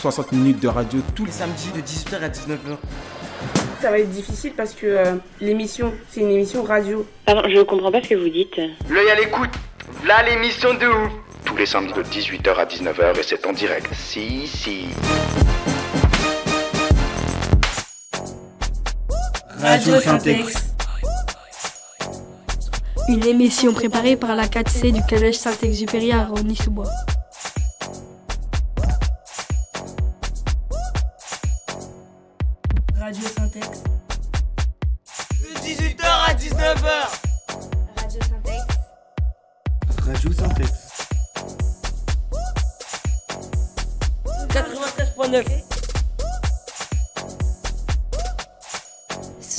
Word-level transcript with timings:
60 0.00 0.32
minutes 0.32 0.60
de 0.60 0.68
radio 0.68 1.00
tous 1.14 1.26
les 1.26 1.32
samedis 1.32 1.70
de 1.74 1.80
18h 1.82 2.24
à 2.24 2.28
19h. 2.30 2.78
Ça 3.82 3.90
va 3.90 3.98
être 3.98 4.10
difficile 4.10 4.52
parce 4.56 4.72
que 4.72 4.86
euh, 4.86 5.14
l'émission, 5.42 5.92
c'est 6.08 6.20
une 6.20 6.30
émission 6.30 6.62
radio. 6.62 7.06
Pardon, 7.26 7.42
je 7.46 7.60
comprends 7.60 7.92
pas 7.92 8.02
ce 8.02 8.08
que 8.08 8.14
vous 8.14 8.30
dites. 8.30 8.58
L'œil 8.88 9.10
à 9.10 9.14
l'écoute, 9.14 9.50
là 10.06 10.22
l'émission 10.22 10.72
de 10.72 10.86
ouf. 10.86 11.12
tous 11.44 11.54
les 11.56 11.66
samedis 11.66 11.92
de 11.92 12.02
18h 12.02 12.54
à 12.54 12.64
19h 12.64 13.18
et 13.18 13.22
c'est 13.22 13.46
en 13.46 13.52
direct. 13.52 13.92
Si, 13.92 14.46
si. 14.46 14.86
Radio 19.58 20.00
Syntex. 20.00 20.72
Une 23.10 23.26
émission 23.26 23.74
préparée 23.74 24.16
par 24.16 24.34
la 24.34 24.46
4C 24.46 24.92
du 24.92 25.02
Collège 25.02 25.36
Saint-Exupéry 25.36 26.12
à 26.12 26.24
Rony-sous-Bois. 26.24 26.88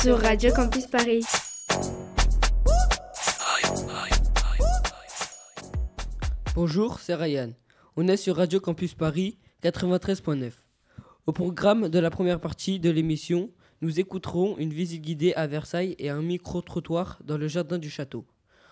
Sur 0.01 0.19
Radio 0.19 0.51
Campus 0.53 0.87
Paris. 0.87 1.23
Bonjour, 6.55 6.99
c'est 6.99 7.15
Ryan. 7.15 7.51
On 7.95 8.07
est 8.07 8.17
sur 8.17 8.35
Radio 8.37 8.59
Campus 8.59 8.93
Paris 8.93 9.37
93.9. 9.63 10.51
Au 11.27 11.31
programme 11.31 11.89
de 11.89 11.99
la 11.99 12.09
première 12.09 12.39
partie 12.39 12.79
de 12.79 12.89
l'émission, 12.89 13.51
nous 13.81 13.99
écouterons 13.99 14.57
une 14.57 14.73
visite 14.73 15.01
guidée 15.01 15.33
à 15.33 15.47
Versailles 15.47 15.95
et 15.99 16.09
un 16.09 16.21
micro-trottoir 16.21 17.19
dans 17.23 17.37
le 17.37 17.47
jardin 17.47 17.77
du 17.77 17.89
château. 17.89 18.25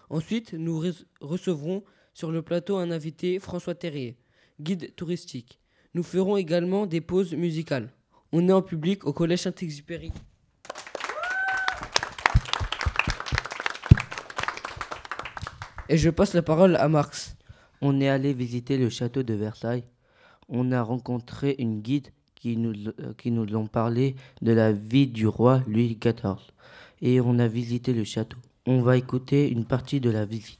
Ensuite, 0.10 0.54
nous 0.54 0.84
re- 0.84 1.06
recevrons 1.22 1.84
sur 2.14 2.32
le 2.32 2.42
plateau 2.42 2.78
un 2.78 2.92
invité, 2.92 3.40
François 3.40 3.76
Terrier, 3.76 4.18
guide 4.60 4.96
touristique. 4.96 5.60
Nous 5.94 6.04
ferons 6.04 6.38
également 6.38 6.86
des 6.86 7.02
pauses 7.02 7.34
musicales. 7.34 7.92
On 8.32 8.48
est 8.48 8.54
en 8.54 8.62
public 8.62 9.06
au 9.06 9.14
Collège 9.14 9.40
Saint-Exupéry. 9.42 10.12
Et 15.92 15.98
je 15.98 16.12
passe 16.12 16.36
la 16.36 16.44
parole 16.44 16.76
à 16.76 16.88
Marx. 16.88 17.36
On 17.82 18.00
est 18.00 18.10
allé 18.10 18.32
visiter 18.32 18.78
le 18.78 18.92
château 18.92 19.24
de 19.24 19.34
Versailles. 19.34 19.84
On 20.48 20.72
a 20.72 20.84
rencontré 20.84 21.56
une 21.58 21.82
guide 21.82 22.10
qui 22.36 22.58
nous, 22.58 22.74
euh, 23.00 23.14
qui 23.18 23.32
nous 23.32 23.68
parlé 23.68 24.16
de 24.44 24.52
la 24.52 24.72
vie 24.72 25.08
du 25.08 25.26
roi 25.26 25.64
Louis 25.68 25.98
XIV. 26.00 26.38
Et 27.02 27.20
on 27.20 27.40
a 27.40 27.48
visité 27.48 27.94
le 27.94 28.04
château. 28.04 28.38
On 28.68 28.82
va 28.82 28.98
écouter 28.98 29.50
une 29.50 29.66
partie 29.66 30.00
de 30.00 30.12
la 30.12 30.26
visite. 30.26 30.60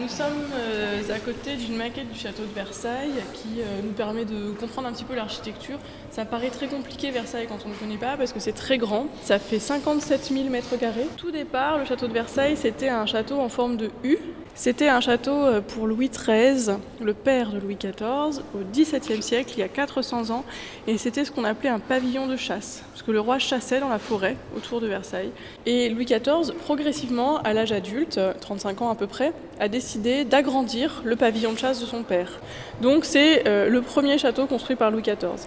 Nous 0.00 0.08
sommes 0.08 0.52
euh, 0.54 1.02
à 1.12 1.18
côté 1.18 1.56
d'une 1.56 1.76
maquette 1.76 2.12
du 2.12 2.18
château 2.18 2.42
de 2.44 2.54
Versailles 2.54 3.20
qui 3.34 3.60
euh, 3.60 3.82
nous 3.82 3.92
permet 3.92 4.24
de 4.24 4.52
comprendre 4.52 4.86
un 4.86 4.92
petit 4.92 5.04
peu 5.04 5.16
l'architecture. 5.16 5.78
Ça 6.10 6.24
paraît 6.24 6.50
très 6.50 6.68
compliqué 6.68 7.10
Versailles 7.10 7.46
quand 7.48 7.66
on 7.66 7.70
ne 7.70 7.74
connaît 7.74 7.98
pas 7.98 8.16
parce 8.16 8.32
que 8.32 8.38
c'est 8.38 8.52
très 8.52 8.78
grand. 8.78 9.08
Ça 9.22 9.40
fait 9.40 9.58
57 9.58 10.30
000 10.32 10.48
mètres 10.50 10.78
carrés. 10.78 11.08
Tout 11.16 11.32
départ, 11.32 11.78
le 11.78 11.84
château 11.84 12.06
de 12.06 12.12
Versailles, 12.12 12.56
c'était 12.56 12.88
un 12.88 13.06
château 13.06 13.40
en 13.40 13.48
forme 13.48 13.76
de 13.76 13.90
U. 14.04 14.18
C'était 14.58 14.88
un 14.88 15.00
château 15.00 15.30
euh, 15.30 15.60
pour 15.60 15.86
Louis 15.86 16.10
XIII, 16.10 16.78
le 17.00 17.14
père 17.14 17.52
de 17.52 17.60
Louis 17.60 17.76
XIV, 17.76 18.42
au 18.56 18.58
XVIIe 18.72 19.22
siècle, 19.22 19.52
il 19.56 19.60
y 19.60 19.62
a 19.62 19.68
400 19.68 20.30
ans. 20.30 20.44
Et 20.88 20.98
c'était 20.98 21.24
ce 21.24 21.30
qu'on 21.30 21.44
appelait 21.44 21.68
un 21.68 21.78
pavillon 21.78 22.26
de 22.26 22.34
chasse, 22.34 22.82
parce 22.90 23.04
que 23.04 23.12
le 23.12 23.20
roi 23.20 23.38
chassait 23.38 23.78
dans 23.78 23.88
la 23.88 24.00
forêt 24.00 24.34
autour 24.56 24.80
de 24.80 24.88
Versailles. 24.88 25.30
Et 25.64 25.88
Louis 25.88 26.06
XIV, 26.06 26.52
progressivement, 26.64 27.38
à 27.42 27.52
l'âge 27.52 27.70
adulte, 27.70 28.18
euh, 28.18 28.32
35 28.40 28.82
ans 28.82 28.90
à 28.90 28.96
peu 28.96 29.06
près, 29.06 29.32
a 29.60 29.68
décidé 29.68 30.24
d'agrandir 30.24 31.02
le 31.04 31.14
pavillon 31.14 31.52
de 31.52 31.58
chasse 31.58 31.80
de 31.80 31.86
son 31.86 32.02
père. 32.02 32.40
Donc 32.82 33.04
c'est 33.04 33.46
euh, 33.46 33.68
le 33.68 33.80
premier 33.80 34.18
château 34.18 34.46
construit 34.46 34.74
par 34.74 34.90
Louis 34.90 35.02
XIV. 35.02 35.46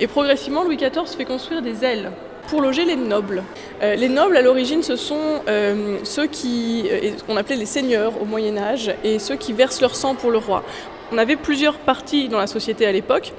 Et 0.00 0.06
progressivement, 0.06 0.64
Louis 0.64 0.78
XIV 0.78 1.14
fait 1.14 1.26
construire 1.26 1.60
des 1.60 1.84
ailes 1.84 2.10
pour 2.50 2.60
loger 2.60 2.84
les 2.84 2.96
nobles. 2.96 3.44
Euh, 3.80 3.94
les 3.94 4.08
nobles, 4.08 4.36
à 4.36 4.42
l'origine, 4.42 4.82
ce 4.82 4.96
sont 4.96 5.40
euh, 5.48 5.98
ceux 6.02 6.26
qui, 6.26 6.84
euh, 6.90 7.12
qu'on 7.26 7.36
appelait 7.36 7.56
les 7.56 7.64
seigneurs 7.64 8.20
au 8.20 8.24
Moyen 8.24 8.58
Âge, 8.58 8.92
et 9.04 9.20
ceux 9.20 9.36
qui 9.36 9.52
versent 9.52 9.80
leur 9.80 9.94
sang 9.94 10.16
pour 10.16 10.32
le 10.32 10.38
roi. 10.38 10.64
On 11.12 11.18
avait 11.18 11.36
plusieurs 11.36 11.78
parties 11.78 12.28
dans 12.28 12.38
la 12.38 12.48
société 12.48 12.86
à 12.86 12.92
l'époque. 12.92 13.32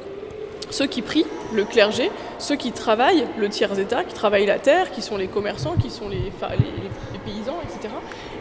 Ceux 0.70 0.88
qui 0.88 1.02
prient, 1.02 1.26
le 1.54 1.66
clergé, 1.66 2.10
ceux 2.40 2.56
qui 2.56 2.72
travaillent, 2.72 3.28
le 3.38 3.50
tiers-état, 3.50 4.06
qui 4.06 4.14
travaillent 4.14 4.46
la 4.46 4.60
terre, 4.60 4.92
qui 4.92 5.02
sont 5.02 5.18
les 5.18 5.28
commerçants, 5.28 5.76
qui 5.76 5.90
sont 5.90 6.08
les, 6.08 6.18
les 6.18 7.20
paysans, 7.26 7.60
etc. 7.66 7.94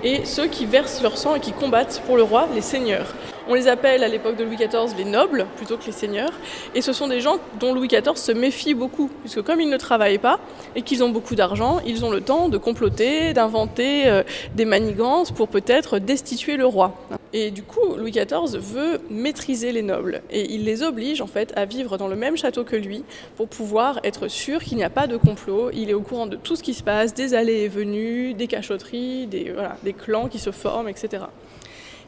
Et 0.05 0.25
ceux 0.25 0.47
qui 0.47 0.67
versent 0.67 1.03
leur 1.03 1.19
sang 1.19 1.35
et 1.35 1.41
qui 1.41 1.53
combattent 1.53 2.01
pour 2.07 2.17
le 2.17 2.23
roi, 2.23 2.47
les 2.55 2.61
seigneurs. 2.61 3.13
On 3.51 3.55
les 3.55 3.67
appelle 3.67 4.05
à 4.05 4.09
l'époque 4.09 4.37
de 4.37 4.45
Louis 4.45 4.55
XIV 4.55 4.97
les 4.97 5.05
nobles 5.05 5.45
plutôt 5.57 5.77
que 5.77 5.85
les 5.85 5.91
seigneurs. 5.91 6.31
Et 6.77 6.83
ce 6.83 6.93
sont 6.93 7.09
des 7.09 7.21
gens 7.21 7.39
dont 7.59 7.75
Louis 7.75 7.89
XIV 7.89 8.15
se 8.15 8.31
méfie 8.31 8.75
beaucoup, 8.75 9.11
puisque 9.23 9.43
comme 9.43 9.61
ils 9.61 9.69
ne 9.69 9.77
travaillent 9.77 10.19
pas 10.19 10.39
et 10.77 10.83
qu'ils 10.83 11.03
ont 11.03 11.09
beaucoup 11.09 11.35
d'argent, 11.35 11.81
ils 11.85 12.05
ont 12.05 12.13
le 12.13 12.21
temps 12.21 12.49
de 12.49 12.59
comploter, 12.59 13.33
d'inventer 13.33 14.07
euh, 14.07 14.23
des 14.55 14.65
manigances 14.65 15.33
pour 15.33 15.49
peut-être 15.49 15.99
destituer 15.99 16.57
le 16.57 16.65
roi. 16.65 16.95
Et 17.33 17.51
du 17.51 17.65
coup, 17.65 17.97
Louis 17.97 18.13
XIV 18.13 18.57
veut 18.57 19.01
maîtriser 19.11 19.73
les 19.73 19.83
nobles 19.83 20.23
et 20.31 20.55
il 20.55 20.65
les 20.65 20.85
oblige 20.85 21.21
en 21.21 21.27
fait 21.27 21.53
à 21.57 21.65
vivre 21.65 21.99
dans 21.99 22.07
le 22.07 22.15
même 22.15 22.37
château 22.37 22.63
que 22.63 22.77
lui 22.77 23.03
pour 23.37 23.49
pouvoir 23.49 23.99
être 24.05 24.29
sûr 24.29 24.63
qu'il 24.63 24.77
n'y 24.77 24.85
a 24.85 24.91
pas 24.91 25.09
de 25.09 25.17
complot. 25.17 25.71
Il 25.73 25.91
est 25.91 25.95
au 25.95 26.03
courant 26.03 26.29
de 26.29 26.37
tout 26.37 26.55
ce 26.55 26.63
qui 26.63 26.75
se 26.75 26.85
passe, 26.85 27.15
des 27.15 27.35
allées 27.35 27.63
et 27.63 27.69
venues, 27.69 28.33
des 28.33 28.47
cachotteries, 28.47 29.27
des, 29.27 29.51
voilà, 29.53 29.77
des 29.83 29.93
clans 29.93 30.29
qui 30.29 30.39
se 30.39 30.53
forment, 30.53 30.89
etc. 30.89 31.25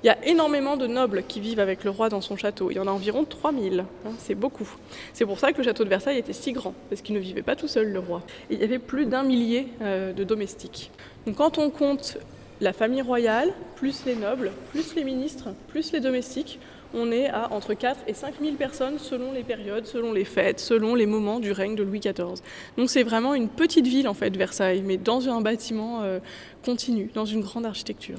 Il 0.03 0.09
y 0.09 0.11
a 0.11 0.19
énormément 0.27 0.77
de 0.77 0.89
nobles 0.89 1.23
qui 1.29 1.39
vivent 1.39 1.61
avec 1.61 1.85
le 1.85 1.91
roi 1.91 2.09
dans 2.09 2.21
son 2.21 2.37
château. 2.37 2.73
Il 2.73 2.77
y 2.77 2.81
en 2.81 2.89
a 2.89 2.91
environ 2.91 3.25
3000. 3.25 3.81
hein, 3.81 4.11
c'est 4.19 4.35
beaucoup. 4.35 4.69
C'est 5.13 5.25
pour 5.25 5.39
ça 5.39 5.53
que 5.53 5.59
le 5.59 5.65
château 5.65 5.85
de 5.85 5.89
Versailles 5.89 6.19
était 6.19 6.33
si 6.33 6.53
grand, 6.53 6.75
parce 6.91 7.03
qu'il 7.03 7.15
ne 7.15 7.21
vivait 7.21 7.43
pas 7.43 7.55
tout 7.55 7.69
seul, 7.69 7.93
le 7.93 8.01
roi. 8.01 8.23
Il 8.51 8.59
y 8.59 8.65
avait 8.65 8.81
plus 8.81 9.07
d'un 9.07 9.23
millier 9.23 9.69
euh, 9.81 10.13
de 10.13 10.25
domestiques. 10.25 10.91
Donc 11.27 11.37
quand 11.37 11.59
on 11.59 11.71
compte 11.71 12.19
la 12.61 12.73
famille 12.73 13.03
royale, 13.03 13.53
plus 13.77 14.05
les 14.05 14.17
nobles, 14.17 14.51
plus 14.73 14.97
les 14.97 15.05
ministres, 15.05 15.51
plus 15.69 15.93
les 15.93 16.01
domestiques, 16.01 16.59
on 16.95 17.11
est 17.13 17.29
à 17.29 17.53
entre 17.53 17.73
4 17.73 18.01
et 18.07 18.15
5 18.15 18.35
000 18.41 18.57
personnes 18.57 18.99
selon 18.99 19.33
les 19.33 19.45
périodes, 19.45 19.87
selon 19.87 20.13
les 20.13 20.25
fêtes, 20.25 20.59
selon 20.61 20.95
les 20.97 21.07
moments 21.07 21.39
du 21.39 21.53
règne 21.53 21.77
de 21.77 21.83
Louis 21.83 22.01
XIV. 22.01 22.43
Donc 22.77 22.91
c'est 22.91 23.03
vraiment 23.05 23.35
une 23.35 23.49
petite 23.49 23.87
ville 23.87 24.09
en 24.09 24.15
fait, 24.15 24.37
Versailles, 24.37 24.83
mais 24.85 24.97
dans 24.97 25.29
un 25.29 25.41
bâtiment 25.41 26.03
euh, 26.03 26.19
continu, 26.65 27.11
dans 27.15 27.25
une 27.25 27.41
grande 27.41 27.67
architecture. 27.67 28.19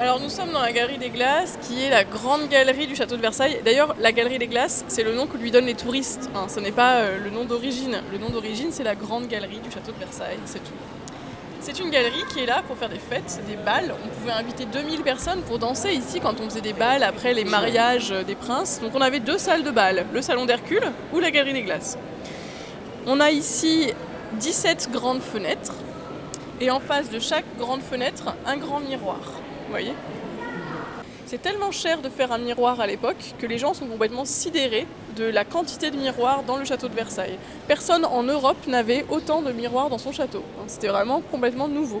Alors 0.00 0.20
nous 0.20 0.28
sommes 0.30 0.52
dans 0.52 0.60
la 0.60 0.72
Galerie 0.72 0.98
des 0.98 1.10
Glaces, 1.10 1.58
qui 1.62 1.82
est 1.82 1.90
la 1.90 2.04
grande 2.04 2.48
galerie 2.48 2.86
du 2.86 2.94
château 2.94 3.16
de 3.16 3.20
Versailles. 3.20 3.60
D'ailleurs, 3.64 3.96
la 3.98 4.12
Galerie 4.12 4.38
des 4.38 4.46
Glaces, 4.46 4.84
c'est 4.86 5.02
le 5.02 5.12
nom 5.12 5.26
que 5.26 5.36
lui 5.36 5.50
donnent 5.50 5.66
les 5.66 5.74
touristes. 5.74 6.30
hein. 6.36 6.46
Ce 6.48 6.60
n'est 6.60 6.70
pas 6.70 6.98
euh, 7.00 7.18
le 7.18 7.30
nom 7.30 7.44
d'origine. 7.44 8.00
Le 8.12 8.18
nom 8.18 8.28
d'origine, 8.30 8.68
c'est 8.70 8.84
la 8.84 8.94
grande 8.94 9.26
galerie 9.26 9.58
du 9.58 9.70
château 9.72 9.90
de 9.90 9.98
Versailles, 9.98 10.38
c'est 10.44 10.62
tout. 10.62 10.72
C'est 11.60 11.80
une 11.80 11.90
galerie 11.90 12.22
qui 12.32 12.38
est 12.38 12.46
là 12.46 12.62
pour 12.64 12.76
faire 12.76 12.88
des 12.88 13.00
fêtes, 13.00 13.40
des 13.48 13.56
balles. 13.56 13.92
On 14.04 14.08
pouvait 14.20 14.30
inviter 14.30 14.66
2000 14.66 15.00
personnes 15.02 15.40
pour 15.42 15.58
danser 15.58 15.90
ici 15.92 16.20
quand 16.20 16.40
on 16.40 16.44
faisait 16.48 16.60
des 16.60 16.72
balles 16.72 17.02
après 17.02 17.34
les 17.34 17.44
mariages 17.44 18.10
des 18.24 18.36
princes. 18.36 18.80
Donc 18.80 18.92
on 18.94 19.00
avait 19.00 19.18
deux 19.18 19.38
salles 19.38 19.64
de 19.64 19.70
bal, 19.72 20.06
le 20.12 20.22
salon 20.22 20.46
d'Hercule 20.46 20.92
ou 21.12 21.18
la 21.18 21.32
Galerie 21.32 21.54
des 21.54 21.62
Glaces. 21.62 21.98
On 23.08 23.18
a 23.18 23.32
ici 23.32 23.92
17 24.34 24.90
grandes 24.92 25.22
fenêtres 25.22 25.74
et 26.60 26.70
en 26.70 26.78
face 26.78 27.10
de 27.10 27.18
chaque 27.18 27.44
grande 27.58 27.82
fenêtre, 27.82 28.34
un 28.46 28.56
grand 28.56 28.78
miroir. 28.78 29.18
Vous 29.68 29.72
voyez 29.74 29.92
C'est 31.26 31.42
tellement 31.42 31.70
cher 31.70 32.00
de 32.00 32.08
faire 32.08 32.32
un 32.32 32.38
miroir 32.38 32.80
à 32.80 32.86
l'époque 32.86 33.34
que 33.38 33.46
les 33.46 33.58
gens 33.58 33.74
sont 33.74 33.84
complètement 33.86 34.24
sidérés 34.24 34.86
de 35.14 35.24
la 35.24 35.44
quantité 35.44 35.90
de 35.90 35.96
miroirs 35.98 36.42
dans 36.42 36.56
le 36.56 36.64
château 36.64 36.88
de 36.88 36.94
Versailles. 36.94 37.38
Personne 37.66 38.06
en 38.06 38.22
Europe 38.22 38.66
n'avait 38.66 39.04
autant 39.10 39.42
de 39.42 39.52
miroirs 39.52 39.90
dans 39.90 39.98
son 39.98 40.10
château. 40.10 40.42
C'était 40.68 40.88
vraiment 40.88 41.20
complètement 41.20 41.68
nouveau. 41.68 42.00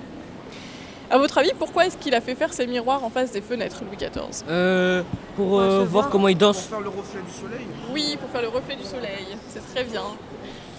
À 1.10 1.18
votre 1.18 1.36
avis, 1.36 1.52
pourquoi 1.58 1.84
est-ce 1.86 1.98
qu'il 1.98 2.14
a 2.14 2.22
fait 2.22 2.34
faire 2.34 2.54
ces 2.54 2.66
miroirs 2.66 3.04
en 3.04 3.10
face 3.10 3.30
des 3.32 3.42
fenêtres, 3.42 3.82
Louis 3.84 3.96
XIV 3.98 4.44
Euh, 4.48 5.02
pour 5.36 5.60
euh, 5.60 5.84
voir 5.84 6.08
comment 6.08 6.28
il 6.28 6.36
danse. 6.38 6.62
faire 6.62 6.80
le 6.80 6.88
reflet 6.88 7.20
du 7.20 7.32
soleil. 7.32 7.66
Oui, 7.92 8.16
pour 8.18 8.30
faire 8.30 8.42
le 8.42 8.48
reflet 8.48 8.76
du 8.76 8.84
soleil. 8.84 9.26
C'est 9.50 9.74
très 9.74 9.84
bien. 9.84 10.02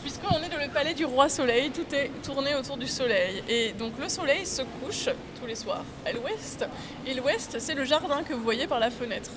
Puisqu'on 0.10 0.42
est 0.42 0.50
dans 0.50 0.58
le 0.58 0.72
palais 0.74 0.96
du 0.96 1.06
roi 1.06 1.30
soleil, 1.30 1.70
tout 1.70 1.86
est 1.94 2.10
tourné 2.24 2.56
autour 2.56 2.78
du 2.78 2.88
soleil. 2.88 3.44
Et 3.48 3.74
donc 3.74 3.94
le 4.02 4.10
soleil 4.10 4.44
se 4.44 4.64
couche 4.64 5.08
tous 5.40 5.46
les 5.46 5.54
soirs 5.54 5.84
à 6.04 6.12
l'ouest. 6.12 6.66
Et 7.06 7.14
l'ouest, 7.14 7.58
c'est 7.60 7.76
le 7.76 7.86
jardin 7.86 8.24
que 8.24 8.34
vous 8.34 8.42
voyez 8.42 8.66
par 8.66 8.80
la 8.80 8.90
fenêtre. 8.90 9.30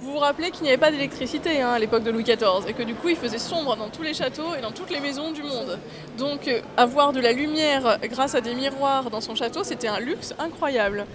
Vous 0.00 0.12
vous 0.12 0.18
rappelez 0.18 0.50
qu'il 0.50 0.64
n'y 0.64 0.68
avait 0.68 0.76
pas 0.76 0.90
d'électricité 0.90 1.62
hein, 1.62 1.70
à 1.70 1.78
l'époque 1.78 2.02
de 2.02 2.10
Louis 2.10 2.24
XIV 2.24 2.68
et 2.68 2.74
que 2.74 2.82
du 2.82 2.94
coup 2.94 3.08
il 3.08 3.16
faisait 3.16 3.38
sombre 3.38 3.74
dans 3.74 3.88
tous 3.88 4.02
les 4.02 4.12
châteaux 4.12 4.54
et 4.54 4.60
dans 4.60 4.70
toutes 4.70 4.90
les 4.90 5.00
maisons 5.00 5.30
du 5.30 5.42
monde. 5.42 5.78
Donc 6.18 6.46
euh, 6.46 6.60
avoir 6.76 7.14
de 7.14 7.20
la 7.20 7.32
lumière 7.32 7.98
grâce 8.02 8.34
à 8.34 8.42
des 8.42 8.54
miroirs 8.54 9.08
dans 9.08 9.22
son 9.22 9.34
château, 9.34 9.64
c'était 9.64 9.88
un 9.88 9.98
luxe 9.98 10.34
incroyable. 10.38 11.06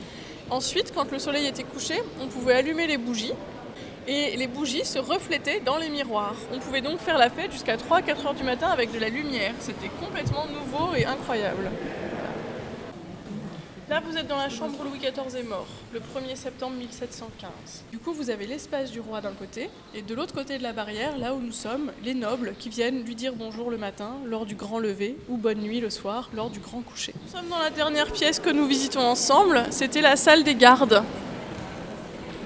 Ensuite, 0.49 0.91
quand 0.95 1.11
le 1.11 1.19
soleil 1.19 1.45
était 1.45 1.63
couché, 1.63 2.01
on 2.19 2.25
pouvait 2.25 2.55
allumer 2.55 2.87
les 2.87 2.97
bougies 2.97 3.33
et 4.07 4.35
les 4.37 4.47
bougies 4.47 4.85
se 4.85 4.99
reflétaient 4.99 5.59
dans 5.59 5.77
les 5.77 5.89
miroirs. 5.89 6.35
On 6.53 6.59
pouvait 6.59 6.81
donc 6.81 6.99
faire 6.99 7.17
la 7.17 7.29
fête 7.29 7.51
jusqu'à 7.51 7.77
3-4 7.77 8.27
heures 8.27 8.33
du 8.33 8.43
matin 8.43 8.67
avec 8.67 8.91
de 8.91 8.99
la 8.99 9.09
lumière. 9.09 9.53
C'était 9.59 9.91
complètement 9.99 10.45
nouveau 10.47 10.95
et 10.95 11.05
incroyable. 11.05 11.69
Là, 13.91 13.99
vous 13.99 14.15
êtes 14.15 14.27
dans 14.27 14.37
la 14.37 14.47
chambre 14.47 14.77
où 14.79 14.83
Louis 14.85 14.99
XIV 14.99 15.37
est 15.37 15.43
mort, 15.43 15.67
le 15.93 15.99
1er 15.99 16.37
septembre 16.37 16.77
1715. 16.77 17.49
Du 17.91 17.97
coup, 17.97 18.13
vous 18.13 18.29
avez 18.29 18.47
l'espace 18.47 18.89
du 18.89 19.01
roi 19.01 19.19
d'un 19.19 19.33
côté, 19.33 19.69
et 19.93 20.01
de 20.01 20.15
l'autre 20.15 20.33
côté 20.33 20.57
de 20.57 20.63
la 20.63 20.71
barrière, 20.71 21.17
là 21.17 21.33
où 21.33 21.41
nous 21.41 21.51
sommes, 21.51 21.91
les 22.01 22.13
nobles 22.13 22.53
qui 22.57 22.69
viennent 22.69 23.03
lui 23.03 23.15
dire 23.15 23.33
bonjour 23.35 23.69
le 23.69 23.77
matin, 23.77 24.11
lors 24.25 24.45
du 24.45 24.55
grand 24.55 24.79
lever, 24.79 25.17
ou 25.27 25.35
bonne 25.35 25.59
nuit 25.59 25.81
le 25.81 25.89
soir, 25.89 26.29
lors 26.33 26.49
du 26.49 26.61
grand 26.61 26.79
coucher. 26.79 27.13
Nous 27.21 27.37
sommes 27.37 27.49
dans 27.49 27.59
la 27.59 27.69
dernière 27.69 28.09
pièce 28.13 28.39
que 28.39 28.49
nous 28.49 28.65
visitons 28.65 29.01
ensemble, 29.01 29.65
c'était 29.71 29.99
la 29.99 30.15
salle 30.15 30.45
des 30.45 30.55
gardes. 30.55 31.03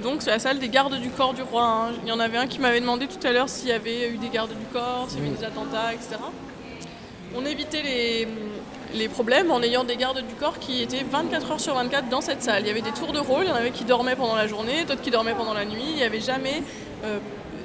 Donc 0.03 0.21
c'est 0.21 0.30
la 0.31 0.39
salle 0.39 0.59
des 0.59 0.69
gardes 0.69 0.95
du 1.00 1.09
corps 1.09 1.33
du 1.33 1.42
roi. 1.42 1.63
hein. 1.63 1.92
Il 2.03 2.09
y 2.09 2.12
en 2.12 2.19
avait 2.19 2.38
un 2.38 2.47
qui 2.47 2.59
m'avait 2.59 2.80
demandé 2.81 3.07
tout 3.07 3.25
à 3.25 3.31
l'heure 3.31 3.50
s'il 3.50 3.69
y 3.69 3.71
avait 3.71 4.09
eu 4.09 4.18
des 4.18 4.30
gardes 4.30 4.51
du 4.51 4.65
corps, 4.71 5.06
s'il 5.09 5.24
y 5.24 5.27
avait 5.27 5.36
des 5.38 5.44
attentats, 5.44 5.94
etc. 5.94 6.15
On 7.36 7.45
évitait 7.45 7.81
les, 7.81 8.27
les 8.94 9.07
problèmes 9.09 9.51
en 9.51 9.62
ayant 9.62 9.83
des 9.83 9.95
gardes 9.97 10.19
du 10.25 10.36
corps 10.36 10.59
qui 10.59 10.81
étaient 10.83 11.03
24 11.09 11.51
heures 11.51 11.59
sur 11.59 11.74
24 11.74 12.07
dans 12.09 12.21
cette 12.21 12.44
salle. 12.44 12.62
Il 12.63 12.68
y 12.68 12.71
avait 12.71 12.81
des 12.81 12.92
tours 12.92 13.12
de 13.13 13.19
rôle, 13.19 13.45
il 13.45 13.50
y 13.50 13.51
en 13.51 13.56
avait 13.56 13.71
qui 13.71 13.83
dormaient 13.83 14.15
pendant 14.15 14.36
la 14.36 14.47
journée, 14.47 14.86
d'autres 14.86 15.01
qui 15.01 15.12
dormaient 15.12 15.33
pendant 15.33 15.53
la 15.53 15.65
nuit. 15.65 15.83
Il 15.89 15.95
n'y 15.95 16.03
avait 16.03 16.21
jamais 16.21 16.62
euh, 17.03 17.18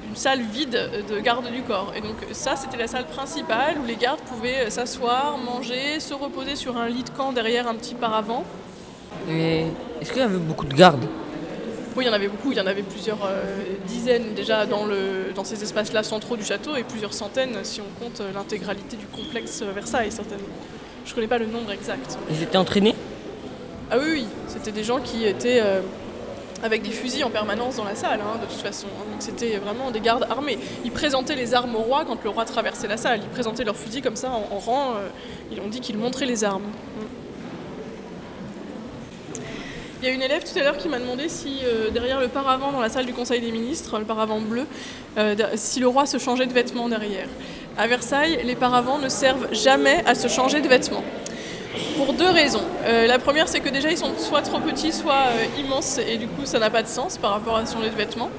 une 0.09 0.15
salle 0.15 0.41
vide 0.41 0.89
de 1.09 1.19
garde 1.19 1.49
du 1.51 1.61
corps. 1.61 1.93
Et 1.95 2.01
donc 2.01 2.15
ça, 2.31 2.55
c'était 2.55 2.77
la 2.77 2.87
salle 2.87 3.05
principale 3.05 3.75
où 3.81 3.85
les 3.85 3.95
gardes 3.97 4.19
pouvaient 4.21 4.65
euh, 4.65 4.69
s'asseoir, 4.69 5.37
manger, 5.37 5.99
se 5.99 6.13
reposer 6.13 6.55
sur 6.55 6.75
un 6.77 6.87
lit 6.89 7.03
de 7.03 7.09
camp 7.11 7.31
derrière 7.33 7.67
un 7.67 7.75
petit 7.75 7.95
paravent. 7.95 8.43
Et 9.29 9.65
est-ce 10.01 10.11
qu'il 10.11 10.21
y 10.21 10.25
avait 10.25 10.37
beaucoup 10.37 10.65
de 10.65 10.73
gardes? 10.73 11.05
Oui, 11.95 12.05
il 12.05 12.07
y 12.07 12.09
en 12.09 12.13
avait 12.13 12.29
beaucoup, 12.29 12.51
il 12.51 12.57
y 12.57 12.61
en 12.61 12.67
avait 12.67 12.83
plusieurs 12.83 13.23
euh, 13.25 13.41
dizaines 13.85 14.33
déjà 14.33 14.65
dans, 14.65 14.85
le, 14.85 15.33
dans 15.35 15.43
ces 15.43 15.61
espaces-là 15.61 16.03
centraux 16.03 16.37
du 16.37 16.43
château 16.45 16.75
et 16.77 16.83
plusieurs 16.83 17.13
centaines 17.13 17.57
si 17.63 17.81
on 17.81 18.03
compte 18.03 18.21
euh, 18.21 18.31
l'intégralité 18.33 18.95
du 18.95 19.07
complexe 19.07 19.61
euh, 19.61 19.71
Versailles 19.73 20.11
certainement. 20.11 20.45
Je 21.05 21.13
connais 21.13 21.27
pas 21.27 21.37
le 21.37 21.47
nombre 21.47 21.71
exact. 21.71 22.17
Ils 22.29 22.43
étaient 22.43 22.57
entraînés? 22.57 22.95
Ah 23.89 23.97
oui, 23.99 24.05
oui, 24.13 24.25
c'était 24.47 24.71
des 24.71 24.85
gens 24.85 24.99
qui 25.01 25.25
étaient 25.25 25.59
euh, 25.61 25.81
avec 26.63 26.81
des 26.81 26.91
fusils 26.91 27.25
en 27.25 27.29
permanence 27.29 27.75
dans 27.75 27.83
la 27.83 27.95
salle, 27.95 28.21
hein, 28.21 28.37
de 28.41 28.45
toute 28.45 28.61
façon. 28.61 28.87
Donc 29.11 29.19
c'était 29.19 29.57
vraiment 29.57 29.91
des 29.91 29.99
gardes 29.99 30.27
armés. 30.29 30.59
Ils 30.85 30.91
présentaient 30.91 31.35
les 31.35 31.53
armes 31.53 31.75
au 31.75 31.79
roi 31.79 32.05
quand 32.05 32.23
le 32.23 32.29
roi 32.29 32.45
traversait 32.45 32.87
la 32.87 32.97
salle. 32.97 33.19
Ils 33.21 33.29
présentaient 33.29 33.65
leurs 33.65 33.75
fusils 33.75 34.01
comme 34.01 34.15
ça 34.15 34.29
en, 34.29 34.47
en 34.55 34.59
rang. 34.59 34.91
euh, 34.91 35.09
ils 35.51 35.59
ont 35.59 35.67
dit 35.67 35.81
qu'ils 35.81 35.97
montraient 35.97 36.25
les 36.25 36.45
armes. 36.45 36.63
Mm. 36.63 37.20
Il 40.01 40.07
y 40.07 40.09
a 40.09 40.13
une 40.15 40.23
élève 40.23 40.43
tout 40.43 40.57
à 40.57 40.63
l'heure 40.63 40.77
qui 40.77 40.89
m'a 40.89 40.97
demandé 40.97 41.29
si 41.29 41.59
euh, 41.63 41.91
derrière 41.91 42.19
le 42.19 42.27
paravent 42.27 42.71
dans 42.71 42.79
la 42.79 42.89
salle 42.89 43.05
du 43.05 43.13
Conseil 43.13 43.39
des 43.39 43.51
ministres, 43.51 43.99
le 43.99 44.05
paravent 44.05 44.39
bleu, 44.39 44.65
euh, 45.19 45.35
si 45.53 45.79
le 45.79 45.87
roi 45.87 46.07
se 46.07 46.17
changeait 46.17 46.47
de 46.47 46.53
vêtements 46.53 46.89
derrière. 46.89 47.27
À 47.77 47.85
Versailles, 47.85 48.39
les 48.43 48.55
paravents 48.55 48.97
ne 48.97 49.09
servent 49.09 49.53
jamais 49.53 50.03
à 50.07 50.15
se 50.15 50.27
changer 50.27 50.59
de 50.59 50.67
vêtements. 50.67 51.03
Pour 51.97 52.13
deux 52.13 52.31
raisons. 52.31 52.63
Euh, 52.85 53.05
la 53.05 53.19
première, 53.19 53.47
c'est 53.47 53.59
que 53.59 53.69
déjà 53.69 53.91
ils 53.91 53.97
sont 53.97 54.17
soit 54.17 54.41
trop 54.41 54.59
petits, 54.59 54.91
soit 54.91 55.25
immenses, 55.59 55.99
et 55.99 56.17
du 56.17 56.25
coup 56.25 56.45
ça 56.45 56.57
n'a 56.57 56.71
pas 56.71 56.81
de 56.81 56.87
sens 56.87 57.19
par 57.19 57.29
rapport 57.33 57.57
à 57.57 57.65
changer 57.67 57.91
de 57.91 57.95
vêtements. 57.95 58.31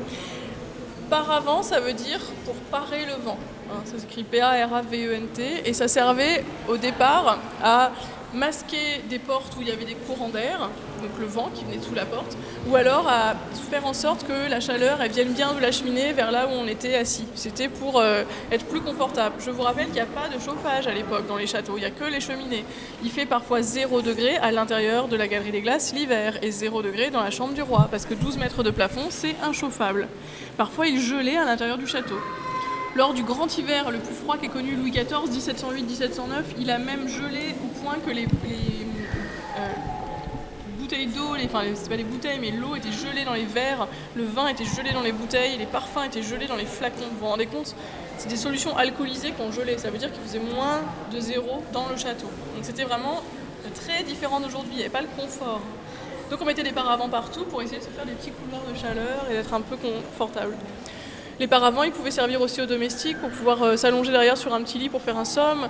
Paravent, 1.10 1.62
ça 1.62 1.78
veut 1.78 1.92
dire 1.92 2.18
pour 2.44 2.56
parer 2.72 3.04
le 3.06 3.22
vent. 3.24 3.38
Hein, 3.70 3.82
ça 3.84 4.00
s'écrit 4.00 4.24
P-A-R-A-V-E-N-T. 4.24 5.62
Et 5.64 5.72
ça 5.74 5.86
servait 5.86 6.44
au 6.68 6.76
départ 6.76 7.38
à 7.62 7.92
masquer 8.34 9.02
des 9.08 9.18
portes 9.18 9.54
où 9.56 9.62
il 9.62 9.68
y 9.68 9.70
avait 9.70 9.84
des 9.84 9.94
courants 9.94 10.28
d'air, 10.28 10.70
donc 11.00 11.10
le 11.18 11.26
vent 11.26 11.50
qui 11.54 11.64
venait 11.64 11.82
sous 11.82 11.94
la 11.94 12.04
porte, 12.04 12.36
ou 12.68 12.76
alors 12.76 13.08
à 13.08 13.34
faire 13.70 13.86
en 13.86 13.92
sorte 13.92 14.26
que 14.26 14.50
la 14.50 14.60
chaleur 14.60 15.00
elle 15.02 15.10
vienne 15.10 15.32
bien 15.32 15.52
de 15.52 15.60
la 15.60 15.72
cheminée 15.72 16.12
vers 16.12 16.30
là 16.30 16.46
où 16.46 16.50
on 16.50 16.66
était 16.66 16.94
assis. 16.94 17.26
C'était 17.34 17.68
pour 17.68 18.00
euh, 18.00 18.22
être 18.50 18.66
plus 18.66 18.80
confortable. 18.80 19.36
Je 19.38 19.50
vous 19.50 19.62
rappelle 19.62 19.86
qu'il 19.86 19.94
n'y 19.94 20.00
a 20.00 20.06
pas 20.06 20.28
de 20.28 20.40
chauffage 20.40 20.86
à 20.86 20.92
l'époque 20.92 21.26
dans 21.26 21.36
les 21.36 21.46
châteaux, 21.46 21.74
il 21.76 21.80
n'y 21.80 21.86
a 21.86 21.90
que 21.90 22.04
les 22.04 22.20
cheminées. 22.20 22.64
Il 23.02 23.10
fait 23.10 23.26
parfois 23.26 23.62
0 23.62 24.02
degré 24.02 24.36
à 24.36 24.52
l'intérieur 24.52 25.08
de 25.08 25.16
la 25.16 25.28
galerie 25.28 25.52
des 25.52 25.60
glaces 25.60 25.92
l'hiver 25.94 26.38
et 26.42 26.50
0 26.50 26.82
degré 26.82 27.10
dans 27.10 27.22
la 27.22 27.30
chambre 27.30 27.54
du 27.54 27.62
roi, 27.62 27.88
parce 27.90 28.06
que 28.06 28.14
12 28.14 28.38
mètres 28.38 28.62
de 28.62 28.70
plafond 28.70 29.06
c'est 29.10 29.36
inchauffable. 29.42 30.08
Parfois 30.56 30.86
il 30.86 31.00
gelait 31.00 31.36
à 31.36 31.44
l'intérieur 31.44 31.78
du 31.78 31.86
château. 31.86 32.16
Lors 32.94 33.14
du 33.14 33.22
grand 33.22 33.56
hiver, 33.56 33.90
le 33.90 33.98
plus 33.98 34.14
froid 34.14 34.36
qu'ait 34.36 34.48
connu 34.48 34.74
Louis 34.74 34.90
XIV, 34.90 35.30
1708-1709, 35.30 36.42
il 36.58 36.70
a 36.70 36.78
même 36.78 37.08
gelé 37.08 37.54
au 37.64 37.68
point 37.82 37.96
que 38.04 38.10
les, 38.10 38.24
euh, 38.26 39.72
bouteilles 40.78 41.06
d'eau, 41.06 41.34
les- 41.34 41.46
enfin 41.46 41.62
c'est 41.74 41.88
pas 41.88 41.96
les 41.96 42.04
bouteilles, 42.04 42.38
mais 42.38 42.50
l'eau 42.50 42.76
était 42.76 42.92
gelée 42.92 43.24
dans 43.24 43.32
les 43.32 43.46
verres, 43.46 43.88
le 44.14 44.24
vin 44.24 44.46
était 44.48 44.66
gelé 44.66 44.92
dans 44.92 45.00
les 45.00 45.12
bouteilles, 45.12 45.56
les 45.56 45.64
parfums 45.64 46.04
étaient 46.04 46.22
gelés 46.22 46.46
dans 46.46 46.56
les 46.56 46.66
flacons. 46.66 47.04
Vous 47.12 47.20
vous 47.20 47.26
rendez 47.28 47.46
compte 47.46 47.74
C'est 48.18 48.28
des 48.28 48.36
solutions 48.36 48.76
alcoolisées 48.76 49.32
qu'on 49.32 49.50
gelait, 49.52 49.78
ça 49.78 49.88
veut 49.90 49.96
dire 49.98 50.12
qu'il 50.12 50.22
faisait 50.22 50.38
moins 50.54 50.80
de 51.12 51.18
zéro 51.18 51.62
dans 51.72 51.88
le 51.88 51.96
château. 51.96 52.28
Donc 52.54 52.62
c'était 52.62 52.84
vraiment 52.84 53.22
très 53.74 54.02
différent 54.02 54.38
d'aujourd'hui, 54.38 54.80
avait 54.80 54.90
pas 54.90 55.00
le 55.00 55.08
confort. 55.16 55.60
Donc 56.30 56.40
on 56.42 56.44
mettait 56.44 56.62
des 56.62 56.72
paravents 56.72 57.08
partout 57.08 57.44
pour 57.44 57.62
essayer 57.62 57.78
de 57.78 57.84
se 57.84 57.88
faire 57.90 58.04
des 58.04 58.12
petits 58.12 58.30
couloirs 58.32 58.62
de 58.70 58.78
chaleur 58.78 59.26
et 59.30 59.34
d'être 59.34 59.54
un 59.54 59.62
peu 59.62 59.76
confortable. 59.76 60.54
Les 61.42 61.48
paravents, 61.48 61.82
ils 61.82 61.90
pouvaient 61.90 62.12
servir 62.12 62.40
aussi 62.40 62.60
aux 62.60 62.66
domestiques 62.66 63.18
pour 63.18 63.28
pouvoir 63.28 63.60
euh, 63.64 63.76
s'allonger 63.76 64.12
derrière 64.12 64.36
sur 64.36 64.54
un 64.54 64.62
petit 64.62 64.78
lit 64.78 64.88
pour 64.88 65.02
faire 65.02 65.16
un 65.16 65.24
somme, 65.24 65.66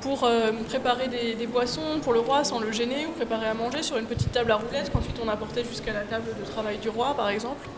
pour 0.00 0.22
euh, 0.22 0.52
préparer 0.68 1.08
des, 1.08 1.48
boissons 1.48 1.98
pour 2.00 2.12
le 2.12 2.20
roi 2.20 2.44
sans 2.44 2.60
le 2.60 2.70
gêner, 2.70 3.06
ou 3.08 3.10
préparer 3.10 3.46
à 3.46 3.54
manger 3.54 3.82
sur 3.82 3.96
une 3.96 4.04
petite 4.04 4.30
table 4.30 4.52
à 4.52 4.54
roulettes 4.54 4.88
qu'ensuite 4.92 5.20
on 5.20 5.28
apportait 5.28 5.64
jusqu'à 5.64 5.92
la 5.92 6.02
table 6.02 6.26
de 6.38 6.48
travail 6.48 6.78
du 6.78 6.90
roi, 6.90 7.12
par 7.16 7.28
exemple. 7.28 7.68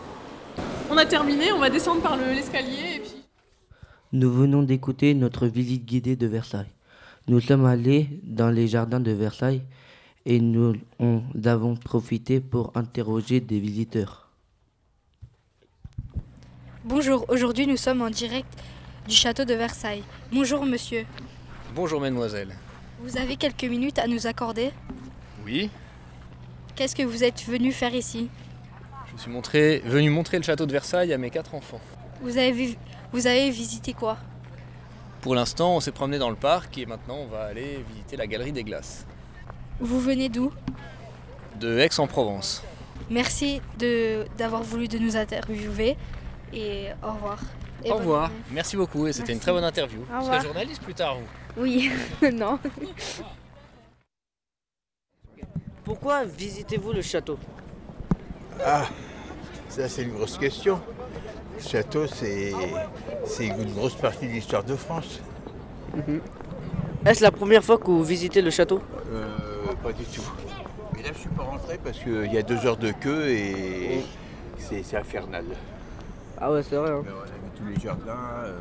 On 0.91 0.97
a 0.97 1.07
terminé, 1.07 1.51
on 1.51 1.57
va 1.57 1.71
descendre 1.71 2.03
par 2.03 2.17
le- 2.17 2.35
l'escalier 2.35 2.97
et 2.97 2.99
puis... 2.99 3.15
Nous 4.13 4.31
venons 4.31 4.61
d'écouter 4.61 5.15
notre 5.15 5.47
visite 5.47 5.85
guidée 5.85 6.15
de 6.15 6.27
Versailles. 6.27 6.71
Nous 7.27 7.41
sommes 7.41 7.65
allés 7.65 8.09
dans 8.25 8.51
les 8.51 8.67
jardins 8.67 8.99
de 8.99 9.11
Versailles 9.11 9.63
et 10.27 10.39
nous 10.39 10.75
avons 11.45 11.75
profité 11.75 12.41
pour 12.41 12.71
interroger 12.75 13.39
des 13.39 13.59
visiteurs. 13.59 14.28
Bonjour, 16.89 17.23
aujourd'hui 17.29 17.67
nous 17.67 17.77
sommes 17.77 18.01
en 18.01 18.09
direct 18.09 18.47
du 19.07 19.13
château 19.15 19.45
de 19.45 19.53
Versailles. 19.53 20.01
Bonjour 20.33 20.65
monsieur. 20.65 21.05
Bonjour 21.75 22.01
mademoiselle. 22.01 22.55
Vous 23.01 23.15
avez 23.15 23.35
quelques 23.35 23.63
minutes 23.65 23.99
à 23.99 24.07
nous 24.07 24.25
accorder 24.25 24.71
Oui, 25.45 25.69
Qu'est-ce 26.75 26.95
que 26.95 27.03
vous 27.03 27.23
êtes 27.23 27.43
venu 27.45 27.71
faire 27.71 27.93
ici 27.93 28.27
je 29.15 29.21
suis 29.23 29.31
montré- 29.31 29.81
venu 29.85 30.09
montrer 30.09 30.37
le 30.37 30.43
château 30.43 30.65
de 30.65 30.71
Versailles 30.71 31.11
à 31.13 31.17
mes 31.19 31.29
quatre 31.29 31.53
enfants. 31.53 31.81
vous 32.21 32.37
avez, 32.37 32.51
vu- 32.53 32.75
vous 33.11 33.27
avez 33.27 33.49
visité 33.51 33.91
quoi 33.93 34.17
Pour 35.21 35.35
l'instant, 35.35 35.75
on 35.75 35.79
s'est 35.81 35.91
promené 35.91 36.17
dans 36.19 36.29
le 36.31 36.35
parc 36.37 36.77
et 36.79 36.85
maintenant 36.87 37.17
on 37.17 37.27
va 37.27 37.41
aller 37.43 37.83
visiter 37.91 38.15
la 38.17 38.25
galerie 38.27 38.51
des 38.53 38.63
glaces 38.63 39.05
Vous 39.79 39.99
venez 39.99 40.29
d'où 40.29 40.51
de 41.59 41.77
Aix-en-Provence. 41.79 42.63
Merci 43.11 43.61
d'avoir 44.37 44.63
voulu 44.63 44.87
de 44.87 44.97
nous 44.97 45.17
interviewer 45.17 45.97
et 46.53 46.87
au 47.03 47.11
revoir. 47.13 47.39
Et 47.83 47.91
Au 47.91 47.95
revoir. 47.95 48.27
journée. 48.27 48.43
Merci 48.51 48.75
beaucoup 48.75 49.07
et 49.07 49.13
c'était 49.13 49.33
une 49.33 49.39
très 49.39 49.51
bonne 49.51 49.63
interview. 49.63 49.99
Au 50.13 50.19
Vous 50.19 50.25
serez 50.25 50.41
journaliste 50.41 50.81
plus 50.83 50.93
tard, 50.93 51.15
vous 51.15 51.61
Oui, 51.63 51.89
non. 52.33 52.59
Pourquoi 55.83 56.25
visitez-vous 56.25 56.91
le 56.93 57.01
château? 57.01 57.37
Ah, 58.63 58.85
ça 59.69 59.87
c'est 59.87 60.03
une 60.03 60.11
grosse 60.13 60.37
question. 60.37 60.81
Le 61.57 61.63
château, 61.63 62.05
c'est 62.07 62.51
une 63.47 63.73
grosse 63.73 63.95
partie 63.95 64.27
de 64.27 64.31
l'histoire 64.33 64.63
de 64.63 64.75
France. 64.75 65.19
Mhm. 65.95 66.21
Est-ce 67.05 67.23
la 67.23 67.31
première 67.31 67.63
fois 67.63 67.77
que 67.77 67.85
vous 67.85 68.03
visitez 68.03 68.41
le 68.41 68.51
château? 68.51 68.81
Euh, 69.11 69.27
pas 69.81 69.93
du 69.93 70.03
tout. 70.03 70.21
Mais 70.95 71.01
là, 71.03 71.09
je 71.13 71.19
suis 71.19 71.29
pas 71.29 71.43
rentré 71.43 71.77
parce 71.83 71.97
qu'il 71.99 72.31
y 72.31 72.37
a 72.37 72.41
deux 72.41 72.65
heures 72.65 72.77
de 72.77 72.91
queue 72.91 73.29
et 73.29 74.01
c'est 74.57 74.83
c'est 74.83 74.97
infernal. 74.97 75.45
Ah 76.41 76.51
ouais, 76.51 76.63
c'est 76.63 76.75
vrai. 76.75 76.91
hein. 76.91 77.03
On 77.05 77.21
a 77.21 77.25
vu 77.25 77.51
tous 77.57 77.65
les 77.65 77.79
jardins, 77.79 78.17
euh, 78.45 78.53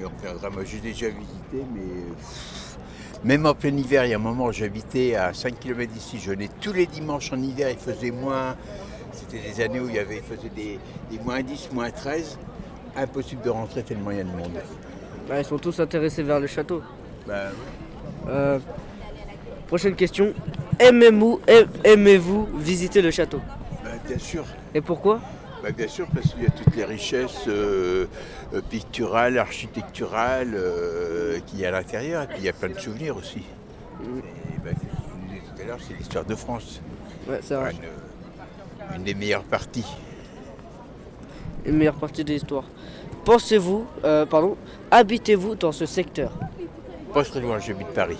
Et 0.00 0.04
on 0.04 0.08
reviendra. 0.16 0.50
Moi, 0.50 0.62
j'ai 0.64 0.78
déjà 0.78 1.08
visité, 1.08 1.64
mais 1.74 1.80
pff, 2.16 2.78
même 3.24 3.46
en 3.46 3.54
plein 3.54 3.76
hiver, 3.76 4.04
il 4.04 4.10
y 4.10 4.14
a 4.14 4.16
un 4.16 4.20
moment, 4.20 4.52
j'habitais 4.52 5.14
à 5.16 5.32
5 5.34 5.58
km 5.58 5.92
d'ici. 5.92 6.18
Je 6.18 6.30
venais 6.30 6.48
tous 6.60 6.72
les 6.72 6.86
dimanches 6.86 7.32
en 7.32 7.38
hiver, 7.40 7.70
il 7.70 7.78
faisait 7.78 8.10
moins. 8.10 8.54
C'était 9.12 9.38
des 9.38 9.60
années 9.64 9.80
où 9.80 9.88
il, 9.88 9.94
y 9.94 9.98
avait, 9.98 10.16
il 10.18 10.22
faisait 10.22 10.50
des, 10.50 10.78
des 11.10 11.18
moins 11.24 11.42
10, 11.42 11.70
moins 11.72 11.90
13. 11.90 12.38
Impossible 12.96 13.42
de 13.42 13.50
rentrer 13.50 13.82
tellement 13.82 14.10
il 14.10 14.18
y 14.18 14.20
a 14.20 14.24
de 14.24 14.28
monde. 14.30 14.58
Bah, 15.28 15.38
ils 15.38 15.44
sont 15.44 15.58
tous 15.58 15.80
intéressés 15.80 16.22
vers 16.22 16.38
le 16.40 16.46
château. 16.46 16.82
Bah, 17.26 17.46
Euh, 18.28 18.58
prochaine 19.66 19.94
question. 19.94 20.32
Aimez-vous 20.78 21.40
aimez-vous 21.84 22.46
visiter 22.58 23.00
le 23.02 23.10
château? 23.10 23.40
Bah, 23.84 23.90
bien 24.06 24.18
sûr. 24.18 24.44
Et 24.74 24.80
pourquoi? 24.80 25.20
Bah, 25.66 25.72
bien 25.72 25.88
sûr, 25.88 26.06
parce 26.14 26.32
qu'il 26.32 26.44
y 26.44 26.46
a 26.46 26.50
toutes 26.50 26.76
les 26.76 26.84
richesses 26.84 27.48
euh, 27.48 28.06
euh, 28.54 28.60
picturales, 28.70 29.36
architecturales 29.36 30.52
euh, 30.54 31.40
qu'il 31.44 31.58
y 31.58 31.64
a 31.64 31.68
à 31.68 31.72
l'intérieur. 31.72 32.22
Et 32.22 32.26
puis 32.28 32.36
il 32.38 32.44
y 32.44 32.48
a 32.48 32.52
plein 32.52 32.68
de 32.68 32.78
souvenirs 32.78 33.16
aussi. 33.16 33.38
Et, 33.40 34.60
bah, 34.64 34.70
ce 34.70 34.74
que 34.74 34.86
je 34.86 35.28
disais 35.28 35.42
tout 35.42 35.62
à 35.62 35.64
l'heure, 35.64 35.78
c'est 35.80 35.94
l'histoire 35.98 36.24
de 36.24 36.36
France. 36.36 36.80
Ouais, 37.28 37.40
c'est 37.42 37.56
vrai. 37.56 37.72
Une, 37.72 38.98
une 38.98 39.02
des 39.02 39.14
meilleures 39.14 39.42
parties. 39.42 39.96
Une 41.64 41.78
meilleure 41.78 41.98
partie 41.98 42.22
de 42.22 42.32
l'histoire. 42.32 42.64
Pensez-vous, 43.24 43.88
euh, 44.04 44.24
pardon, 44.24 44.56
habitez-vous 44.92 45.56
dans 45.56 45.72
ce 45.72 45.84
secteur? 45.84 46.30
Pas 47.12 47.24
très 47.24 47.40
loin, 47.40 47.58
j'habite 47.58 47.88
Paris. 47.88 48.18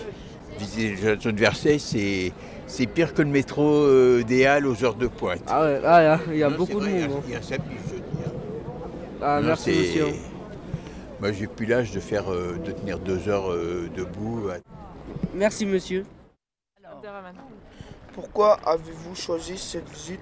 Visiter 0.59 0.97
le 0.97 0.97
château 0.97 1.31
de 1.31 1.39
Versailles, 1.39 1.79
c'est, 1.79 2.33
c'est 2.67 2.87
pire 2.87 3.15
que 3.15 3.23
le 3.23 3.29
métro 3.29 3.63
euh, 3.65 4.23
des 4.25 4.45
Halles 4.47 4.67
aux 4.67 4.85
heures 4.85 4.95
de 4.97 5.07
pointe. 5.07 5.43
Ah 5.49 5.63
ouais, 5.63 5.81
ah, 5.85 6.19
il 6.31 6.37
y 6.39 6.43
a 6.43 6.51
Non, 6.51 6.57
beaucoup 6.57 6.81
de 6.81 6.85
vrai, 6.87 6.93
il 6.95 7.01
y 7.01 7.05
a- 7.05 7.09
monde. 7.09 7.19
hein. 7.19 7.23
Il 7.29 7.33
y 7.33 7.37
a 7.37 7.43
ça, 7.43 7.57
puis 7.59 7.77
je 7.87 7.95
veux 7.95 8.01
dire. 8.01 8.33
Ah, 9.23 9.41
Non, 9.41 9.47
merci 9.49 9.71
monsieur. 9.71 10.07
Moi, 11.21 11.33
j'ai 11.33 11.47
plus 11.47 11.65
l'âge 11.67 11.93
de 11.93 12.01
faire, 12.01 12.31
euh, 12.31 12.59
de 12.63 12.73
tenir 12.73 12.99
deux 12.99 13.29
heures 13.29 13.51
euh, 13.51 13.89
debout. 13.97 14.49
Merci 15.35 15.65
monsieur. 15.65 16.05
Pourquoi 18.15 18.59
avez-vous 18.67 19.15
choisi 19.15 19.57
cette 19.59 19.89
visite 19.89 20.21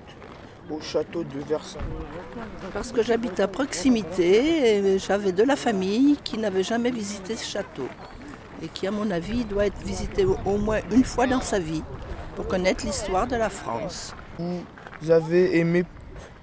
au 0.70 0.80
château 0.80 1.22
de 1.24 1.38
Versailles 1.48 1.80
Parce 2.72 2.90
que 2.92 3.02
j'habite 3.02 3.38
à 3.40 3.48
proximité 3.48 4.78
et 4.94 4.98
j'avais 4.98 5.32
de 5.32 5.42
la 5.42 5.56
famille 5.56 6.16
qui 6.24 6.38
n'avait 6.38 6.62
jamais 6.62 6.90
visité 6.90 7.36
ce 7.36 7.44
château 7.44 7.86
et 8.62 8.68
qui, 8.68 8.86
à 8.86 8.90
mon 8.90 9.10
avis, 9.10 9.44
doit 9.44 9.66
être 9.66 9.78
visité 9.84 10.24
au 10.24 10.56
moins 10.58 10.78
une 10.92 11.04
fois 11.04 11.26
dans 11.26 11.40
sa 11.40 11.58
vie 11.58 11.82
pour 12.34 12.46
connaître 12.46 12.84
l'histoire 12.84 13.26
de 13.26 13.36
la 13.36 13.50
France. 13.50 14.14
Vous 14.38 15.10
avez 15.10 15.58
aimé 15.58 15.84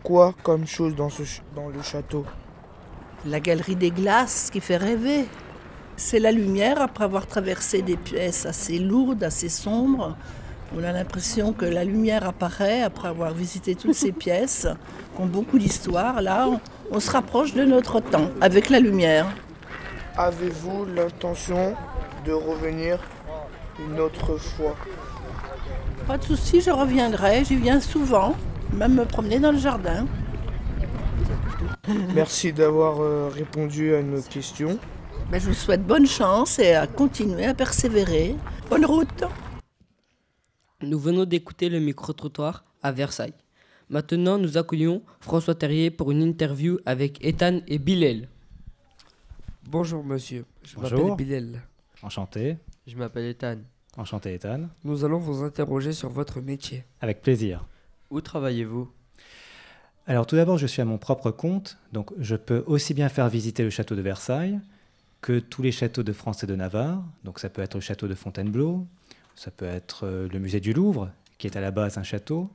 quoi 0.03 0.33
comme 0.43 0.65
chose 0.65 0.95
dans, 0.95 1.09
ce 1.09 1.23
dans 1.55 1.69
le 1.69 1.81
château? 1.81 2.25
La 3.25 3.39
galerie 3.39 3.75
des 3.75 3.91
glaces 3.91 4.49
qui 4.51 4.61
fait 4.61 4.77
rêver. 4.77 5.25
C'est 5.97 6.19
la 6.19 6.31
lumière 6.31 6.81
après 6.81 7.03
avoir 7.03 7.27
traversé 7.27 7.81
des 7.81 7.97
pièces 7.97 8.45
assez 8.45 8.79
lourdes, 8.79 9.23
assez 9.23 9.49
sombres. 9.49 10.15
On 10.75 10.83
a 10.83 10.91
l'impression 10.91 11.53
que 11.53 11.65
la 11.65 11.83
lumière 11.83 12.27
apparaît 12.27 12.81
après 12.81 13.09
avoir 13.09 13.33
visité 13.33 13.75
toutes 13.75 13.93
ces 13.93 14.11
pièces 14.23 14.67
qui 15.15 15.21
ont 15.21 15.27
beaucoup 15.27 15.59
d'histoire. 15.59 16.21
Là, 16.21 16.47
on, 16.47 16.59
on 16.91 16.99
se 16.99 17.11
rapproche 17.11 17.53
de 17.53 17.63
notre 17.63 17.99
temps 17.99 18.29
avec 18.39 18.69
la 18.69 18.79
lumière. 18.79 19.27
Avez-vous 20.17 20.85
l'intention 20.85 21.75
de 22.25 22.31
revenir 22.31 22.99
une 23.79 23.99
autre 23.99 24.37
fois? 24.37 24.75
Pas 26.11 26.17
de 26.17 26.25
souci, 26.25 26.59
je 26.59 26.71
reviendrai. 26.71 27.45
J'y 27.45 27.55
viens 27.55 27.79
souvent, 27.79 28.35
même 28.73 28.95
me 28.95 29.05
promener 29.05 29.39
dans 29.39 29.53
le 29.53 29.57
jardin. 29.57 30.05
Merci 32.13 32.51
d'avoir 32.51 32.99
euh, 32.99 33.29
répondu 33.29 33.95
à 33.95 34.03
nos 34.03 34.21
questions. 34.21 34.77
Ben, 35.31 35.39
je 35.39 35.47
vous 35.47 35.53
souhaite 35.53 35.87
bonne 35.87 36.05
chance 36.05 36.59
et 36.59 36.73
à 36.73 36.85
continuer 36.85 37.45
à 37.45 37.53
persévérer. 37.53 38.35
Bonne 38.69 38.85
route. 38.85 39.23
Nous 40.81 40.99
venons 40.99 41.23
d'écouter 41.23 41.69
le 41.69 41.79
micro-trottoir 41.79 42.65
à 42.83 42.91
Versailles. 42.91 43.33
Maintenant, 43.89 44.37
nous 44.37 44.57
accueillons 44.57 45.03
François 45.21 45.55
Terrier 45.55 45.91
pour 45.91 46.11
une 46.11 46.23
interview 46.23 46.77
avec 46.85 47.23
Ethan 47.23 47.61
et 47.69 47.79
Bilal. 47.79 48.27
Bonjour 49.63 50.03
monsieur, 50.03 50.43
je 50.63 50.75
Bonjour. 50.75 51.11
m'appelle 51.11 51.25
Bilal. 51.25 51.61
Enchanté. 52.03 52.57
Je 52.85 52.97
m'appelle 52.97 53.27
Ethan. 53.27 53.59
Enchanté, 53.97 54.33
Ethan. 54.33 54.69
Nous 54.83 55.03
allons 55.03 55.19
vous 55.19 55.43
interroger 55.43 55.93
sur 55.93 56.09
votre 56.09 56.41
métier. 56.41 56.83
Avec 57.01 57.21
plaisir. 57.21 57.65
Où 58.09 58.21
travaillez-vous? 58.21 58.89
Alors 60.07 60.25
tout 60.25 60.35
d'abord, 60.35 60.57
je 60.57 60.67
suis 60.67 60.81
à 60.81 60.85
mon 60.85 60.97
propre 60.97 61.31
compte, 61.31 61.77
donc 61.93 62.11
je 62.19 62.35
peux 62.35 62.63
aussi 62.65 62.93
bien 62.93 63.09
faire 63.09 63.29
visiter 63.29 63.63
le 63.63 63.69
château 63.69 63.95
de 63.95 64.01
Versailles 64.01 64.59
que 65.21 65.39
tous 65.39 65.61
les 65.61 65.71
châteaux 65.71 66.03
de 66.03 66.13
France 66.13 66.43
et 66.43 66.47
de 66.47 66.55
Navarre. 66.55 67.03
Donc 67.23 67.39
ça 67.39 67.49
peut 67.49 67.61
être 67.61 67.75
le 67.75 67.81
château 67.81 68.07
de 68.07 68.15
Fontainebleau, 68.15 68.87
ça 69.35 69.51
peut 69.51 69.65
être 69.65 70.05
euh, 70.05 70.27
le 70.29 70.39
musée 70.39 70.59
du 70.59 70.73
Louvre, 70.73 71.11
qui 71.37 71.47
est 71.47 71.55
à 71.55 71.61
la 71.61 71.71
base 71.71 71.97
un 71.97 72.03
château, 72.03 72.49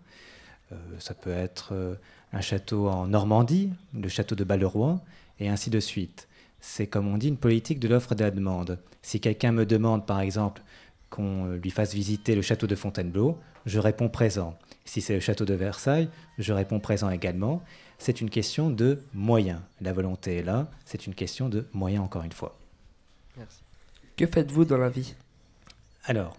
Euh, 0.72 0.76
ça 0.98 1.14
peut 1.14 1.30
être 1.30 1.68
euh, 1.72 1.94
un 2.32 2.40
château 2.40 2.88
en 2.88 3.06
Normandie, 3.06 3.70
le 3.94 4.08
château 4.08 4.34
de 4.34 4.44
Balleroy, 4.44 5.00
et 5.38 5.48
ainsi 5.48 5.70
de 5.70 5.80
suite. 5.80 6.26
C'est 6.60 6.88
comme 6.88 7.06
on 7.06 7.18
dit 7.18 7.28
une 7.28 7.36
politique 7.36 7.78
de 7.78 7.88
l'offre 7.88 8.12
et 8.12 8.14
de 8.16 8.24
la 8.24 8.32
demande. 8.32 8.80
Si 9.02 9.20
quelqu'un 9.20 9.52
me 9.52 9.64
demande 9.64 10.06
par 10.06 10.20
exemple 10.20 10.62
qu'on 11.10 11.46
euh, 11.46 11.56
lui 11.56 11.70
fasse 11.70 11.94
visiter 11.94 12.34
le 12.34 12.42
château 12.42 12.66
de 12.66 12.74
Fontainebleau, 12.74 13.38
je 13.64 13.78
réponds 13.78 14.08
présent. 14.08 14.56
Si 14.84 15.00
c'est 15.00 15.14
le 15.14 15.20
château 15.20 15.44
de 15.44 15.54
Versailles, 15.54 16.08
je 16.38 16.52
réponds 16.52 16.80
présent 16.80 17.10
également. 17.10 17.62
C'est 17.98 18.20
une 18.20 18.30
question 18.30 18.70
de 18.70 19.00
moyens. 19.14 19.60
La 19.80 19.92
volonté 19.92 20.36
est 20.36 20.42
là, 20.42 20.70
c'est 20.84 21.06
une 21.06 21.14
question 21.14 21.48
de 21.48 21.66
moyens 21.72 22.04
encore 22.04 22.22
une 22.22 22.32
fois. 22.32 22.56
Merci. 23.36 23.58
Que 24.16 24.26
faites-vous 24.26 24.64
dans 24.64 24.78
la 24.78 24.88
vie? 24.88 25.14
Alors, 26.04 26.36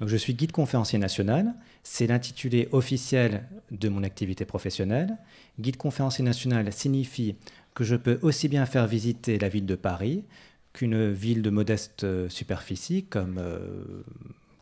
donc 0.00 0.08
je 0.08 0.16
suis 0.16 0.34
guide 0.34 0.52
conférencier 0.52 0.98
national. 0.98 1.52
C'est 1.82 2.06
l'intitulé 2.06 2.68
officiel 2.72 3.48
de 3.70 3.88
mon 3.88 4.02
activité 4.02 4.44
professionnelle. 4.44 5.16
Guide 5.58 5.76
conférencier 5.76 6.24
national 6.24 6.72
signifie 6.72 7.36
que 7.74 7.84
je 7.84 7.96
peux 7.96 8.18
aussi 8.22 8.48
bien 8.48 8.66
faire 8.66 8.86
visiter 8.86 9.38
la 9.38 9.48
ville 9.48 9.66
de 9.66 9.74
Paris 9.74 10.24
qu'une 10.72 11.10
ville 11.10 11.42
de 11.42 11.50
modeste 11.50 12.04
euh, 12.04 12.28
superficie, 12.28 13.04
comme, 13.04 13.38
euh, 13.38 13.84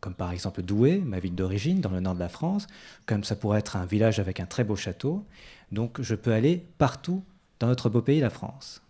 comme 0.01 0.15
par 0.15 0.33
exemple 0.33 0.63
Douai, 0.63 0.99
ma 0.99 1.21
ville 1.21 1.35
d'origine, 1.35 1.81
dans 1.81 1.91
le 1.91 2.01
nord 2.01 2.15
de 2.15 2.21
la 2.21 2.29
France, 2.29 2.67
comme 3.07 3.25
ça 3.25 3.37
pourrait 3.37 3.61
être 3.61 3.77
un 3.77 3.87
village 3.87 4.19
avec 4.19 4.41
un 4.41 4.47
très 4.47 4.65
beau 4.65 4.77
château. 4.77 5.25
Donc 5.73 6.01
je 6.01 6.15
peux 6.15 6.33
aller 6.33 6.65
partout 6.79 7.23
dans 7.61 7.69
notre 7.69 7.89
beau 7.91 8.03
pays, 8.03 8.21
la 8.21 8.31
France. 8.31 8.83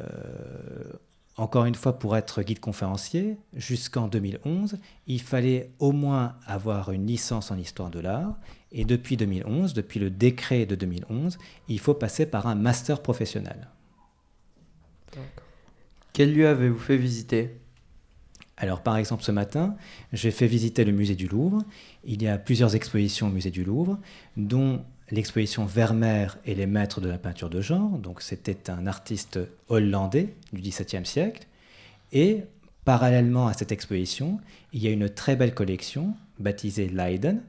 Euh, 0.00 0.92
encore 1.36 1.66
une 1.66 1.76
fois, 1.76 1.98
pour 2.00 2.16
être 2.16 2.42
guide 2.42 2.58
conférencier, 2.58 3.38
jusqu'en 3.54 4.08
2011, 4.08 4.76
il 5.06 5.22
fallait 5.22 5.70
au 5.78 5.92
moins 5.92 6.34
avoir 6.46 6.90
une 6.90 7.06
licence 7.06 7.52
en 7.52 7.56
histoire 7.56 7.90
de 7.90 8.00
l'art. 8.00 8.36
Et 8.72 8.84
depuis 8.84 9.16
2011, 9.16 9.72
depuis 9.72 10.00
le 10.00 10.10
décret 10.10 10.66
de 10.66 10.74
2011, 10.74 11.38
il 11.68 11.78
faut 11.78 11.94
passer 11.94 12.26
par 12.26 12.48
un 12.48 12.56
master 12.56 13.00
professionnel. 13.00 13.68
Quel 16.12 16.34
lieu 16.34 16.48
avez-vous 16.48 16.78
fait 16.78 16.96
visiter? 16.96 17.56
Alors, 18.56 18.82
par 18.82 18.96
exemple, 18.96 19.22
ce 19.22 19.30
matin, 19.30 19.76
j'ai 20.12 20.32
fait 20.32 20.48
visiter 20.48 20.84
le 20.84 20.92
musée 20.92 21.14
du 21.14 21.28
Louvre. 21.28 21.62
Il 22.04 22.22
y 22.22 22.28
a 22.28 22.38
plusieurs 22.38 22.74
expositions 22.74 23.28
au 23.28 23.30
musée 23.30 23.52
du 23.52 23.62
Louvre, 23.62 23.98
dont 24.36 24.84
l'exposition 25.10 25.64
Vermeer 25.64 26.38
et 26.44 26.54
les 26.54 26.66
maîtres 26.66 27.00
de 27.00 27.08
la 27.08 27.18
peinture 27.18 27.50
de 27.50 27.60
genre. 27.60 27.98
Donc, 27.98 28.20
c'était 28.20 28.68
un 28.68 28.86
artiste 28.86 29.38
hollandais 29.68 30.34
du 30.52 30.60
XVIIe 30.60 31.06
siècle. 31.06 31.46
Et 32.12 32.42
parallèlement 32.84 33.46
à 33.46 33.52
cette 33.52 33.70
exposition, 33.70 34.40
il 34.72 34.82
y 34.82 34.88
a 34.88 34.90
une 34.90 35.08
très 35.08 35.36
belle 35.36 35.54
collection 35.54 36.14
baptisée 36.40 36.88
Leiden. 36.88 37.42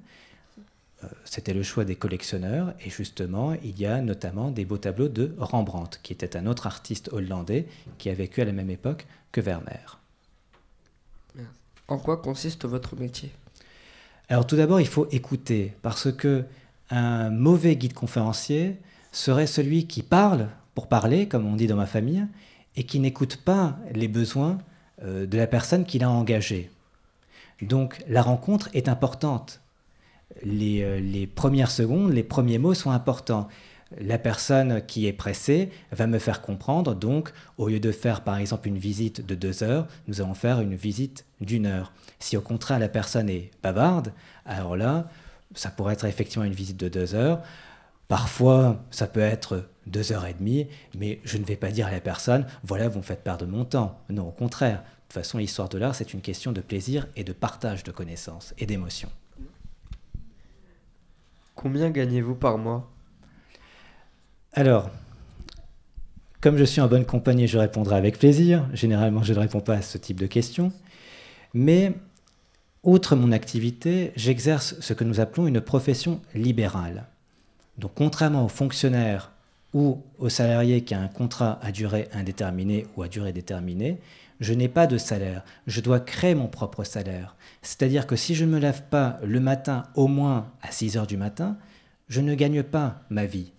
Euh, 1.03 1.07
C'était 1.25 1.53
le 1.53 1.63
choix 1.63 1.85
des 1.85 1.95
collectionneurs 1.95 2.73
et 2.85 2.89
justement, 2.89 3.53
il 3.63 3.79
y 3.79 3.85
a 3.85 4.01
notamment 4.01 4.51
des 4.51 4.65
beaux 4.65 4.77
tableaux 4.77 5.07
de 5.07 5.33
Rembrandt, 5.37 5.99
qui 6.03 6.13
était 6.13 6.35
un 6.35 6.45
autre 6.45 6.67
artiste 6.67 7.09
hollandais 7.11 7.67
qui 7.97 8.09
a 8.09 8.13
vécu 8.13 8.41
à 8.41 8.45
la 8.45 8.51
même 8.51 8.69
époque 8.69 9.05
que 9.31 9.41
Vermeer. 9.41 9.99
En 11.87 11.97
quoi 11.97 12.17
consiste 12.17 12.65
votre 12.65 12.95
métier? 12.95 13.31
Alors 14.27 14.45
tout 14.45 14.55
d'abord, 14.55 14.79
il 14.79 14.87
faut 14.87 15.07
écouter, 15.11 15.73
parce 15.81 16.11
que 16.11 16.45
un 16.91 17.29
mauvais 17.29 17.75
guide 17.75 17.93
conférencier 17.93 18.77
serait 19.11 19.47
celui 19.47 19.87
qui 19.87 20.03
parle 20.03 20.49
pour 20.75 20.87
parler, 20.87 21.27
comme 21.27 21.47
on 21.47 21.55
dit 21.55 21.67
dans 21.67 21.75
ma 21.75 21.87
famille, 21.87 22.25
et 22.75 22.83
qui 22.83 22.99
n'écoute 22.99 23.37
pas 23.37 23.77
les 23.91 24.07
besoins 24.07 24.59
euh, 25.03 25.25
de 25.25 25.37
la 25.37 25.47
personne 25.47 25.83
qu'il 25.83 26.03
a 26.03 26.09
engagée. 26.09 26.69
Donc 27.61 28.03
la 28.07 28.21
rencontre 28.21 28.69
est 28.73 28.87
importante. 28.87 29.59
Les, 30.43 30.81
euh, 30.83 30.99
les 30.99 31.27
premières 31.27 31.71
secondes, 31.71 32.13
les 32.13 32.23
premiers 32.23 32.57
mots 32.57 32.73
sont 32.73 32.91
importants. 32.91 33.47
La 33.99 34.19
personne 34.19 34.85
qui 34.85 35.07
est 35.07 35.13
pressée 35.13 35.69
va 35.91 36.05
me 36.05 36.19
faire 36.19 36.41
comprendre, 36.41 36.93
donc 36.93 37.31
au 37.57 37.69
lieu 37.69 37.79
de 37.79 37.91
faire 37.91 38.21
par 38.21 38.37
exemple 38.37 38.67
une 38.67 38.77
visite 38.77 39.25
de 39.25 39.33
deux 39.33 39.63
heures, 39.63 39.87
nous 40.07 40.21
allons 40.21 40.35
faire 40.35 40.61
une 40.61 40.75
visite 40.75 41.25
d'une 41.41 41.65
heure. 41.65 41.91
Si 42.19 42.37
au 42.37 42.41
contraire 42.41 42.77
la 42.77 42.89
personne 42.89 43.29
est 43.29 43.49
bavarde, 43.63 44.13
alors 44.45 44.77
là, 44.77 45.09
ça 45.55 45.71
pourrait 45.71 45.93
être 45.93 46.05
effectivement 46.05 46.45
une 46.45 46.53
visite 46.53 46.77
de 46.77 46.87
deux 46.87 47.15
heures. 47.15 47.41
Parfois, 48.07 48.83
ça 48.91 49.07
peut 49.07 49.19
être 49.19 49.69
deux 49.87 50.11
heures 50.11 50.25
et 50.25 50.33
demie, 50.33 50.67
mais 50.97 51.19
je 51.23 51.37
ne 51.37 51.45
vais 51.45 51.55
pas 51.55 51.71
dire 51.71 51.87
à 51.87 51.91
la 51.91 52.01
personne, 52.01 52.45
voilà, 52.63 52.89
vous 52.89 52.99
me 52.99 53.03
faites 53.03 53.23
perdre 53.23 53.45
mon 53.45 53.65
temps. 53.65 53.99
Non, 54.09 54.27
au 54.27 54.31
contraire. 54.31 54.79
De 54.79 55.13
toute 55.13 55.23
façon, 55.23 55.39
l'histoire 55.39 55.69
de 55.69 55.79
l'art, 55.79 55.95
c'est 55.95 56.13
une 56.13 56.21
question 56.21 56.51
de 56.51 56.61
plaisir 56.61 57.07
et 57.15 57.23
de 57.23 57.33
partage 57.33 57.83
de 57.83 57.91
connaissances 57.91 58.53
et 58.59 58.67
d'émotions. 58.67 59.09
Combien 61.61 61.89
gagnez-vous 61.89 62.35
par 62.35 62.57
mois? 62.57 62.89
Alors, 64.53 64.89
comme 66.39 66.55
je 66.55 66.63
suis 66.63 66.79
en 66.79 66.87
bonne 66.87 67.03
compagnie, 67.03 67.49
je 67.49 67.57
répondrai 67.57 67.97
avec 67.97 68.17
plaisir. 68.17 68.65
Généralement, 68.71 69.23
je 69.23 69.33
ne 69.33 69.39
réponds 69.39 69.59
pas 69.59 69.73
à 69.73 69.81
ce 69.81 69.97
type 69.97 70.21
de 70.21 70.25
questions. 70.25 70.71
Mais, 71.53 71.91
outre 72.83 73.17
mon 73.17 73.33
activité, 73.33 74.13
j'exerce 74.15 74.79
ce 74.79 74.93
que 74.93 75.03
nous 75.03 75.19
appelons 75.19 75.47
une 75.47 75.59
profession 75.59 76.21
libérale. 76.33 77.07
Donc, 77.77 77.91
contrairement 77.93 78.45
aux 78.45 78.47
fonctionnaires 78.47 79.33
ou 79.73 80.01
aux 80.17 80.29
salariés 80.29 80.85
qui 80.85 80.93
a 80.93 81.01
un 81.01 81.09
contrat 81.09 81.59
à 81.61 81.73
durée 81.73 82.07
indéterminée 82.13 82.87
ou 82.95 83.03
à 83.03 83.09
durée 83.09 83.33
déterminée, 83.33 83.99
je 84.39 84.53
n'ai 84.53 84.67
pas 84.67 84.87
de 84.87 84.97
salaire. 84.97 85.43
Je 85.67 85.81
dois 85.81 85.99
créer 85.99 86.35
mon 86.35 86.47
propre 86.47 86.83
salaire. 86.83 87.35
C'est-à-dire 87.61 88.07
que 88.07 88.15
si 88.15 88.35
je 88.35 88.45
ne 88.45 88.51
me 88.51 88.59
lève 88.59 88.83
pas 88.89 89.19
le 89.23 89.39
matin 89.39 89.83
au 89.95 90.07
moins 90.07 90.51
à 90.61 90.71
6 90.71 90.97
heures 90.97 91.07
du 91.07 91.17
matin, 91.17 91.57
je 92.07 92.21
ne 92.21 92.35
gagne 92.35 92.63
pas 92.63 93.01
ma 93.09 93.25
vie. 93.25 93.51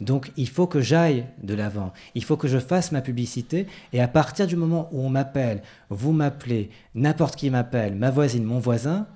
Donc 0.00 0.32
il 0.36 0.48
faut 0.48 0.66
que 0.66 0.80
j'aille 0.80 1.24
de 1.42 1.54
l'avant, 1.54 1.92
il 2.14 2.22
faut 2.22 2.36
que 2.36 2.48
je 2.48 2.58
fasse 2.58 2.92
ma 2.92 3.00
publicité 3.00 3.66
et 3.94 4.02
à 4.02 4.08
partir 4.08 4.46
du 4.46 4.54
moment 4.54 4.90
où 4.92 5.00
on 5.00 5.08
m'appelle, 5.08 5.62
vous 5.88 6.12
m'appelez, 6.12 6.68
n'importe 6.94 7.36
qui 7.36 7.48
m'appelle, 7.48 7.94
ma 7.94 8.10
voisine, 8.10 8.44
mon 8.44 8.58
voisin, 8.58 9.06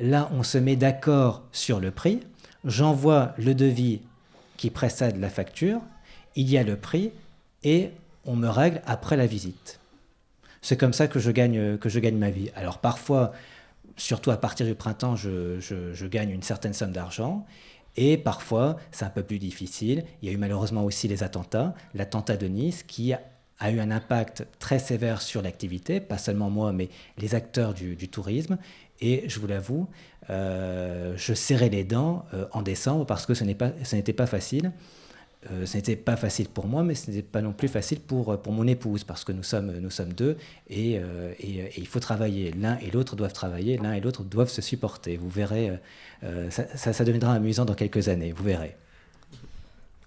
là 0.00 0.28
on 0.32 0.42
se 0.42 0.58
met 0.58 0.74
d'accord 0.74 1.44
sur 1.52 1.78
le 1.78 1.92
prix, 1.92 2.18
j'envoie 2.64 3.32
le 3.38 3.54
devis 3.54 4.00
qui 4.56 4.70
précède 4.70 5.20
la 5.20 5.30
facture, 5.30 5.80
il 6.34 6.50
y 6.50 6.58
a 6.58 6.64
le 6.64 6.76
prix 6.76 7.12
et 7.62 7.90
on 8.24 8.34
me 8.34 8.48
règle 8.48 8.82
après 8.86 9.16
la 9.16 9.26
visite. 9.26 9.78
C'est 10.64 10.78
comme 10.78 10.94
ça 10.94 11.08
que 11.08 11.18
je 11.18 11.30
gagne, 11.30 11.76
que 11.76 11.90
je 11.90 12.00
gagne 12.00 12.16
ma 12.16 12.30
vie. 12.30 12.50
Alors 12.56 12.78
parfois, 12.78 13.32
surtout 13.98 14.30
à 14.30 14.38
partir 14.38 14.64
du 14.64 14.74
printemps, 14.74 15.14
je, 15.14 16.06
gagne 16.06 16.30
une 16.30 16.42
certaine 16.42 16.72
somme 16.72 16.90
d'argent. 16.90 17.44
Et 17.98 18.16
parfois, 18.16 18.78
c'est 18.90 19.04
un 19.04 19.10
peu 19.10 19.22
plus 19.22 19.38
difficile. 19.38 20.04
Il 20.22 20.28
y 20.28 20.32
a 20.32 20.34
eu 20.34 20.38
malheureusement 20.38 20.82
aussi 20.82 21.06
les 21.06 21.22
attentats. 21.22 21.74
L'attentat 21.94 22.38
de 22.38 22.46
Nice 22.46 22.82
qui 22.82 23.12
a 23.12 23.70
eu 23.70 23.78
un 23.78 23.90
impact 23.90 24.46
très 24.58 24.78
sévère 24.78 25.20
sur 25.20 25.42
l'activité, 25.42 26.00
pas 26.00 26.16
seulement 26.16 26.48
moi, 26.48 26.72
mais 26.72 26.88
les 27.18 27.34
acteurs 27.34 27.74
du, 27.74 28.08
tourisme. 28.08 28.56
Et 29.02 29.28
je 29.28 29.40
vous 29.40 29.46
l'avoue, 29.46 29.86
euh, 30.30 31.12
je 31.18 31.34
serrais 31.34 31.68
les 31.68 31.84
dents 31.84 32.24
euh, 32.32 32.46
en 32.52 32.62
décembre 32.62 33.04
parce 33.04 33.26
que 33.26 33.34
ce 33.34 33.44
n'était 33.44 34.14
pas 34.14 34.26
facile. 34.26 34.72
Euh, 35.50 35.66
ce 35.66 35.76
n'était 35.76 35.96
pas 35.96 36.16
facile 36.16 36.48
pour 36.48 36.66
moi, 36.66 36.82
mais 36.82 36.94
ce 36.94 37.10
n'était 37.10 37.22
pas 37.22 37.42
non 37.42 37.52
plus 37.52 37.68
facile 37.68 38.00
pour, 38.00 38.40
pour 38.40 38.52
mon 38.52 38.66
épouse, 38.66 39.04
parce 39.04 39.24
que 39.24 39.32
nous 39.32 39.42
sommes, 39.42 39.78
nous 39.78 39.90
sommes 39.90 40.12
deux, 40.12 40.36
et, 40.70 40.98
euh, 40.98 41.34
et, 41.38 41.58
et 41.58 41.78
il 41.78 41.86
faut 41.86 42.00
travailler. 42.00 42.52
L'un 42.52 42.78
et 42.78 42.90
l'autre 42.90 43.14
doivent 43.14 43.32
travailler, 43.32 43.76
l'un 43.76 43.92
et 43.92 44.00
l'autre 44.00 44.22
doivent 44.22 44.48
se 44.48 44.62
supporter. 44.62 45.16
Vous 45.16 45.28
verrez, 45.28 45.78
euh, 46.22 46.50
ça, 46.50 46.64
ça, 46.76 46.92
ça, 46.92 47.04
deviendra 47.04 47.34
amusant 47.34 47.64
dans 47.64 47.74
quelques 47.74 48.08
années, 48.08 48.32
vous 48.32 48.44
verrez. 48.44 48.76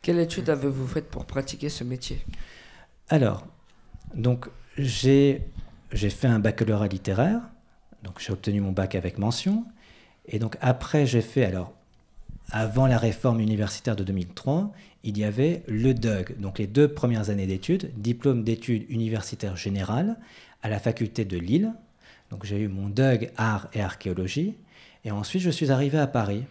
Quelle 0.01 0.19
étude 0.19 0.49
avez-vous 0.49 0.87
faite 0.87 1.09
pour 1.09 1.25
pratiquer 1.25 1.69
ce 1.69 1.83
métier? 1.83 2.19
Alors, 3.09 3.45
donc 4.15 4.47
j'ai 4.77 5.41
fait 5.91 6.27
un 6.27 6.39
baccalauréat 6.39 6.87
littéraire, 6.87 7.41
donc 8.03 8.19
j'ai 8.19 8.31
obtenu 8.31 8.61
mon 8.61 8.71
bac 8.71 8.95
avec 8.95 9.17
mention, 9.17 9.65
et 10.25 10.39
donc 10.39 10.57
après 10.61 11.05
j'ai 11.05 11.21
fait, 11.21 11.45
alors 11.45 11.73
avant 12.51 12.87
la 12.87 12.97
réforme 12.97 13.39
universitaire 13.39 13.95
de 13.95 14.03
2003, 14.03 14.71
il 15.03 15.17
y 15.17 15.23
avait 15.23 15.63
le 15.67 15.93
DUG, 15.93 16.39
donc 16.39 16.59
les 16.59 16.67
deux 16.67 16.87
premières 16.87 17.29
années 17.29 17.47
d'études, 17.47 17.91
diplôme 17.97 18.43
d'études 18.43 18.85
universitaires 18.89 19.55
générales 19.55 20.17
à 20.61 20.69
la 20.69 20.79
faculté 20.79 21.25
de 21.25 21.37
Lille. 21.37 21.73
Donc 22.29 22.45
j'ai 22.45 22.59
eu 22.59 22.67
mon 22.67 22.89
DUG 22.89 23.31
art 23.37 23.69
et 23.73 23.81
archéologie. 23.81 24.55
Et 25.05 25.11
ensuite, 25.11 25.41
je 25.41 25.49
suis 25.49 25.71
arrivé 25.71 25.97
à 25.97 26.07
Paris. 26.07 26.43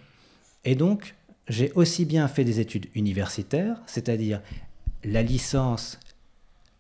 Et 0.65 0.75
donc, 0.75 1.15
j'ai 1.49 1.73
aussi 1.73 2.05
bien 2.05 2.29
fait 2.29 2.45
des 2.45 2.61
études 2.61 2.87
universitaires, 2.95 3.81
c'est-à-dire 3.87 4.41
la 5.05 5.23
licence, 5.23 6.01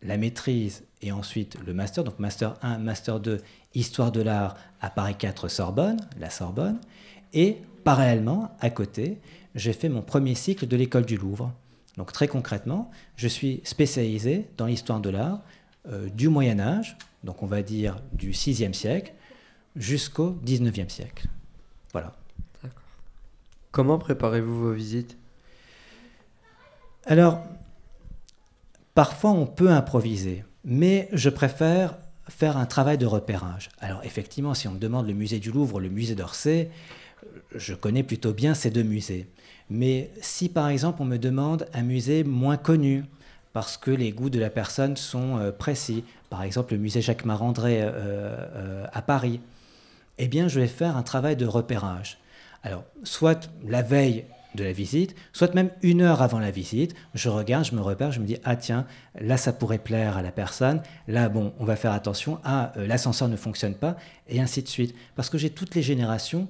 la 0.03 0.17
maîtrise 0.17 0.85
et 1.03 1.13
ensuite 1.13 1.57
le 1.65 1.75
master, 1.75 2.05
donc 2.05 2.19
master 2.19 2.57
1, 2.63 2.79
master 2.79 3.21
2, 3.21 3.41
histoire 3.75 4.11
de 4.11 4.23
l'art 4.23 4.57
à 4.81 4.91
Paris 4.91 5.15
4 5.17 5.49
Sorbonne, 5.49 5.99
la 6.19 6.31
Sorbonne, 6.31 6.81
et 7.33 7.59
parallèlement, 7.85 8.51
à 8.61 8.71
côté, 8.71 9.19
j'ai 9.57 9.73
fait 9.73 9.89
mon 9.89 10.03
premier 10.03 10.35
cycle 10.35 10.67
de 10.67 10.77
l'école 10.77 11.07
du 11.07 11.17
Louvre. 11.17 11.53
Donc 11.97 12.13
très 12.13 12.29
concrètement, 12.29 12.91
je 13.17 13.27
suis 13.27 13.63
spécialisé 13.65 14.47
dans 14.59 14.67
l'histoire 14.67 15.01
de 15.01 15.11
l'art 15.11 15.41
euh, 15.89 16.09
du 16.11 16.29
Moyen 16.29 16.61
Âge, 16.61 16.97
donc 17.25 17.43
on 17.43 17.47
va 17.47 17.63
dire 17.63 17.97
du 18.13 18.33
6e 18.33 18.75
siècle, 18.75 19.15
jusqu'au 19.75 20.39
19e 20.45 20.91
siècle. 20.91 21.27
Voilà. 21.93 22.13
Comment 23.73 23.99
préparez-vous 23.99 24.59
vos 24.59 24.73
visites? 24.73 25.17
Alors, 27.07 27.43
parfois 28.95 29.31
on 29.31 29.47
peut 29.47 29.71
improviser, 29.71 30.45
mais 30.65 31.09
je 31.13 31.31
préfère 31.31 31.97
faire 32.29 32.59
un 32.59 32.67
travail 32.67 32.99
de 32.99 33.07
repérage. 33.07 33.71
Alors 33.79 34.05
effectivement, 34.05 34.53
si 34.53 34.69
on 34.69 34.73
me 34.73 34.79
demande 34.79 35.07
le 35.07 35.15
musée 35.15 35.39
du 35.39 35.51
Louvre, 35.51 35.81
le 35.81 35.89
musée 35.89 36.15
d'Orsay, 36.15 36.71
je 37.55 37.75
connais 37.75 38.03
plutôt 38.03 38.33
bien 38.33 38.55
ces 38.55 38.71
deux 38.71 38.83
musées. 38.83 39.29
Mais 39.71 40.11
si 40.21 40.49
par 40.49 40.69
exemple 40.69 41.03
on 41.03 41.05
me 41.05 41.19
demande 41.19 41.67
un 41.75 41.83
musée 41.83 42.25
moins 42.25 42.57
connu, 42.57 43.05
parce 43.57 43.79
que 43.79 43.91
les 43.91 44.13
goûts 44.13 44.29
de 44.29 44.39
la 44.39 44.51
personne 44.51 44.99
sont 44.99 45.39
euh, 45.39 45.51
précis, 45.51 46.05
par 46.29 46.43
exemple 46.43 46.75
le 46.75 46.79
musée 46.79 47.01
Jacques 47.01 47.25
Marandré 47.25 47.81
euh, 47.81 47.91
euh, 47.95 48.87
à 48.93 49.01
Paris, 49.01 49.41
eh 50.19 50.29
bien 50.29 50.47
je 50.47 50.61
vais 50.61 50.67
faire 50.67 50.95
un 50.95 51.03
travail 51.03 51.37
de 51.37 51.47
repérage. 51.47 52.19
Alors, 52.63 52.85
soit 53.03 53.51
la 53.67 53.81
veille 53.81 54.27
de 54.57 54.65
la 54.65 54.73
visite, 54.73 55.15
soit 55.33 55.55
même 55.55 55.71
une 55.81 56.03
heure 56.03 56.21
avant 56.21 56.39
la 56.39 56.51
visite, 56.51 56.95
je 57.15 57.31
regarde, 57.31 57.65
je 57.65 57.75
me 57.75 57.81
repère, 57.81 58.13
je 58.13 58.21
me 58.21 58.27
dis 58.27 58.37
ah 58.45 58.57
tiens, 58.57 58.85
là 59.19 59.39
ça 59.39 59.55
pourrait 59.55 59.79
plaire 59.79 60.19
à 60.19 60.23
la 60.23 60.33
personne, 60.33 60.83
là 61.09 61.31
bon, 61.31 61.55
on 61.59 61.65
va 61.65 61.77
faire 61.77 61.93
attention, 61.93 62.39
ah 62.45 62.75
l'ascenseur 62.77 63.29
ne 63.29 63.37
fonctionne 63.37 63.75
pas, 63.75 63.97
et 64.29 64.39
ainsi 64.39 64.63
de 64.63 64.69
suite. 64.69 64.95
Parce 65.15 65.31
que 65.31 65.39
j'ai 65.39 65.49
toutes 65.49 65.75
les 65.75 65.83
générations 65.83 66.47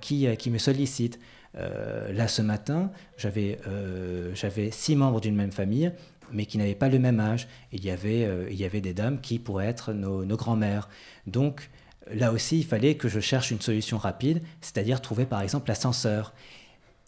qui, 0.00 0.26
qui 0.38 0.50
me 0.50 0.58
sollicitent. 0.58 1.20
Euh, 1.56 2.12
là 2.12 2.28
ce 2.28 2.42
matin, 2.42 2.90
j'avais 3.16 3.58
euh, 3.66 4.34
j'avais 4.34 4.70
six 4.70 4.96
membres 4.96 5.20
d'une 5.20 5.34
même 5.34 5.52
famille, 5.52 5.92
mais 6.32 6.46
qui 6.46 6.58
n'avaient 6.58 6.74
pas 6.74 6.88
le 6.88 6.98
même 6.98 7.20
âge. 7.20 7.48
Il 7.72 7.84
y 7.84 7.90
avait, 7.90 8.24
euh, 8.24 8.48
il 8.50 8.56
y 8.56 8.64
avait 8.64 8.80
des 8.80 8.94
dames 8.94 9.20
qui 9.20 9.38
pourraient 9.38 9.66
être 9.66 9.92
nos, 9.92 10.24
nos 10.24 10.36
grands-mères. 10.36 10.88
Donc 11.26 11.70
là 12.12 12.32
aussi, 12.32 12.58
il 12.58 12.64
fallait 12.64 12.96
que 12.96 13.08
je 13.08 13.20
cherche 13.20 13.50
une 13.50 13.60
solution 13.60 13.98
rapide, 13.98 14.42
c'est-à-dire 14.60 15.00
trouver 15.00 15.26
par 15.26 15.40
exemple 15.40 15.68
l'ascenseur. 15.68 16.34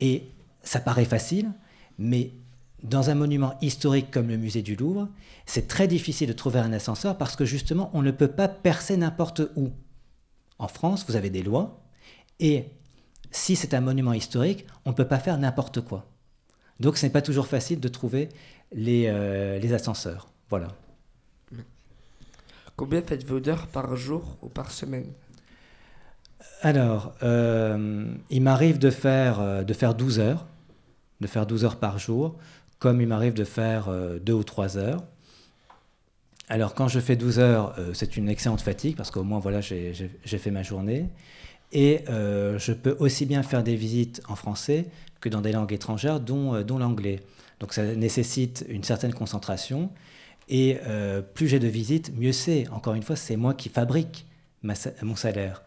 Et 0.00 0.24
ça 0.62 0.81
paraît 0.81 1.05
facile, 1.05 1.50
mais 1.98 2.33
dans 2.83 3.11
un 3.11 3.14
monument 3.14 3.59
historique 3.61 4.11
comme 4.11 4.29
le 4.29 4.38
musée 4.38 4.62
du 4.62 4.74
Louvre, 4.74 5.09
c'est 5.44 5.68
très 5.68 5.87
difficile 5.87 6.29
de 6.29 6.33
trouver 6.33 6.61
un 6.61 6.72
ascenseur 6.72 7.18
parce 7.18 7.37
que 7.37 7.44
justement, 7.44 7.90
on 7.92 8.03
ne 8.03 8.11
peut 8.11 8.29
pas 8.29 8.48
percer 8.48 8.96
n'importe 8.96 9.42
où. 9.57 9.70
En 10.59 10.68
France, 10.68 11.05
vous 11.09 11.16
avez 11.16 11.31
des 11.31 11.42
lois, 11.42 11.83
et 12.38 12.66
si 13.31 13.57
c'est 13.57 13.75
un 13.75 13.81
monument 13.81 14.12
historique, 14.12 14.66
on 14.85 14.90
ne 14.90 14.95
peut 14.95 15.07
pas 15.07 15.19
faire 15.19 15.38
n'importe 15.38 15.81
quoi. 15.81 16.07
Donc 16.81 16.97
ce 16.97 17.07
n'est 17.07 17.12
pas 17.12 17.23
toujours 17.23 17.47
facile 17.47 17.81
de 17.81 17.88
trouver 17.88 18.29
les, 18.73 19.07
euh, 19.07 19.59
les 19.59 19.73
ascenseurs. 19.73 20.29
Voilà. 20.49 20.69
Combien 22.77 23.03
faites-vous 23.03 23.40
d'heures 23.40 23.66
par 23.66 23.95
jour 23.95 24.38
ou 24.40 24.49
par 24.49 24.71
semaine? 24.71 25.05
Alors, 26.62 27.12
euh, 27.23 28.07
il 28.29 28.43
m'arrive 28.43 28.79
de 28.79 28.90
faire, 28.90 29.40
euh, 29.40 29.62
de 29.62 29.73
faire 29.73 29.95
12 29.95 30.19
heures, 30.19 30.47
de 31.21 31.27
faire 31.27 31.47
12 31.47 31.64
heures 31.64 31.77
par 31.77 31.99
jour, 31.99 32.37
comme 32.79 33.01
il 33.01 33.09
m'arrive 33.09 33.35
de 33.35 33.45
faire 33.45 33.88
euh, 33.88 34.19
2 34.19 34.33
ou 34.33 34.45
3 34.45 34.77
heures. 34.77 35.03
Alors, 36.49 36.75
quand 36.75 36.88
je 36.88 37.01
fais 37.01 37.16
12 37.16 37.38
heures, 37.38 37.77
c'est 37.95 38.16
une 38.16 38.29
excellente 38.29 38.61
fatigue, 38.61 38.97
parce 38.97 39.11
qu'au 39.11 39.23
moins, 39.23 39.38
voilà, 39.38 39.61
j'ai 39.61 40.11
fait 40.25 40.51
ma 40.51 40.64
journée. 40.64 41.09
Et 41.72 42.04
euh, 42.09 42.59
je 42.59 42.72
peux 42.72 42.96
aussi 42.98 43.26
bien 43.26 43.42
faire 43.42 43.62
des 43.62 43.76
visites 43.76 44.22
en 44.28 44.37
français 44.37 44.87
que 45.20 45.28
dans 45.28 45.40
des 45.40 45.52
langues 45.52 45.72
étrangères, 45.72 46.20
dont, 46.20 46.54
euh, 46.54 46.64
l'anglais. 46.78 47.20
Donc 47.61 47.72
ça 47.72 47.85
nécessite 47.94 48.64
une 48.68 48.85
certaine 48.85 49.14
concentration. 49.14 49.90
Et 50.48 50.78
euh, 50.87 51.22
plus 51.22 51.46
j'ai 51.46 51.59
de 51.61 51.68
visites, 51.68 52.16
mieux 52.16 52.33
c'est. 52.33 52.68
Encore 52.70 52.94
une 52.94 53.02
fois, 53.02 53.16
c'est 53.16 53.37
moi 53.37 53.54
qui 53.54 53.68
fabrique 53.68 54.26
mon 54.62 55.16
salaire. 55.16 55.62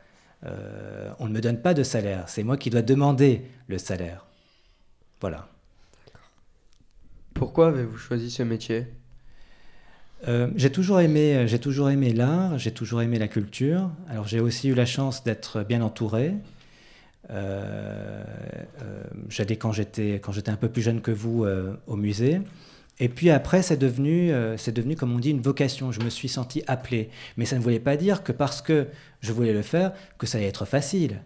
On 1.19 1.27
ne 1.27 1.31
me 1.31 1.39
donne 1.39 1.61
pas 1.61 1.73
de 1.73 1.83
salaire, 1.83 2.27
c'est 2.27 2.43
moi 2.43 2.57
qui 2.57 2.69
dois 2.69 2.81
demander 2.81 3.45
le 3.69 3.77
salaire. 3.77 4.25
Voilà. 5.21 5.47
Pourquoi 7.33 7.69
avez-vous 7.69 7.97
choisi 7.97 8.29
ce 8.29 8.43
métier? 8.43 8.87
Euh, 10.27 10.47
j'ai 10.55 10.71
toujours 10.71 11.01
aimé, 11.01 11.45
j'ai 11.47 11.59
toujours 11.59 11.89
aimé 11.89 12.13
l'art, 12.13 12.57
j'ai 12.57 12.71
toujours 12.71 13.01
aimé 13.01 13.19
la 13.19 13.27
culture. 13.27 13.89
Alors 14.09 14.27
j'ai 14.27 14.39
aussi 14.39 14.69
eu 14.69 14.73
la 14.73 14.85
chance 14.85 15.23
d'être 15.23 15.63
bien 15.63 15.81
entouré. 15.81 16.33
Euh, 17.29 18.23
euh, 18.81 19.03
J'allais 19.29 19.57
quand 19.57 19.71
j'étais 19.71 20.21
un 20.47 20.55
peu 20.55 20.69
plus 20.69 20.81
jeune 20.81 21.01
que 21.01 21.11
vous 21.11 21.45
au 21.87 21.95
musée. 21.95 22.41
Et 22.99 23.09
puis 23.09 23.31
après, 23.31 23.63
c'est 23.63 23.77
devenu, 23.77 24.31
c'est 24.57 24.71
devenu, 24.71 24.95
comme 24.95 25.13
on 25.13 25.19
dit, 25.19 25.31
une 25.31 25.41
vocation. 25.41 25.91
Je 25.91 26.01
me 26.01 26.09
suis 26.09 26.29
senti 26.29 26.63
appelé. 26.67 27.09
Mais 27.37 27.45
ça 27.45 27.57
ne 27.57 27.61
voulait 27.61 27.79
pas 27.79 27.97
dire 27.97 28.23
que 28.23 28.31
parce 28.31 28.61
que 28.61 28.87
je 29.21 29.31
voulais 29.33 29.53
le 29.53 29.63
faire, 29.63 29.93
que 30.17 30.27
ça 30.27 30.37
allait 30.37 30.47
être 30.47 30.65
facile. 30.65 31.21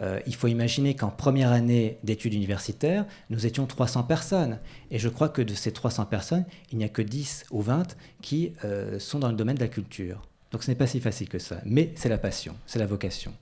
Euh, 0.00 0.20
il 0.26 0.34
faut 0.34 0.48
imaginer 0.48 0.96
qu'en 0.96 1.10
première 1.10 1.52
année 1.52 1.98
d'études 2.02 2.34
universitaires, 2.34 3.06
nous 3.30 3.46
étions 3.46 3.66
300 3.66 4.04
personnes. 4.04 4.58
Et 4.90 4.98
je 4.98 5.08
crois 5.08 5.28
que 5.28 5.42
de 5.42 5.54
ces 5.54 5.72
300 5.72 6.06
personnes, 6.06 6.44
il 6.72 6.78
n'y 6.78 6.84
a 6.84 6.88
que 6.88 7.02
10 7.02 7.46
ou 7.50 7.62
20 7.62 7.96
qui 8.20 8.52
euh, 8.64 8.98
sont 8.98 9.20
dans 9.20 9.28
le 9.28 9.36
domaine 9.36 9.56
de 9.56 9.60
la 9.60 9.68
culture. 9.68 10.22
Donc 10.50 10.62
ce 10.62 10.70
n'est 10.70 10.76
pas 10.76 10.86
si 10.86 11.00
facile 11.00 11.28
que 11.28 11.38
ça. 11.38 11.60
Mais 11.64 11.92
c'est 11.96 12.08
la 12.08 12.18
passion, 12.18 12.56
c'est 12.66 12.78
la 12.78 12.86
vocation. 12.86 13.32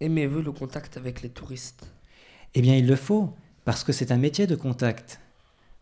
Aimez-vous 0.00 0.42
le 0.42 0.52
contact 0.52 0.96
avec 0.96 1.22
les 1.22 1.28
touristes? 1.28 1.86
Eh 2.54 2.60
bien, 2.60 2.76
il 2.76 2.86
le 2.86 2.96
faut, 2.96 3.32
parce 3.64 3.84
que 3.84 3.92
c'est 3.92 4.10
un 4.10 4.16
métier 4.16 4.46
de 4.46 4.56
contact. 4.56 5.20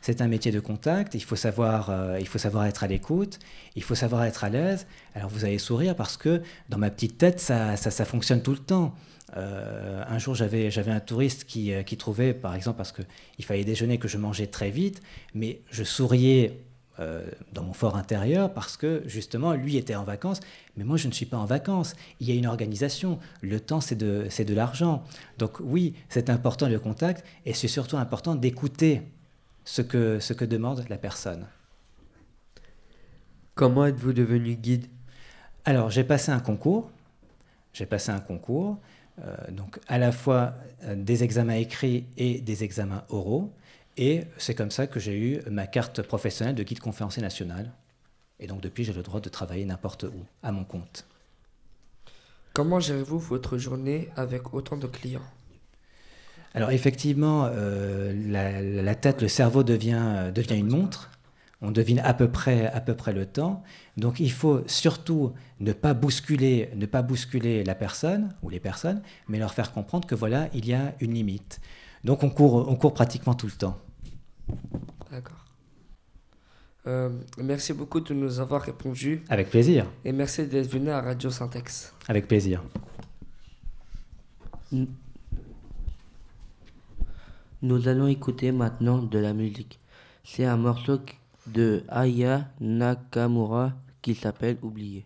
C'est 0.03 0.23
un 0.23 0.29
métier 0.29 0.51
de 0.53 0.61
contact, 0.61 1.15
il 1.15 1.23
faut 1.23 1.37
savoir, 1.37 1.91
euh, 1.91 2.19
il 2.19 2.27
faut 2.27 2.39
savoir 2.39 2.65
être 2.65 2.85
à 2.85 2.87
l'écoute, 2.87 3.39
il 3.77 3.83
faut 3.83 3.95
savoir 3.95 4.25
être 4.25 4.45
à 4.45 4.49
l'aise. 4.49 4.87
Alors 5.15 5.29
vous 5.29 5.45
allez 5.45 5.59
sourire 5.59 5.95
parce 5.95 6.17
que 6.17 6.41
dans 6.71 6.79
ma 6.79 6.91
petite 6.91 7.19
tête, 7.19 7.39
ça, 7.39 7.77
ça, 7.77 7.91
ça 7.91 8.05
fonctionne 8.07 8.43
tout 8.43 8.53
le 8.53 8.59
temps. 8.59 8.95
Euh, 9.37 10.03
un 10.07 10.19
jour, 10.19 10.35
j'avais, 10.35 10.71
j'avais 10.71 10.91
un 10.91 11.01
touriste 11.01 11.45
qui, 11.45 11.73
euh, 11.73 11.83
qui 11.83 11.97
trouvait, 11.97 12.35
par 12.35 12.55
exemple, 12.55 12.77
parce 12.77 12.93
qu'il 12.93 13.45
fallait 13.45 13.65
déjeuner, 13.65 13.99
que 13.99 14.09
je 14.09 14.19
mangeais 14.19 14.49
très 14.49 14.71
vite, 14.71 15.01
mais 15.35 15.61
je 15.71 15.85
souriais 15.85 16.61
euh, 16.99 17.31
dans 17.53 17.63
mon 17.63 17.73
fort 17.73 17.97
intérieur 17.97 18.53
parce 18.53 18.77
que 18.77 19.03
justement, 19.07 19.55
lui 19.55 19.77
était 19.77 19.95
en 19.95 20.05
vacances, 20.05 20.41
mais 20.77 20.85
moi, 20.85 20.97
je 20.97 21.07
ne 21.07 21.13
suis 21.13 21.27
pas 21.27 21.39
en 21.39 21.45
vacances. 21.45 21.95
Il 22.19 22.29
y 22.29 22.33
a 22.33 22.35
une 22.35 22.47
organisation. 22.47 23.19
Le 23.41 23.61
temps, 23.61 23.81
c'est 23.81 23.95
de, 23.95 24.27
c'est 24.31 24.45
de 24.45 24.55
l'argent. 24.55 25.05
Donc 25.39 25.61
oui, 25.61 25.95
c'est 26.09 26.29
important 26.29 26.69
le 26.69 26.79
contact 26.79 27.25
et 27.47 27.55
c'est 27.55 27.69
surtout 27.69 27.97
important 27.97 28.35
d'écouter 28.35 29.03
ce 29.65 29.83
que, 29.83 30.19
ce 30.19 30.33
que 30.33 30.45
demande 30.45 30.85
la 30.89 30.99
personne. 30.99 31.47
Comment 33.55 33.87
êtes-vous 33.87 34.13
devenu 34.13 34.57
guide? 34.57 34.87
Alors, 35.65 35.91
j'ai 35.91 36.05
passé 36.05 36.33
un 36.33 36.41
concours. 36.41 36.91
J'ai 37.73 37.87
passé 37.87 38.11
un 38.11 38.19
concours, 38.19 38.79
donc 39.51 39.79
à 39.89 39.99
la 39.99 40.13
fois 40.13 40.55
euh, 40.85 40.95
des 40.97 41.25
examens 41.25 41.55
écrits 41.55 42.07
et 42.17 42.41
des 42.41 42.65
examens 42.65 43.05
oraux. 43.09 43.53
Et 43.97 44.23
c'est 44.39 44.55
comme 44.55 44.71
ça 44.71 44.87
que 44.87 44.99
j'ai 45.01 45.19
eu 45.19 45.41
ma 45.51 45.67
carte 45.67 46.03
professionnelle 46.03 46.55
de 46.55 46.63
guide 46.63 46.81
conférencier 46.81 47.23
national. 47.23 47.71
Et 48.39 48.47
donc 48.47 48.61
depuis, 48.61 48.85
j'ai 48.85 48.95
le 48.95 49.03
droit 49.03 49.21
de 49.21 49.29
travailler 49.29 49.65
n'importe 49.67 50.05
où, 50.05 50.25
à 50.43 50.53
mon 50.53 50.65
compte. 50.65 51.05
Comment 52.55 52.81
gérez-vous 52.81 53.19
votre 53.19 53.59
journée 53.59 54.09
avec 54.17 54.55
autant 54.55 54.77
de 54.77 54.87
clients? 54.87 55.21
Alors 56.55 56.71
effectivement, 56.71 57.49
euh, 57.53 58.13
la, 58.27 58.61
la, 58.61 58.95
tête, 58.95 59.23
le 59.23 59.29
cerveau 59.29 59.63
devient, 59.63 60.03
euh, 60.03 60.31
devient 60.33 60.57
une 60.57 60.69
montre. 60.69 61.11
On 61.63 61.71
devine 61.71 61.99
à 62.01 62.15
peu, 62.15 62.31
près, 62.31 62.67
à 62.67 62.81
peu 62.81 62.95
près 62.95 63.13
le 63.13 63.27
temps. 63.27 63.63
Donc 63.97 64.19
il 64.19 64.33
faut 64.33 64.63
surtout 64.67 65.35
ne 65.61 65.73
pas 65.73 65.93
bousculer, 65.93 66.71
ne 66.75 66.87
pas 66.87 67.03
bousculer 67.03 67.65
la 67.65 67.75
personne 67.75 68.35
ou 68.43 68.49
les 68.49 68.61
personnes, 68.61 69.03
mais 69.29 69.39
leur 69.39 69.53
faire 69.53 69.73
comprendre 69.73 70.07
que 70.07 70.15
voilà, 70.15 70.49
il 70.55 70.67
y 70.67 70.73
a 70.73 70.95
une 71.01 71.13
limite. 71.13 71.61
Donc 72.03 72.23
on 72.23 72.31
court, 72.31 72.67
on 72.69 72.77
court 72.77 72.95
pratiquement 72.95 73.35
tout 73.35 73.47
le 73.47 73.53
temps. 73.53 73.79
D'accord. 75.11 75.45
Euh, 76.87 77.11
merci 77.37 77.75
beaucoup 77.75 78.01
de 78.01 78.15
nous 78.15 78.41
avoir 78.41 78.63
répondu. 78.63 79.23
Avec 79.29 79.51
plaisir. 79.51 79.87
Et 80.05 80.13
merci 80.13 80.47
d'être 80.47 80.71
venu 80.71 80.91
à 80.91 81.03
Radio 81.03 81.31
Syntex. 81.31 81.95
Avec 82.09 82.27
plaisir. 82.27 82.63
Nous 87.63 87.89
allons 87.89 88.07
écouter 88.07 88.51
maintenant 88.51 88.99
de 89.03 89.19
la 89.19 89.35
musique. 89.35 89.79
C'est 90.25 90.47
un 90.47 90.57
morceau 90.57 90.99
de 91.47 91.83
Aya 91.89 92.47
Nakamura 92.61 93.73
qui 94.03 94.15
s'appelle 94.15 94.57
Oublié. 94.63 95.05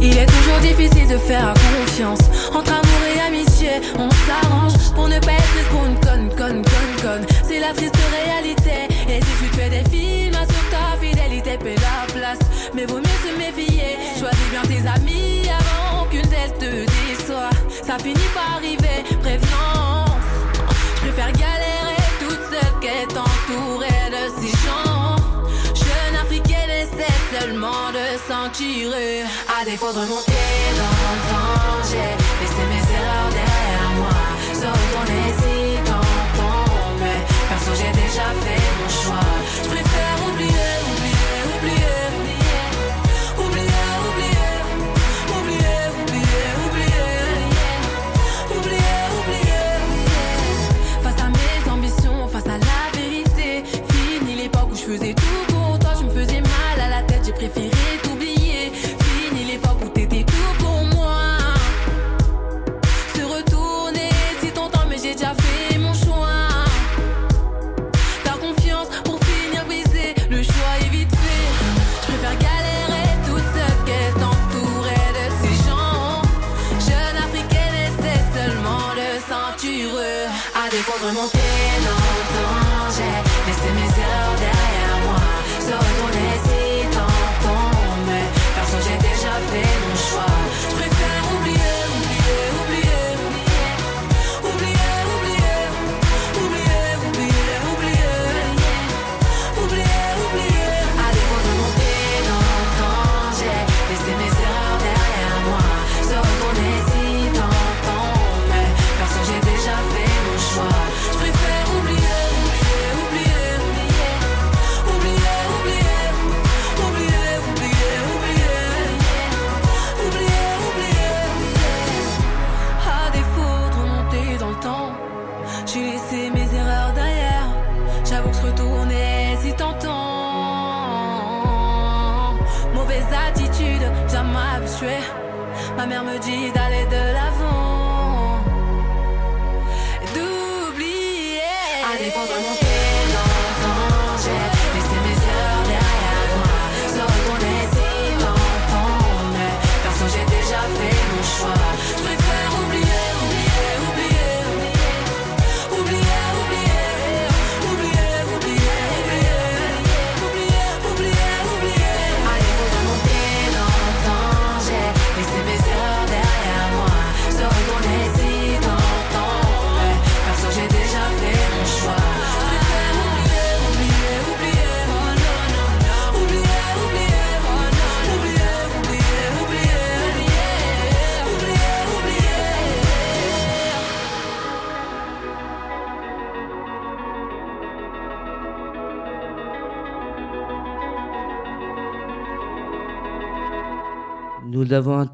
Il 0.00 0.18
est 0.18 0.26
toujours 0.26 0.58
difficile 0.60 1.08
de 1.08 1.16
faire 1.16 1.54
confiance. 1.54 2.20
Entre 2.54 2.72
amour 2.72 3.02
et 3.14 3.20
amitié, 3.20 3.70
on 3.98 4.10
s'arrange 4.10 4.92
Pour 4.94 5.08
ne 5.08 5.18
pas 5.18 5.32
être 5.32 5.68
pour 5.70 5.84
une 5.86 5.98
conne, 6.00 6.28
conne, 6.36 6.62
conne, 6.62 6.94
conne. 7.02 7.26
C'est 7.42 7.58
la 7.58 7.72
triste 7.72 7.96
réalité. 7.96 8.88
Et 9.08 9.20
si 9.20 9.32
tu 9.40 9.56
fais 9.56 9.70
des 9.70 9.88
films, 9.90 10.34
assure 10.34 10.46
ta 10.46 10.63
fidélité 11.34 11.58
paie 11.58 11.76
la 11.76 12.12
place. 12.12 12.38
Mais 12.74 12.86
vaut 12.86 12.98
mieux 12.98 13.18
se 13.24 13.36
méfier. 13.38 13.96
Choisis 14.18 14.48
bien 14.50 14.62
tes 14.62 14.88
amis 14.88 15.42
avant 15.48 16.04
qu'une 16.06 16.22
d'elles 16.22 16.58
te 16.58 16.84
déçoit 16.86 17.50
Ça 17.68 17.98
finit 17.98 18.30
par 18.34 18.56
arriver, 18.56 19.04
prévenance. 19.20 20.30
Je 20.96 21.00
préfère 21.10 21.32
galérer 21.32 22.02
toute 22.20 22.42
seule 22.50 22.80
qu'être 22.80 23.18
entourée 23.18 24.10
de 24.10 24.40
ces 24.40 24.52
gens. 24.64 25.16
Jeune 25.74 26.16
africaine 26.22 26.70
essaie 26.70 27.38
seulement 27.38 27.90
de 27.92 28.06
s'en 28.28 28.48
tirer. 28.50 29.22
À 29.60 29.64
défaut 29.64 29.92
de 29.92 30.00
monter 30.00 30.54
dans 30.80 30.98
le 31.06 31.20
danger 31.32 32.10
Laisser 32.40 32.66
mes 32.72 32.84
erreurs 32.98 33.30
derrière 33.30 33.90
moi. 33.98 34.18
Se 34.52 34.66
retourner 34.66 35.26
si 35.38 35.82
tant 35.84 36.10
tombe 36.38 37.08
Perso 37.48 37.72
j'ai 37.76 37.92
déjà 38.02 38.28
fait 38.44 38.64
mon 38.78 38.88
choix. 38.88 39.30
Je 39.62 39.68
préfère 39.68 40.16
oublier, 40.28 40.83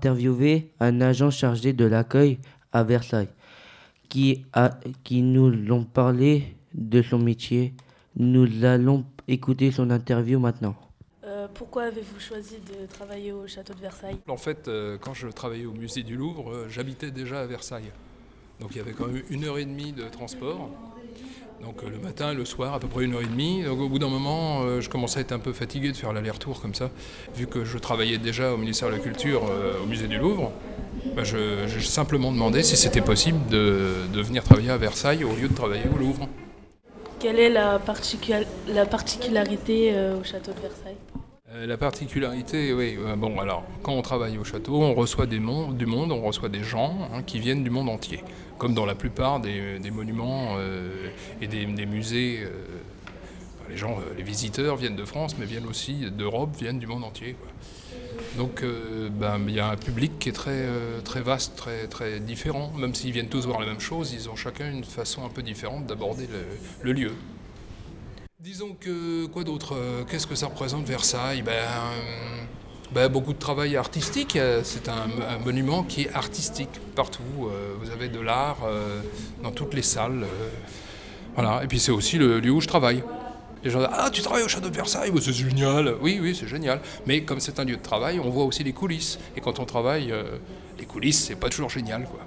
interviewé 0.01 0.73
un 0.81 1.03
agent 1.03 1.31
chargé 1.31 1.75
de 1.75 1.85
l'accueil 1.85 2.39
à 2.73 2.85
Versailles 2.85 3.29
qui, 4.09 4.47
a, 4.55 4.71
qui 5.05 5.21
nous 5.21 5.51
l'ont 5.51 5.85
parlé 5.85 6.57
de 6.73 7.03
son 7.03 7.19
métier. 7.19 7.75
Nous 8.17 8.65
allons 8.65 9.05
écouter 9.29 9.71
son 9.71 9.91
interview 9.91 10.39
maintenant. 10.39 10.75
Euh, 11.25 11.49
pourquoi 11.53 11.85
avez-vous 11.85 12.19
choisi 12.19 12.57
de 12.57 12.87
travailler 12.87 13.31
au 13.31 13.47
château 13.47 13.75
de 13.75 13.81
Versailles? 13.81 14.17
En 14.27 14.39
fait, 14.39 14.69
euh, 14.69 14.97
quand 14.99 15.13
je 15.13 15.29
travaillais 15.29 15.67
au 15.67 15.73
musée 15.73 16.03
du 16.03 16.17
Louvre, 16.17 16.51
euh, 16.51 16.69
j'habitais 16.71 17.11
déjà 17.11 17.43
à 17.43 17.47
Versailles. 17.47 17.93
Donc 18.59 18.71
il 18.73 18.79
y 18.79 18.81
avait 18.81 18.93
quand 18.93 19.07
même 19.07 19.23
une 19.29 19.45
heure 19.45 19.59
et 19.59 19.67
demie 19.67 19.93
de 19.93 20.05
transport. 20.05 20.71
Donc 21.63 21.83
euh, 21.85 21.91
le 21.91 21.99
matin 21.99 22.33
le 22.33 22.45
soir, 22.45 22.75
à 22.75 22.81
peu 22.81 22.89
près 22.89 23.05
une 23.05 23.15
heure 23.15 23.21
et 23.23 23.27
demie. 23.27 23.63
Donc 23.63 23.81
au 23.81 23.89
bout 23.89 23.99
d'un 23.99 24.09
moment, 24.09 24.63
euh, 24.63 24.81
je 24.81 24.89
commençais 24.89 25.19
à 25.19 25.21
être 25.23 25.33
un 25.33 25.39
peu 25.39 25.53
fatigué 25.53 25.93
de 25.93 25.97
faire 25.97 26.13
l'aller-retour 26.13 26.61
comme 26.61 26.75
ça. 26.75 26.91
Vu 27.35 27.47
que 27.47 27.65
je 27.65 27.79
travaillais 27.79 28.19
déjà 28.19 28.53
au 28.53 28.57
ministère 28.57 28.89
de 28.89 28.95
la 28.95 28.99
Culture, 28.99 29.43
euh, 29.51 29.75
au 29.83 29.87
musée 29.87 30.09
du 30.09 30.19
Louvre, 30.19 30.53
bah, 31.15 31.25
je- 31.25 31.67
simplement 31.81 32.33
demandé 32.33 32.63
si 32.63 32.77
c'était 32.77 33.01
possible 33.01 33.39
de, 33.49 33.95
venir 34.23 34.43
travailler 34.45 34.71
à 34.71 34.77
Versailles 34.77 35.25
au 35.25 35.35
lieu 35.35 35.49
de 35.49 35.55
travailler 35.55 35.85
au 35.95 35.99
Louvre. 35.99 36.29
Quelle 37.19 37.39
est 37.39 37.51
la, 37.51 37.81
la 38.69 38.87
particularité 38.87 39.93
au 40.19 40.25
château 40.25 40.53
de 40.53 40.61
Versailles? 40.61 40.97
La 41.53 41.77
particularité, 41.77 42.73
oui, 42.73 42.97
euh, 42.99 43.17
bon 43.17 43.39
alors, 43.41 43.65
quand 43.83 43.93
on 43.93 44.03
travaille 44.03 44.39
au 44.39 44.45
château, 44.45 44.81
on 44.83 44.95
reçoit 44.95 45.27
des 45.27 45.41
mon- 45.41 45.73
du 45.73 45.87
monde, 45.87 46.13
on 46.13 46.23
reçoit 46.23 46.49
des 46.49 46.63
gens 46.63 46.97
hein, 47.13 47.23
qui 47.23 47.41
viennent 47.41 47.65
du 47.65 47.71
monde 47.71 47.89
entier, 47.89 48.23
comme 48.59 48.75
dans 48.75 48.87
la 48.87 48.95
plupart 48.95 49.41
des, 49.41 49.79
monuments 49.91 50.57
euh, 50.59 51.09
et 51.41 51.49
des, 51.49 51.67
musées. 51.87 52.41
euh, 52.45 52.51
les 53.69 53.77
gens, 53.77 53.99
euh, 53.99 54.15
les 54.17 54.23
visiteurs 54.23 54.77
viennent 54.77 54.97
de 54.97 55.05
France, 55.05 55.37
mais 55.39 55.47
viennent 55.47 55.67
aussi 55.67 56.11
d'Europe, 56.11 56.51
viennent 56.59 56.79
du 56.79 56.87
monde 56.87 57.05
entier. 57.05 57.37
Donc 58.37 58.63
euh, 58.63 59.09
ben, 59.11 59.41
il 59.49 59.55
y 59.55 59.61
a 59.61 59.69
un 59.69 59.77
public 59.77 60.19
qui 60.19 60.29
est 60.29 60.33
très, 60.33 60.51
euh, 60.53 61.01
très 61.01 61.21
vaste, 61.21 61.57
très, 61.57 61.87
très 61.87 62.21
différent. 62.21 62.73
Même 62.77 62.95
s'ils 62.95 63.13
viennent 63.13 63.29
tous 63.29 63.47
voir 63.47 63.61
la 63.61 63.67
même 63.67 63.81
chose, 63.81 64.13
ils 64.13 64.29
ont 64.29 64.37
chacun 64.37 64.71
une 64.71 64.85
façon 64.85 65.25
un 65.25 65.29
peu 65.29 65.43
différente 65.43 65.87
d'aborder 65.87 66.29
le 66.83 66.93
lieu. 66.93 67.13
Disons 68.43 68.75
que 68.79 69.27
quoi 69.27 69.45
d'autre 69.45 69.75
euh, 69.77 70.03
Qu'est-ce 70.09 70.27
que 70.27 70.35
ça 70.35 70.47
représente 70.47 70.87
Versailles? 70.87 71.43
Ben, 71.43 71.53
euh, 71.53 72.43
ben, 72.91 73.09
Beaucoup 73.09 73.35
de 73.35 73.39
travail 73.39 73.77
artistique. 73.77 74.37
euh, 74.37 74.63
C'est 74.65 74.89
un, 74.89 75.09
un 75.29 75.39
monument 75.45 75.83
qui 75.83 76.03
est 76.05 76.15
artistique 76.15 76.71
partout. 76.97 77.23
Vous 77.81 77.91
avez 77.91 78.09
de 78.09 78.19
l'art 78.21 78.59
dans 79.43 79.51
toutes 79.51 79.75
les 79.75 79.83
salles. 79.83 80.25
Voilà. 81.35 81.63
Et 81.65 81.67
puis 81.67 81.79
c'est 81.79 81.93
aussi 81.93 82.17
le 82.17 82.41
lieu 82.41 82.51
où 82.51 82.61
je 82.63 82.69
travaille. 82.69 83.05
Les 83.63 83.71
gens 83.71 83.81
disent 83.81 83.89
Ah, 83.93 84.09
tu 84.11 84.23
travailles 84.23 84.45
au 84.45 84.49
château 84.49 84.71
de 84.71 84.75
Versailles 84.75 85.11
Oh, 85.15 85.21
C'est 85.21 85.33
génial 85.35 85.97
Oui, 86.01 86.19
oui, 86.23 86.35
c'est 86.35 86.49
génial. 86.49 86.81
Mais 87.07 87.23
comme 87.25 87.41
c'est 87.41 87.61
un 87.61 87.65
lieu 87.65 87.77
de 87.77 87.83
travail, 87.83 88.19
on 88.21 88.31
voit 88.31 88.45
aussi 88.45 88.65
les 88.65 88.73
coulisses. 88.73 89.19
Et 89.37 89.41
quand 89.43 89.59
on 89.59 89.65
travaille, 89.67 90.15
les 90.79 90.87
coulisses, 90.87 91.25
c'est 91.27 91.37
pas 91.37 91.51
toujours 91.51 91.71
génial. 91.71 92.05
quoi. 92.05 92.21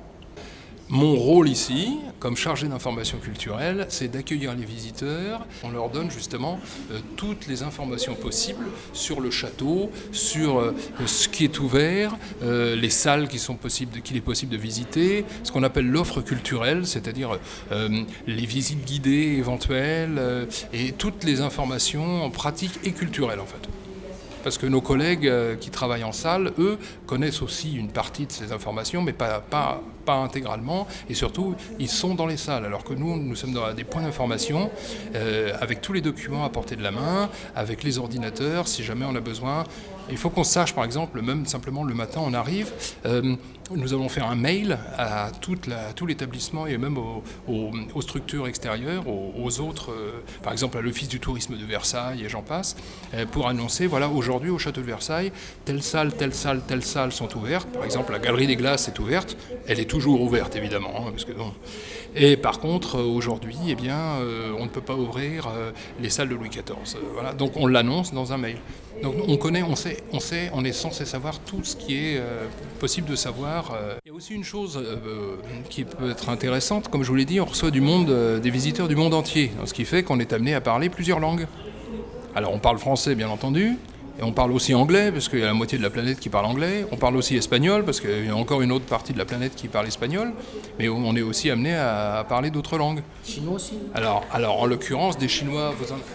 Mon 0.89 1.15
rôle 1.15 1.47
ici, 1.47 1.97
comme 2.19 2.35
chargé 2.35 2.67
d'information 2.67 3.17
culturelle, 3.17 3.85
c'est 3.87 4.09
d'accueillir 4.09 4.53
les 4.53 4.65
visiteurs. 4.65 5.45
On 5.63 5.71
leur 5.71 5.89
donne 5.89 6.11
justement 6.11 6.59
euh, 6.91 6.99
toutes 7.15 7.47
les 7.47 7.63
informations 7.63 8.15
possibles 8.15 8.65
sur 8.91 9.21
le 9.21 9.31
château, 9.31 9.89
sur 10.11 10.59
euh, 10.59 10.75
ce 11.05 11.29
qui 11.29 11.45
est 11.45 11.59
ouvert, 11.61 12.15
euh, 12.43 12.75
les 12.75 12.89
salles 12.89 13.29
qu'il 13.29 13.39
est 13.39 14.21
possible 14.21 14.51
de 14.51 14.57
visiter, 14.57 15.25
ce 15.43 15.53
qu'on 15.53 15.63
appelle 15.63 15.89
l'offre 15.89 16.21
culturelle, 16.21 16.85
c'est-à-dire 16.85 17.39
les 18.27 18.45
visites 18.45 18.83
guidées 18.85 19.35
éventuelles 19.37 20.47
et 20.73 20.91
toutes 20.91 21.23
les 21.23 21.41
informations 21.41 22.29
pratiques 22.29 22.79
et 22.83 22.91
culturelles 22.91 23.39
en 23.39 23.45
fait. 23.45 23.69
Parce 24.43 24.57
que 24.57 24.65
nos 24.65 24.81
collègues 24.81 25.31
qui 25.59 25.69
travaillent 25.69 26.03
en 26.03 26.11
salle, 26.11 26.51
eux, 26.59 26.77
connaissent 27.05 27.41
aussi 27.41 27.73
une 27.73 27.89
partie 27.89 28.25
de 28.25 28.31
ces 28.31 28.51
informations, 28.51 29.01
mais 29.01 29.13
pas, 29.13 29.39
pas, 29.39 29.81
pas 30.03 30.15
intégralement. 30.15 30.87
Et 31.09 31.13
surtout, 31.13 31.55
ils 31.79 31.89
sont 31.89 32.15
dans 32.15 32.25
les 32.25 32.37
salles. 32.37 32.65
Alors 32.65 32.83
que 32.83 32.93
nous, 32.93 33.17
nous 33.17 33.35
sommes 33.35 33.53
dans 33.53 33.73
des 33.73 33.83
points 33.83 34.01
d'information, 34.01 34.69
euh, 35.15 35.53
avec 35.59 35.81
tous 35.81 35.93
les 35.93 36.01
documents 36.01 36.43
à 36.45 36.49
portée 36.49 36.75
de 36.75 36.83
la 36.83 36.91
main, 36.91 37.29
avec 37.55 37.83
les 37.83 37.97
ordinateurs, 37.97 38.67
si 38.67 38.83
jamais 38.83 39.05
on 39.05 39.15
a 39.15 39.21
besoin. 39.21 39.63
Il 40.09 40.17
faut 40.17 40.29
qu'on 40.29 40.43
sache, 40.43 40.73
par 40.73 40.83
exemple, 40.83 41.21
même 41.21 41.45
simplement 41.45 41.85
le 41.85 41.93
matin, 41.93 42.19
on 42.21 42.33
arrive, 42.33 42.73
euh, 43.05 43.35
nous 43.73 43.93
allons 43.93 44.09
faire 44.09 44.29
un 44.29 44.35
mail 44.35 44.77
à 44.97 45.31
tout 45.39 46.05
l'établissement 46.05 46.67
et 46.67 46.77
même 46.77 46.97
aux, 46.97 48.01
structures 48.01 48.47
extérieures, 48.47 49.05
aux, 49.07 49.59
autres, 49.61 49.91
euh, 49.91 50.21
par 50.43 50.51
exemple 50.51 50.77
à 50.77 50.81
l'Office 50.81 51.07
du 51.07 51.21
tourisme 51.21 51.55
de 51.57 51.65
Versailles 51.65 52.25
et 52.25 52.27
j'en 52.27 52.41
passe, 52.41 52.75
pour 53.31 53.47
annoncer, 53.47 53.87
voilà, 53.87 54.09
aujourd'hui 54.09 54.49
au 54.49 54.59
château 54.59 54.81
de 54.81 54.85
Versailles, 54.85 55.31
telle 55.63 55.81
salle, 55.81 56.13
telle 56.13 56.33
salle, 56.33 56.61
telle 56.67 56.83
salle 56.83 57.13
sont 57.13 57.37
ouvertes. 57.37 57.69
Par 57.69 57.85
exemple, 57.85 58.11
la 58.11 58.19
galerie 58.19 58.47
des 58.47 58.57
glaces 58.57 58.89
est 58.89 58.99
ouverte. 58.99 59.37
Elle 59.67 59.79
est 59.79 59.92
toujours 59.93 60.21
ouverte, 60.21 60.55
évidemment, 60.55 60.91
hein, 60.97 61.11
parce 61.11 61.23
que 61.23 61.33
bon. 61.33 61.51
Et 62.15 62.35
par 62.35 62.59
contre, 62.59 62.97
euh, 62.97 63.03
aujourd'hui, 63.03 63.57
eh 63.67 63.75
bien, 63.75 63.99
euh, 64.21 64.51
on 64.57 64.63
ne 64.63 64.69
peut 64.69 64.81
pas 64.81 64.95
ouvrir 64.95 65.47
euh, 65.47 65.71
les 66.01 66.09
salles 66.09 66.29
de 66.29 66.35
Louis 66.35 66.49
XIV. 66.49 66.99
Voilà. 67.13 67.33
Donc 67.33 67.51
on 67.57 67.67
l'annonce 67.67 68.11
dans 68.11 68.33
un 68.33 68.37
mail. 68.37 68.57
Donc 69.03 69.13
on 69.27 69.37
connaît, 69.37 69.61
on 69.61 69.75
sait, 69.75 69.97
on 70.11 70.19
sait, 70.19 70.49
on 70.53 70.65
est 70.65 70.71
censé 70.71 71.05
savoir 71.05 71.39
tout 71.39 71.63
ce 71.63 71.75
qui 71.75 71.95
est 71.95 72.21
possible 72.79 73.09
de 73.09 73.15
savoir. 73.15 73.75
Il 74.05 74.09
y 74.09 74.11
a 74.11 74.15
aussi 74.15 74.33
une 74.33 74.43
chose 74.43 74.81
qui 75.69 75.83
peut 75.83 76.11
être 76.11 76.29
intéressante, 76.29 76.89
comme 76.89 77.03
je 77.03 77.09
vous 77.09 77.15
l'ai 77.15 77.25
dit, 77.25 77.41
on 77.41 77.45
reçoit 77.45 77.71
du 77.71 77.81
monde, 77.81 78.39
des 78.39 78.51
visiteurs 78.51 78.87
du 78.87 78.95
monde 78.95 79.15
entier, 79.15 79.51
ce 79.65 79.73
qui 79.73 79.83
fait 79.83 80.03
qu'on 80.03 80.19
est 80.19 80.31
amené 80.31 80.53
à 80.53 80.61
parler 80.61 80.89
plusieurs 80.89 81.19
langues. 81.19 81.47
Alors 82.35 82.53
on 82.53 82.59
parle 82.59 82.77
français, 82.77 83.15
bien 83.15 83.29
entendu. 83.29 83.77
Et 84.19 84.23
on 84.23 84.31
parle 84.31 84.51
aussi 84.51 84.75
anglais, 84.75 85.11
parce 85.11 85.27
qu'il 85.27 85.39
y 85.39 85.43
a 85.43 85.47
la 85.47 85.53
moitié 85.55 85.77
de 85.77 85.83
la 85.83 85.89
planète 85.89 86.19
qui 86.19 86.29
parle 86.29 86.45
anglais. 86.45 86.85
On 86.91 86.97
parle 86.97 87.17
aussi 87.17 87.35
espagnol, 87.35 87.83
parce 87.83 87.99
qu'il 87.99 88.25
y 88.25 88.29
a 88.29 88.35
encore 88.35 88.61
une 88.61 88.71
autre 88.71 88.85
partie 88.85 89.11
de 89.11 89.17
la 89.17 89.25
planète 89.25 89.55
qui 89.55 89.67
parle 89.67 89.87
espagnol. 89.87 90.33
Mais 90.77 90.87
on 90.87 91.15
est 91.15 91.21
aussi 91.23 91.49
amené 91.49 91.73
à, 91.75 92.19
à 92.19 92.23
parler 92.23 92.51
d'autres 92.51 92.77
langues. 92.77 93.01
Chinois 93.25 93.55
aussi 93.55 93.73
Alors, 93.95 94.23
alors 94.31 94.61
en 94.61 94.65
l'occurrence, 94.67 95.17
des 95.17 95.27
Chinois, 95.27 95.73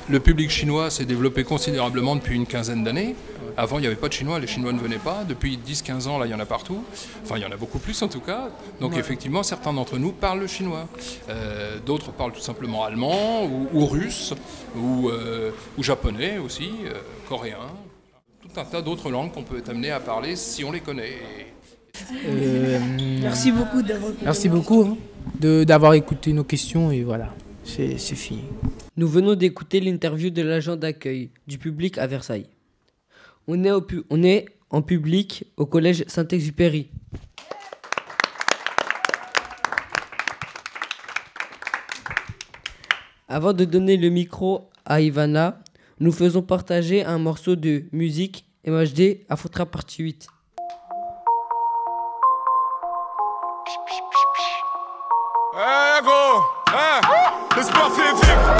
le 0.09 0.21
public 0.21 0.51
chinois 0.51 0.91
s'est 0.91 1.05
développé 1.07 1.43
considérablement 1.43 2.15
depuis 2.15 2.37
une 2.37 2.47
quinzaine 2.47 2.85
d'années. 2.85 3.17
Avant, 3.57 3.79
il 3.79 3.81
n'y 3.81 3.87
avait 3.89 3.97
pas 3.97 4.07
de 4.09 4.13
Chinois, 4.13 4.39
les 4.39 4.47
Chinois 4.47 4.73
ne 4.73 4.79
venaient 4.79 4.99
pas. 4.99 5.25
Depuis 5.29 5.59
10-15 5.59 6.07
ans, 6.07 6.19
là, 6.19 6.27
il 6.27 6.31
y 6.31 6.35
en 6.35 6.39
a 6.39 6.47
partout. 6.47 6.85
Enfin, 7.25 7.35
il 7.39 7.43
y 7.43 7.47
en 7.47 7.51
a 7.51 7.57
beaucoup 7.57 7.81
plus 7.81 8.01
en 8.03 8.09
tout 8.09 8.21
cas. 8.21 8.51
Donc, 8.81 8.93
Ouais. 8.93 9.01
effectivement, 9.01 9.43
certains 9.43 9.73
d'entre 9.73 9.99
nous 9.99 10.13
parlent 10.13 10.39
le 10.41 10.47
chinois. 10.47 10.87
Euh, 11.29 11.79
D'autres 11.85 12.13
parlent 12.13 12.33
tout 12.33 12.41
simplement 12.41 12.85
allemand 12.85 13.45
ou, 13.45 13.67
ou 13.73 13.87
russe 13.87 14.33
ou, 14.77 15.09
euh, 15.09 15.51
ou 15.77 15.83
japonais 15.83 16.39
aussi, 16.39 16.71
euh, 16.87 16.93
coréen. 17.29 17.57
Tout 18.53 18.61
un 18.61 18.65
tas 18.65 18.83
d'autres 18.83 19.11
langues 19.11 19.33
qu'on 19.33 19.43
peut 19.43 19.59
être 19.59 19.69
amené 19.71 19.91
à 19.91 20.01
parler 20.01 20.37
si 20.37 20.65
on 20.65 20.73
les 20.73 20.81
connaît. 20.81 21.19
Euh, 22.27 22.79
Merci 23.23 23.51
beaucoup 23.53 23.83
d'avoir 23.83 24.11
écouté 24.13 24.25
Merci 24.25 24.49
nos 24.49 24.55
beaucoup 24.57 24.83
hein, 24.83 24.97
de- 25.41 25.65
d'avoir 25.65 25.95
écouté 25.95 26.33
nos 26.33 26.45
questions 26.45 26.91
et 26.91 27.03
voilà, 27.03 27.35
c'est 27.65 27.99
c'est 27.99 28.15
fini. 28.15 28.45
Nous 28.97 29.09
venons 29.09 29.35
d'écouter 29.35 29.81
l'interview 29.81 30.31
de 30.31 30.43
l'agent 30.43 30.77
d'accueil 30.77 31.31
du 31.47 31.59
public 31.59 31.99
à 31.99 32.07
Versailles. 32.07 32.47
On 33.49 33.65
est, 33.65 33.71
au 33.73 33.81
pu- 33.81 34.03
on 34.11 34.23
est 34.23 34.47
en 34.71 34.83
public 34.83 35.45
au 35.57 35.67
collège 35.67 36.05
Saint-Exupéry. 36.07 36.89
Avant 43.29 43.53
de 43.53 43.65
donner 43.65 43.97
le 43.97 44.09
micro 44.09 44.71
à 44.85 45.01
Ivana, 45.01 45.61
nous 46.01 46.13
faisons 46.13 46.43
partager 46.43 47.05
un 47.05 47.19
morceau 47.19 47.57
de 47.57 47.85
musique 47.93 48.45
MHD 48.67 49.25
à 49.29 49.37
Foutra 49.37 49.67
partie 49.67 50.03
8. 50.03 50.29
Eh 55.55 56.03
gros, 56.03 56.43
eh, 56.69 57.57
l'espoir 57.57 57.91
fait 57.93 58.13
vivre. 58.15 58.58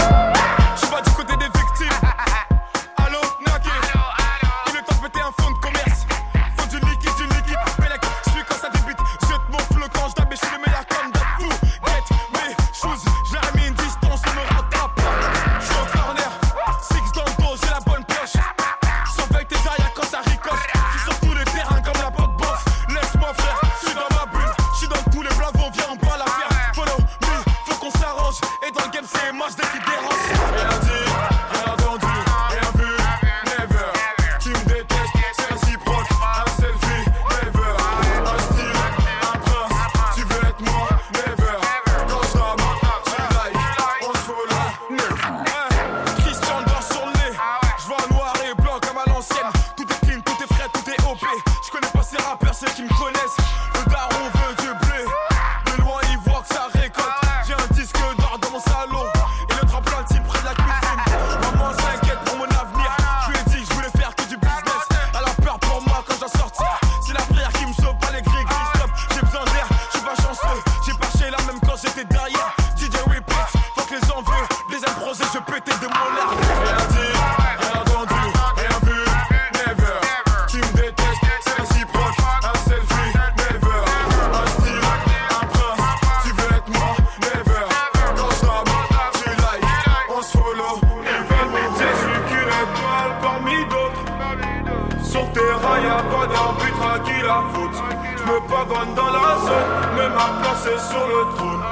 Sur 95.19 95.33
tes 95.33 95.41
rails, 95.41 95.83
y'a 95.83 95.97
pas 95.97 96.27
d'arbitre 96.33 96.95
à 96.95 96.99
qui 97.01 97.21
la 97.23 97.43
faute. 97.53 97.75
J'me 98.19 98.39
pavane 98.49 98.95
dans 98.95 99.11
la 99.11 99.37
zone, 99.47 99.97
même 99.97 100.13
à 100.17 100.41
placer 100.41 100.79
sur 100.79 101.05
le 101.09 101.37
trône. 101.37 101.63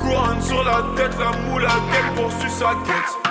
Couronne 0.00 0.42
sur 0.42 0.62
la 0.62 0.82
tête, 0.94 1.18
la 1.18 1.32
moule 1.48 1.64
à 1.64 1.78
tête 1.90 2.14
poursuit 2.14 2.50
sa 2.50 2.74
quête. 2.84 3.23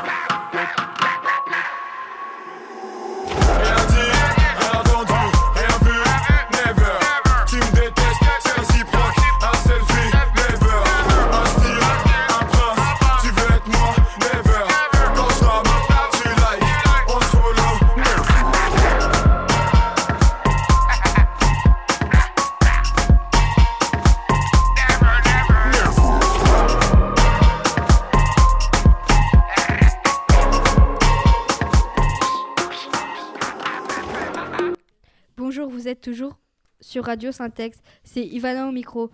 Toujours 36.03 36.37
sur 36.79 37.05
Radio 37.05 37.31
Syntex. 37.31 37.79
C'est 38.03 38.25
Ivana 38.25 38.67
au 38.67 38.71
micro. 38.71 39.09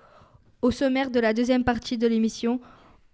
Au 0.62 0.72
sommaire 0.72 1.10
de 1.12 1.20
la 1.22 1.34
deuxième 1.34 1.64
partie 1.64 1.98
de 1.98 2.08
l'émission, 2.08 2.60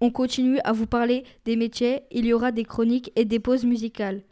on 0.01 0.09
continue 0.09 0.59
à 0.63 0.71
vous 0.71 0.87
parler 0.87 1.23
des 1.43 1.55
métiers. 1.55 2.01
Il 2.09 2.25
y 2.25 2.33
aura 2.33 2.51
des 2.51 2.63
chroniques 2.63 3.11
et 3.15 3.25
des 3.25 3.39
pauses 3.39 3.65
musicales 3.65 4.23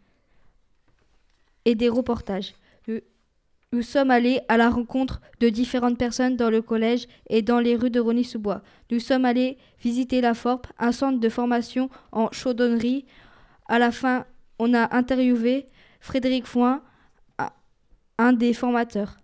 et 1.66 1.76
des 1.76 1.90
reportages. 1.90 2.56
Nous- 2.88 3.82
sommes 3.82 4.12
allés 4.12 4.40
à 4.50 4.56
la 4.58 4.70
rencontre 4.70 5.20
de 5.40 5.50
différentes 5.50 5.98
personnes 5.98 6.36
dans 6.38 6.52
le 6.52 6.62
collège 6.62 7.08
et 7.28 7.42
dans 7.42 7.60
les 7.60 7.76
rues 7.76 7.90
de 7.90 8.00
Rony-sous-Bois. 8.00 8.62
Nous 8.92 9.00
sommes 9.00 9.26
allés 9.26 9.58
visiter 9.82 10.22
la 10.22 10.36
FORP, 10.36 10.68
un 10.78 10.92
centre 10.92 11.20
de 11.20 11.30
formation 11.30 11.90
en 12.12 12.32
chaudonnerie. 12.32 13.06
À 13.68 13.80
la 13.80 13.92
fin, 13.92 14.26
on 14.60 14.76
a 14.76 14.96
interviewé 14.96 15.66
Frédéric 16.02 16.46
Foin, 16.46 16.84
un 18.20 18.34
des 18.34 18.54
formateurs. 18.54 19.18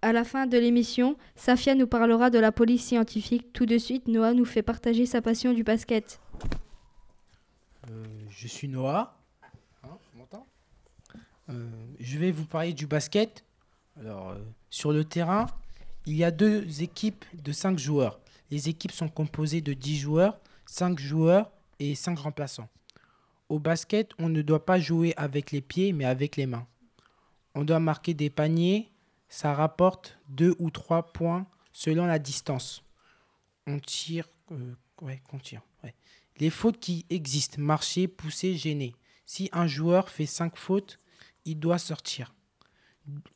À 0.00 0.12
la 0.12 0.22
fin 0.22 0.46
de 0.46 0.56
l'émission, 0.56 1.16
Safia 1.34 1.74
nous 1.74 1.88
parlera 1.88 2.30
de 2.30 2.38
la 2.38 2.52
police 2.52 2.84
scientifique. 2.84 3.52
Tout 3.52 3.66
de 3.66 3.78
suite, 3.78 4.06
Noah 4.06 4.32
nous 4.32 4.44
fait 4.44 4.62
partager 4.62 5.06
sa 5.06 5.20
passion 5.20 5.52
du 5.52 5.64
basket. 5.64 6.20
Euh, 7.90 8.04
je 8.30 8.46
suis 8.46 8.68
Noah. 8.68 9.16
Hein, 9.82 9.88
Euh, 11.50 11.66
je 11.98 12.18
vais 12.18 12.30
vous 12.30 12.44
parler 12.44 12.74
du 12.74 12.86
basket. 12.86 13.42
Alors, 13.98 14.30
euh, 14.30 14.38
sur 14.70 14.92
le 14.92 15.04
terrain, 15.04 15.46
il 16.06 16.14
y 16.14 16.22
a 16.22 16.30
deux 16.30 16.82
équipes 16.82 17.24
de 17.32 17.52
5 17.52 17.78
joueurs. 17.78 18.20
Les 18.50 18.68
équipes 18.68 18.92
sont 18.92 19.08
composées 19.08 19.62
de 19.62 19.72
10 19.72 19.98
joueurs, 19.98 20.38
5 20.66 20.98
joueurs 21.00 21.50
et 21.80 21.94
5 21.94 22.18
remplaçants. 22.18 22.68
Au 23.48 23.58
basket, 23.58 24.12
on 24.18 24.28
ne 24.28 24.42
doit 24.42 24.64
pas 24.64 24.78
jouer 24.78 25.14
avec 25.16 25.50
les 25.50 25.62
pieds, 25.62 25.92
mais 25.92 26.04
avec 26.04 26.36
les 26.36 26.46
mains. 26.46 26.66
On 27.54 27.64
doit 27.64 27.80
marquer 27.80 28.14
des 28.14 28.30
paniers. 28.30 28.90
Ça 29.28 29.54
rapporte 29.54 30.18
2 30.28 30.54
ou 30.58 30.70
3 30.70 31.12
points 31.12 31.46
selon 31.72 32.06
la 32.06 32.18
distance. 32.18 32.82
On 33.66 33.78
tire. 33.78 34.28
euh, 34.52 34.74
ouais, 35.02 35.20
qu'on 35.28 35.38
tire. 35.38 35.62
Les 36.40 36.50
fautes 36.50 36.78
qui 36.78 37.04
existent, 37.10 37.60
marcher, 37.60 38.06
pousser, 38.06 38.54
gêner. 38.54 38.94
Si 39.26 39.48
un 39.52 39.66
joueur 39.66 40.08
fait 40.08 40.24
5 40.26 40.56
fautes, 40.56 40.98
il 41.44 41.58
doit 41.58 41.78
sortir 41.78 42.32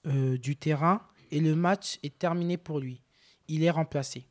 euh, 0.07 0.38
du 0.38 0.57
terrain 0.57 1.02
et 1.33 1.40
le 1.40 1.57
match 1.57 1.98
est 2.02 2.16
terminé 2.16 2.57
pour 2.57 2.78
lui. 2.78 3.02
Il 3.48 3.64
est 3.64 3.70
remplacé. 3.70 4.26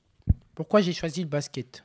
Pourquoi 0.55 0.81
j'ai 0.81 0.93
choisi 0.93 1.21
le 1.21 1.27
basket? 1.27 1.83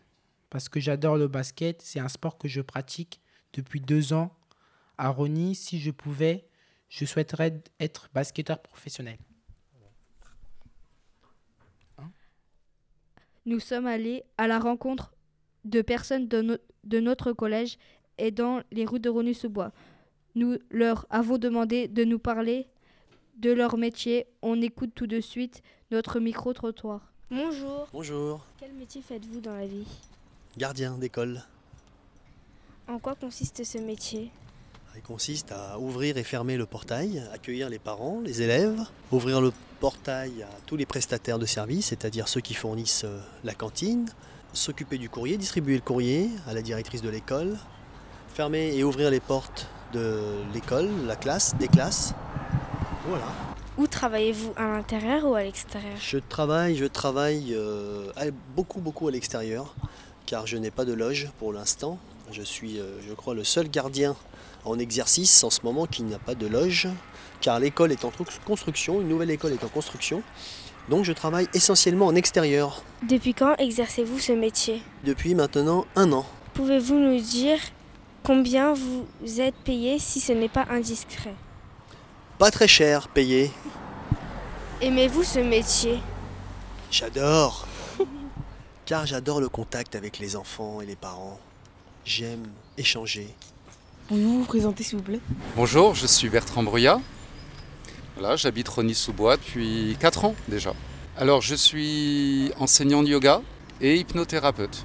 Parce 0.48 0.68
que 0.68 0.78
j'adore 0.78 1.16
le 1.16 1.26
basket, 1.26 1.82
c'est 1.82 1.98
un 1.98 2.08
sport 2.08 2.38
que 2.38 2.46
je 2.46 2.60
pratique 2.60 3.20
depuis 3.52 3.80
deux 3.80 4.12
ans 4.12 4.32
à 4.96 5.08
Rony. 5.08 5.54
Si 5.54 5.80
je 5.80 5.90
pouvais, 5.90 6.46
je 6.88 7.04
souhaiterais 7.04 7.62
être 7.80 8.10
basketteur 8.14 8.62
professionnel. 8.62 9.18
Nous 13.46 13.60
sommes 13.60 13.86
allés 13.86 14.24
à 14.38 14.46
la 14.46 14.58
rencontre 14.58 15.12
de 15.64 15.80
personnes 15.82 16.28
de, 16.28 16.42
no- 16.42 16.56
de 16.84 17.00
notre 17.00 17.32
collège 17.32 17.78
et 18.18 18.30
dans 18.30 18.62
les 18.72 18.84
rues 18.84 19.00
de 19.00 19.08
Rony-sous-Bois. 19.08 19.72
Nous 20.34 20.58
leur 20.70 21.06
avons 21.10 21.38
demandé 21.38 21.88
de 21.88 22.04
nous 22.04 22.18
parler 22.18 22.66
de 23.38 23.50
leur 23.52 23.76
métier. 23.76 24.26
On 24.42 24.60
écoute 24.60 24.90
tout 24.94 25.06
de 25.06 25.20
suite 25.20 25.62
notre 25.90 26.20
micro-trottoir. 26.20 27.12
Bonjour. 27.30 27.88
Bonjour, 27.92 28.44
Quel 28.58 28.72
métier 28.74 29.02
faites-vous 29.02 29.40
dans 29.40 29.54
la 29.56 29.66
vie? 29.66 29.86
Gardien 30.56 30.96
d'école. 30.98 31.42
En 32.88 32.98
quoi 32.98 33.14
consiste 33.14 33.64
ce 33.64 33.78
métier? 33.78 34.30
Il 34.96 35.02
consiste 35.02 35.52
à 35.52 35.78
ouvrir 35.78 36.16
et 36.16 36.22
fermer 36.22 36.56
le 36.56 36.64
portail, 36.64 37.22
accueillir 37.34 37.68
les 37.68 37.78
parents, 37.78 38.22
les 38.24 38.40
élèves, 38.40 38.80
ouvrir 39.12 39.42
le 39.42 39.52
portail 39.78 40.42
à 40.42 40.48
tous 40.64 40.76
les 40.76 40.86
prestataires 40.86 41.38
de 41.38 41.44
services, 41.44 41.88
c'est-à-dire 41.88 42.28
ceux 42.28 42.40
qui 42.40 42.54
fournissent 42.54 43.04
euh, 43.04 43.20
la 43.44 43.52
cantine, 43.52 44.06
s'occuper 44.54 44.96
du 44.96 45.10
courrier, 45.10 45.36
distribuer 45.36 45.74
le 45.74 45.82
courrier 45.82 46.30
à 46.48 46.54
la 46.54 46.62
directrice 46.62 47.02
de 47.02 47.10
l'école, 47.10 47.58
fermer 48.32 48.74
et 48.74 48.84
ouvrir 48.84 49.10
les 49.10 49.20
portes 49.20 49.68
de 49.92 50.18
l'école, 50.54 50.88
la 51.06 51.16
classe, 51.16 51.54
des 51.56 51.68
classes. 51.68 52.14
Voilà. 53.06 53.26
Où 53.76 53.86
travaillez-vous 53.86 54.54
À 54.56 54.66
l'intérieur 54.68 55.26
ou 55.26 55.34
à 55.34 55.42
l'extérieur? 55.42 55.94
Je 56.00 56.16
travaille, 56.16 56.74
je 56.74 56.86
travaille 56.86 57.54
euh, 57.54 58.10
beaucoup, 58.54 58.80
beaucoup 58.80 59.08
à 59.08 59.10
l'extérieur, 59.10 59.74
car 60.24 60.46
je 60.46 60.56
n'ai 60.56 60.70
pas 60.70 60.86
de 60.86 60.94
loge 60.94 61.28
pour 61.38 61.52
l'instant. 61.52 61.98
Je 62.32 62.42
suis, 62.42 62.80
euh, 62.80 62.98
je 63.06 63.12
crois, 63.12 63.34
le 63.34 63.44
seul 63.44 63.68
gardien 63.68 64.16
en 64.66 64.78
exercice 64.78 65.42
en 65.44 65.50
ce 65.50 65.60
moment 65.64 65.86
qui 65.86 66.02
n'a 66.02 66.18
pas 66.18 66.34
de 66.34 66.46
loge, 66.46 66.88
car 67.40 67.58
l'école 67.60 67.92
est 67.92 68.04
en 68.04 68.10
tru- 68.10 68.26
construction, 68.44 69.00
une 69.00 69.08
nouvelle 69.08 69.30
école 69.30 69.52
est 69.52 69.64
en 69.64 69.68
construction. 69.68 70.22
Donc 70.88 71.04
je 71.04 71.12
travaille 71.12 71.48
essentiellement 71.52 72.06
en 72.06 72.14
extérieur 72.14 72.82
Depuis 73.08 73.34
quand 73.34 73.56
exercez-vous 73.58 74.18
ce 74.20 74.32
métier? 74.32 74.82
Depuis 75.04 75.34
maintenant 75.34 75.84
un 75.96 76.12
an. 76.12 76.24
Pouvez-vous 76.54 76.94
nous 76.94 77.20
dire 77.20 77.58
combien 78.22 78.72
vous 78.72 79.06
êtes 79.40 79.56
payé 79.56 79.98
si 79.98 80.20
ce 80.20 80.32
n'est 80.32 80.48
pas 80.48 80.66
indiscret? 80.70 81.34
Pas 82.38 82.50
très 82.50 82.68
cher 82.68 83.08
payé. 83.08 83.50
Aimez-vous 84.80 85.24
ce 85.24 85.38
métier? 85.40 85.98
J'adore. 86.90 87.66
Car 88.84 89.06
j'adore 89.06 89.40
le 89.40 89.48
contact 89.48 89.96
avec 89.96 90.18
les 90.20 90.36
enfants 90.36 90.80
et 90.80 90.86
les 90.86 90.94
parents. 90.96 91.40
J'aime 92.04 92.46
échanger. 92.78 93.28
Pouvez-vous 94.08 94.40
vous 94.40 94.44
présenter 94.44 94.84
s'il 94.84 94.98
vous 94.98 95.04
plaît? 95.04 95.20
Bonjour, 95.56 95.94
je 95.94 96.06
suis 96.06 96.28
Bertrand 96.28 96.62
Bruyat. 96.62 97.00
Voilà, 98.16 98.36
j'habite 98.36 98.68
Rony-sous-Bois 98.68 99.36
depuis 99.36 99.96
4 100.00 100.24
ans 100.26 100.34
déjà. 100.48 100.74
Alors, 101.16 101.40
je 101.42 101.54
suis 101.54 102.52
enseignant 102.58 103.02
de 103.02 103.08
yoga 103.08 103.42
et 103.80 103.96
hypnothérapeute. 103.96 104.84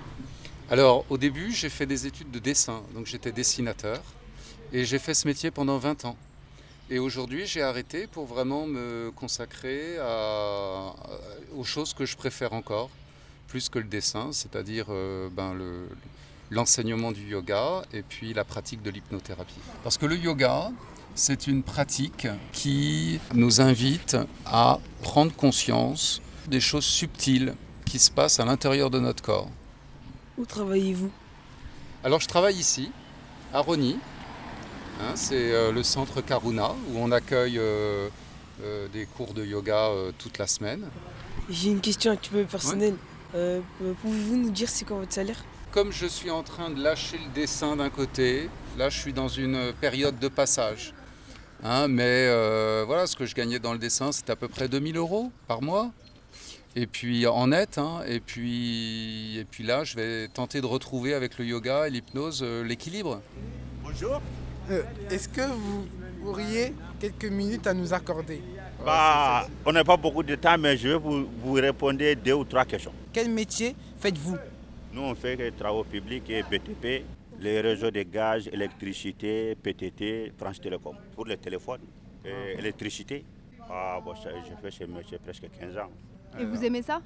Alors, 0.70 1.06
au 1.10 1.18
début, 1.18 1.52
j'ai 1.52 1.70
fait 1.70 1.86
des 1.86 2.08
études 2.08 2.32
de 2.32 2.40
dessin, 2.40 2.82
donc 2.96 3.06
j'étais 3.06 3.32
dessinateur 3.32 4.02
et 4.74 4.86
j'ai 4.86 5.00
fait 5.00 5.14
ce 5.14 5.28
métier 5.28 5.52
pendant 5.52 5.78
20 5.78 6.06
ans. 6.06 6.18
Et 6.90 7.00
aujourd'hui, 7.00 7.46
j'ai 7.46 7.62
arrêté 7.62 8.08
pour 8.08 8.26
vraiment 8.26 8.66
me 8.66 9.12
consacrer 9.16 9.98
aux 11.56 11.64
choses 11.64 11.94
que 11.94 12.06
je 12.06 12.18
préfère 12.18 12.54
encore, 12.54 12.90
plus 13.48 13.70
que 13.70 13.80
le 13.80 13.86
dessin, 13.86 14.30
c'est-à-dire 14.32 14.86
euh, 14.90 15.30
ben, 15.32 15.54
le- 15.54 15.88
l'enseignement 16.52 17.12
du 17.12 17.24
yoga 17.30 17.82
et 17.94 18.04
puis 18.04 18.34
la 18.34 18.44
pratique 18.44 18.84
de 18.84 18.92
l'hypnothérapie. 18.92 19.56
Parce 19.84 19.98
que 19.98 20.06
le 20.06 20.18
yoga, 20.18 20.70
c'est 21.16 21.48
une 21.48 21.64
pratique 21.64 22.28
qui 22.52 23.20
nous 23.34 23.62
invite 23.62 24.18
à 24.46 24.80
prendre 25.02 25.34
conscience 25.34 26.22
des 26.48 26.60
choses 26.60 26.86
subtiles 26.86 27.56
qui 27.86 27.98
se 28.00 28.12
passent 28.12 28.40
à 28.40 28.46
l'intérieur 28.46 28.90
de 28.90 29.00
notre 29.00 29.24
corps. 29.24 29.50
Où 30.38 30.46
travaillez-vous? 30.46 31.12
Alors 32.04 32.20
je 32.20 32.28
travaille 32.28 32.56
ici, 32.56 32.92
à 33.54 33.60
Rony. 33.60 33.98
Hein, 35.02 35.14
c'est 35.16 35.52
euh, 35.52 35.72
le 35.72 35.84
centre 35.84 36.22
Karuna 36.22 36.72
où 36.90 36.98
on 36.98 37.12
accueille 37.12 37.58
euh, 37.58 38.10
euh, 38.62 38.88
des 38.90 39.06
cours 39.06 39.34
de 39.34 39.44
yoga 39.44 39.88
euh, 39.88 40.12
toute 40.18 40.38
la 40.38 40.48
semaine. 40.48 40.86
J'ai 41.50 41.72
une 41.72 41.82
question 41.82 42.12
un 42.12 42.16
petit 42.16 42.30
peu 42.30 42.44
personnelle. 42.44 42.96
Pouvez-vous 43.32 44.36
nous 44.36 44.52
dire 44.52 44.70
c'est 44.70 44.86
quoi 44.86 44.98
votre 44.98 45.14
salaire? 45.14 45.44
Comme 45.72 45.94
je 45.94 46.06
suis 46.06 46.30
en 46.30 46.44
train 46.44 46.70
de 46.70 46.84
lâcher 46.84 47.18
le 47.18 47.34
dessin 47.34 47.78
d'un 47.78 47.90
côté, 47.90 48.50
là 48.78 48.90
je 48.90 49.00
suis 49.00 49.14
dans 49.14 49.30
une 49.30 49.72
période 49.80 50.20
de 50.20 50.28
passage. 50.28 50.94
Hein, 51.64 51.88
mais 51.88 52.28
euh, 52.28 52.84
voilà, 52.86 53.08
ce 53.08 53.16
que 53.16 53.26
je 53.26 53.34
gagnais 53.34 53.60
dans 53.60 53.72
le 53.72 53.80
dessin, 53.80 54.12
c'était 54.12 54.34
à 54.34 54.36
peu 54.36 54.50
près 54.50 54.68
2000 54.68 54.98
euros 54.98 55.32
par 55.48 55.62
mois. 55.62 55.92
Et 56.76 56.88
puis 56.88 57.26
en 57.26 57.48
net, 57.48 57.78
hein, 57.78 58.02
et, 58.06 58.20
puis, 58.20 59.38
et 59.38 59.46
puis 59.46 59.64
là, 59.64 59.86
je 59.86 59.96
vais 59.96 60.28
tenter 60.28 60.60
de 60.60 60.66
retrouver 60.66 61.14
avec 61.14 61.38
le 61.38 61.46
yoga 61.46 61.88
et 61.88 61.90
l'hypnose 61.90 62.42
euh, 62.44 62.66
l'équilibre. 62.66 63.22
Bonjour. 63.82 64.22
Euh, 64.70 64.84
Est-ce 65.10 65.30
que 65.30 65.42
vous 65.42 65.86
auriez 66.26 66.74
quelques 67.00 67.26
minutes 67.32 67.68
à 67.68 67.74
nous 67.74 67.94
accorder? 67.94 68.42
Bah, 68.86 69.48
on 69.66 69.72
n'a 69.72 69.86
pas 69.86 69.96
beaucoup 69.98 70.24
de 70.24 70.36
temps, 70.36 70.58
mais 70.58 70.76
je 70.76 70.90
vais 70.90 70.98
vous, 70.98 71.28
vous 71.42 71.54
répondre 71.54 72.02
deux 72.16 72.34
ou 72.34 72.44
trois 72.44 72.66
questions. 72.66 72.92
Quel 73.14 73.30
métier 73.30 73.74
faites-vous? 74.00 74.38
Nous, 74.94 75.02
on 75.02 75.16
fait 75.16 75.38
des 75.38 75.52
travaux 75.52 75.84
publics 75.84 76.30
et 76.30 76.44
BTP, 76.44 77.06
les 77.40 77.62
réseaux 77.62 77.92
de 77.92 78.04
gaz, 78.04 78.48
électricité, 78.52 79.56
PTT, 79.56 80.34
France 80.38 80.60
Télécom. 80.60 80.96
Pour 81.16 81.26
les 81.26 81.38
téléphones 81.38 81.82
et 82.26 82.60
électricité, 82.60 83.24
ah, 83.70 84.00
bon, 84.04 84.14
ça, 84.16 84.30
j'ai 84.46 84.56
fait 84.62 84.72
ce 84.72 85.16
presque 85.16 85.50
15 85.60 85.78
ans. 85.78 85.90
Et 86.38 86.44
vous 86.44 86.64
aimez 86.64 86.82
ça? 86.82 87.02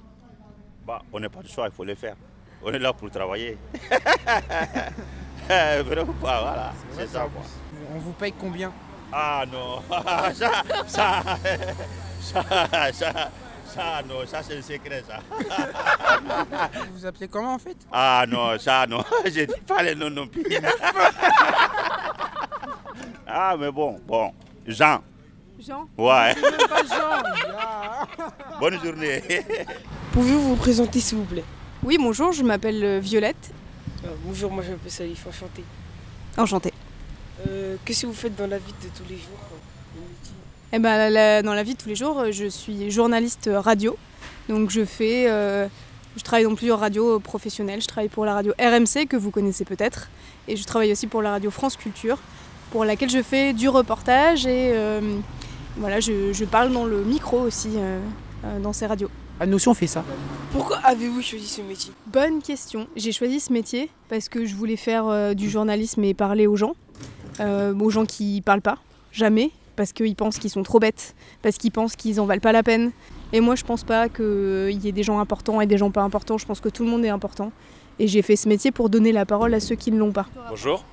Bah, 0.84 1.00
on 1.12 1.20
n'a 1.20 1.28
pas 1.28 1.42
de 1.42 1.48
choix, 1.48 1.66
il 1.66 1.72
faut 1.72 1.84
le 1.84 1.94
faire. 1.94 2.16
On 2.62 2.72
est 2.72 2.78
là 2.78 2.92
pour 2.92 3.08
travailler. 3.10 3.56
Vraiment 5.48 6.12
pas, 6.14 6.40
voilà, 6.40 6.72
c'est 6.92 7.06
ça 7.06 7.28
quoi. 7.32 7.42
On 7.94 7.98
vous 7.98 8.12
paye 8.12 8.32
combien? 8.32 8.72
Ah 9.12 9.44
non, 9.50 9.80
ça, 10.34 10.62
ça, 10.86 11.22
ça, 12.20 12.92
ça, 12.92 13.30
ça, 13.76 14.02
non, 14.08 14.26
ça 14.26 14.42
c'est 14.42 14.56
le 14.56 14.62
secret 14.62 15.04
ça. 15.06 15.18
Vous 15.30 16.92
vous 16.98 17.06
appelez 17.06 17.28
comment 17.28 17.54
en 17.54 17.58
fait? 17.58 17.76
Ah 17.92 18.24
non, 18.28 18.58
ça 18.58 18.86
non, 18.88 19.04
je 19.24 19.44
dis 19.44 19.60
pas 19.66 19.82
les 19.82 19.94
noms 19.94 20.10
non 20.10 20.26
plus. 20.26 20.44
Ah 23.28 23.56
mais 23.58 23.70
bon, 23.72 24.00
bon, 24.06 24.32
Jean. 24.66 25.02
Jean? 25.58 25.88
Ouais. 25.98 26.34
Même 26.34 26.68
pas 26.68 26.82
Jean. 26.84 27.22
Bonne 28.60 28.82
journée. 28.82 29.22
Pouvez-vous 30.12 30.48
vous 30.50 30.56
présenter 30.56 31.00
s'il 31.00 31.18
vous 31.18 31.24
plaît? 31.24 31.44
Oui, 31.82 31.98
bonjour, 32.00 32.32
je 32.32 32.42
m'appelle 32.42 32.82
euh, 32.84 33.00
Violette. 33.00 33.50
Euh, 34.04 34.08
Bonjour, 34.24 34.50
moi 34.52 34.62
je 34.64 34.70
m'appelle 34.70 34.90
Salif, 34.90 35.26
enchanté. 35.26 35.64
Enchantée. 36.38 36.72
Euh, 37.48 37.76
Qu'est-ce 37.84 38.02
que 38.02 38.06
vous 38.06 38.14
faites 38.14 38.36
dans 38.36 38.46
la 38.46 38.58
vie 38.58 38.72
de 38.82 38.88
tous 38.96 39.04
les 39.08 39.16
jours? 39.16 39.38
Eh 40.72 40.78
ben, 40.78 40.96
la- 40.96 41.10
la- 41.10 41.42
dans 41.42 41.54
la 41.54 41.62
vie 41.62 41.74
de 41.74 41.78
tous 41.78 41.88
les 41.88 41.94
jours, 41.94 42.18
euh, 42.18 42.32
je 42.32 42.46
suis 42.46 42.90
journaliste 42.90 43.48
radio. 43.52 43.96
Donc 44.48 44.70
je 44.70 44.84
fais, 44.84 45.26
euh, 45.28 45.66
je 46.16 46.22
travaille 46.22 46.44
dans 46.44 46.54
plusieurs 46.54 46.80
radios 46.80 47.18
professionnelles. 47.20 47.80
Je 47.80 47.86
travaille 47.86 48.08
pour 48.08 48.24
la 48.24 48.34
radio 48.34 48.52
RMC 48.58 49.06
que 49.08 49.16
vous 49.16 49.30
connaissez 49.30 49.64
peut-être, 49.64 50.08
et 50.48 50.56
je 50.56 50.64
travaille 50.64 50.92
aussi 50.92 51.06
pour 51.06 51.22
la 51.22 51.30
radio 51.32 51.50
France 51.50 51.76
Culture, 51.76 52.18
pour 52.70 52.84
laquelle 52.84 53.10
je 53.10 53.22
fais 53.22 53.52
du 53.52 53.68
reportage 53.68 54.46
et 54.46 54.72
euh, 54.74 55.00
voilà, 55.76 56.00
je, 56.00 56.32
je 56.32 56.44
parle 56.44 56.72
dans 56.72 56.84
le 56.84 57.02
micro 57.04 57.40
aussi 57.40 57.70
euh, 57.76 58.00
euh, 58.44 58.58
dans 58.60 58.72
ces 58.72 58.86
radios. 58.86 59.10
À 59.38 59.46
nous 59.46 59.56
aussi 59.56 59.68
on 59.68 59.74
fait 59.74 59.86
ça. 59.86 60.02
Pourquoi 60.52 60.78
avez-vous 60.78 61.20
choisi 61.22 61.46
ce 61.46 61.60
métier? 61.60 61.92
Bonne 62.06 62.40
question. 62.42 62.86
J'ai 62.96 63.12
choisi 63.12 63.38
ce 63.40 63.52
métier 63.52 63.90
parce 64.08 64.28
que 64.28 64.46
je 64.46 64.54
voulais 64.54 64.76
faire 64.76 65.06
euh, 65.06 65.34
du 65.34 65.48
journalisme 65.50 66.02
et 66.04 66.14
parler 66.14 66.46
aux 66.46 66.56
gens, 66.56 66.74
euh, 67.40 67.74
aux 67.78 67.90
gens 67.90 68.06
qui 68.06 68.40
parlent 68.40 68.62
pas, 68.62 68.78
jamais, 69.12 69.50
parce 69.76 69.92
qu'ils 69.92 70.16
pensent 70.16 70.38
qu'ils 70.38 70.50
sont 70.50 70.62
trop 70.62 70.80
bêtes, 70.80 71.14
parce 71.42 71.58
qu'ils 71.58 71.70
pensent 71.70 71.94
qu'ils 71.94 72.20
en 72.20 72.26
valent 72.26 72.40
pas 72.40 72.52
la 72.52 72.62
peine. 72.62 72.92
Et 73.32 73.40
moi, 73.40 73.54
je 73.54 73.64
pense 73.64 73.84
pas 73.84 74.08
qu'il 74.08 74.80
y 74.82 74.88
ait 74.88 74.92
des 74.92 75.02
gens 75.02 75.18
importants 75.18 75.60
et 75.60 75.66
des 75.66 75.78
gens 75.78 75.90
pas 75.90 76.02
importants. 76.02 76.38
Je 76.38 76.46
pense 76.46 76.60
que 76.60 76.68
tout 76.68 76.84
le 76.84 76.90
monde 76.90 77.04
est 77.04 77.10
important. 77.10 77.52
Et 77.98 78.08
j'ai 78.08 78.22
fait 78.22 78.36
ce 78.36 78.48
métier 78.48 78.72
pour 78.72 78.90
donner 78.90 79.12
la 79.12 79.24
parole 79.24 79.54
à 79.54 79.60
ceux 79.60 79.74
qui 79.74 79.90
ne 79.90 79.98
l'ont 79.98 80.12
pas. 80.12 80.26
Bonjour, 80.48 80.84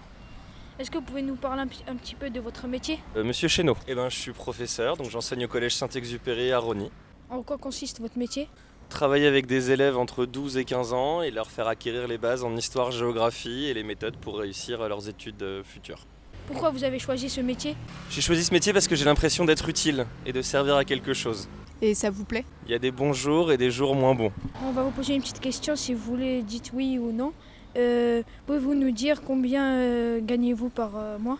Est-ce 0.79 0.89
que 0.89 0.97
vous 0.97 1.03
pouvez 1.03 1.21
nous 1.21 1.35
parler 1.35 1.63
un, 1.87 1.95
petit 1.95 2.15
peu 2.15 2.29
de 2.29 2.39
votre 2.39 2.67
métier? 2.67 2.99
Euh, 3.15 3.23
Monsieur 3.23 3.47
Chéneau. 3.47 3.75
Eh 3.87 3.95
ben, 3.95 4.09
je 4.09 4.17
suis 4.17 4.31
professeur, 4.31 4.97
donc 4.97 5.09
j'enseigne 5.09 5.45
au 5.45 5.47
collège 5.47 5.75
Saint-Exupéry 5.75 6.51
à 6.51 6.59
Rony. 6.59 6.89
En 7.29 7.41
quoi 7.41 7.57
consiste 7.57 7.99
votre 7.99 8.17
métier? 8.17 8.47
Travailler 8.89 9.27
avec 9.27 9.47
des 9.47 9.71
élèves 9.71 9.97
entre 9.97 10.25
12 10.25 10.57
et 10.57 10.65
15 10.65 10.93
ans 10.93 11.21
et 11.21 11.31
leur 11.31 11.49
faire 11.49 11.67
acquérir 11.67 12.07
les 12.07 12.17
bases 12.17 12.43
en 12.43 12.55
histoire, 12.55 12.91
géographie 12.91 13.65
et 13.65 13.73
les 13.73 13.83
méthodes 13.83 14.17
pour 14.17 14.37
réussir 14.37 14.87
leurs 14.87 15.09
études 15.09 15.41
euh, 15.41 15.63
futures. 15.63 16.05
Pourquoi 16.47 16.69
vous 16.71 16.83
avez 16.83 16.99
choisi 16.99 17.29
ce 17.29 17.41
métier? 17.41 17.75
J'ai 18.09 18.21
choisi 18.21 18.43
ce 18.43 18.53
métier 18.53 18.73
parce 18.73 18.87
que 18.87 18.95
j'ai 18.95 19.05
l'impression 19.05 19.45
d'être 19.45 19.67
utile 19.69 20.05
et 20.25 20.33
de 20.33 20.41
servir 20.41 20.75
à 20.75 20.85
quelque 20.85 21.13
chose. 21.13 21.47
Et 21.81 21.93
ça 21.95 22.09
vous 22.09 22.25
plaît? 22.25 22.45
Il 22.65 22.71
y 22.71 22.75
a 22.75 22.79
des 22.79 22.91
bons 22.91 23.13
jours 23.13 23.51
et 23.51 23.57
des 23.57 23.71
jours 23.71 23.95
moins 23.95 24.15
bons. 24.15 24.31
On 24.65 24.71
va 24.71 24.83
vous 24.83 24.91
poser 24.91 25.15
une 25.15 25.21
petite 25.21 25.39
question, 25.39 25.75
si 25.75 25.93
vous 25.93 26.03
voulez, 26.03 26.41
dites 26.41 26.71
oui 26.73 26.97
ou 26.97 27.11
non. 27.11 27.33
Euh, 27.75 28.21
Pouvez-vous 28.45 28.75
nous 28.75 28.91
dire 28.91 29.21
combien 29.21 29.65
euh, 29.73 30.19
gagnez-vous 30.21 30.69
par 30.69 30.91
euh, 30.95 31.17
mois? 31.17 31.39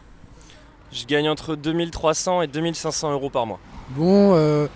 Je 0.91 1.05
gagne 1.05 1.29
entre 1.29 1.55
2300 1.55 2.43
et 2.43 2.47
2500 2.47 3.11
euros 3.13 3.29
par 3.29 3.45
mois. 3.45 3.59
Bon, 3.89 4.33
euh, 4.35 4.67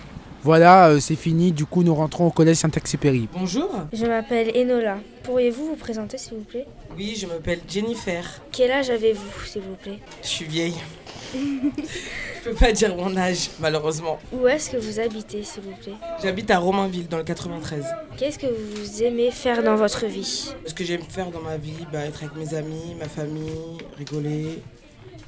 voilà, 0.43 0.89
euh, 0.89 0.99
c'est 0.99 1.15
fini. 1.15 1.51
Du 1.51 1.65
coup, 1.65 1.83
nous 1.83 1.95
rentrons 1.95 2.27
au 2.27 2.31
collège 2.31 2.57
Saint-Exupéry. 2.57 3.27
Bonjour. 3.33 3.69
Je 3.91 4.05
m'appelle 4.05 4.51
Enola. 4.55 4.97
Pourriez-vous 5.23 5.65
vous 5.67 5.75
présenter 5.75 6.17
s'il 6.17 6.37
vous 6.37 6.43
plaît? 6.43 6.65
Oui, 6.95 7.15
je 7.19 7.27
m'appelle 7.27 7.59
Jennifer. 7.67 8.23
Quel 8.51 8.71
âge 8.71 8.89
avez-vous 8.89 9.45
s'il 9.45 9.61
vous 9.61 9.75
plaît? 9.75 9.99
Je 10.21 10.27
suis 10.27 10.45
vieille. 10.45 10.75
Je 11.33 12.49
peux 12.51 12.55
pas 12.55 12.71
dire 12.71 12.95
mon 12.95 13.17
âge, 13.17 13.49
malheureusement. 13.59 14.19
Où 14.31 14.47
est-ce 14.47 14.69
que 14.69 14.77
vous 14.77 14.99
habitez 15.01 15.43
s'il 15.43 15.63
vous 15.63 15.75
plaît? 15.81 15.95
J'habite 16.23 16.49
à 16.49 16.59
Romainville, 16.59 17.07
dans 17.09 17.17
le 17.17 17.25
93. 17.25 17.83
Qu'est-ce 18.15 18.39
que 18.39 18.47
vous 18.47 19.03
aimez 19.03 19.31
faire 19.31 19.61
dans 19.63 19.75
votre 19.75 20.05
vie? 20.05 20.53
Ce 20.65 20.73
que 20.73 20.85
j'aime 20.85 21.01
faire 21.01 21.29
dans 21.29 21.41
ma 21.41 21.57
vie, 21.57 21.85
bah, 21.91 22.05
être 22.05 22.23
avec 22.23 22.35
mes 22.37 22.53
amis, 22.53 22.95
ma 22.97 23.09
famille, 23.09 23.77
rigoler, 23.97 24.61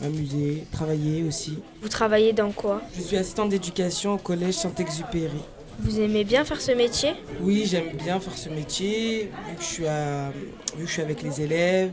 m'amuser, 0.02 0.64
travailler 0.72 1.24
aussi. 1.24 1.58
Vous 1.82 1.90
travaillez 1.90 2.34
dans 2.34 2.52
quoi 2.52 2.82
Je 2.96 3.02
suis 3.02 3.18
assistante 3.18 3.50
d'éducation 3.50 4.14
au 4.14 4.18
collège 4.18 4.56
Saint-Exupéry. 4.56 5.40
Vous 5.82 6.00
aimez 6.00 6.24
bien 6.26 6.44
faire 6.44 6.60
ce 6.60 6.72
métier 6.74 7.14
Oui, 7.42 7.66
j'aime 7.66 7.96
bien 8.04 8.20
faire 8.20 8.38
ce 8.38 8.50
métier, 8.50 9.30
vu 9.50 9.56
que 9.56 9.62
je 9.62 9.68
suis, 9.68 9.88
à- 9.88 10.32
vu 10.76 10.84
que 10.84 10.88
je 10.88 10.92
suis 10.94 11.02
avec 11.02 11.22
les 11.22 11.42
élèves, 11.42 11.92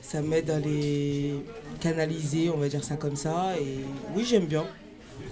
ça 0.00 0.20
m'aide 0.22 0.50
à 0.50 0.58
les 0.60 1.34
canaliser, 1.80 2.50
on 2.50 2.58
va 2.58 2.68
dire 2.68 2.84
ça 2.84 2.94
comme 2.96 3.16
ça, 3.16 3.54
et 3.60 3.78
oui, 4.14 4.24
j'aime 4.24 4.46
bien. 4.46 4.64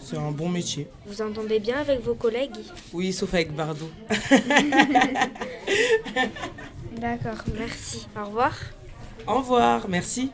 C'est 0.05 0.17
un 0.17 0.31
bon 0.33 0.49
métier. 0.49 0.89
Vous 1.07 1.23
entendez 1.23 1.59
bien 1.61 1.77
avec 1.79 2.01
vos 2.03 2.15
collègues 2.15 2.57
Oui, 2.93 3.13
sauf 3.13 3.35
avec 3.35 3.55
Bardot. 3.55 3.89
D'accord, 6.97 7.45
merci. 7.59 8.07
Au 8.21 8.27
revoir. 8.27 8.53
Au 9.27 9.35
revoir, 9.39 9.89
merci. 9.89 10.31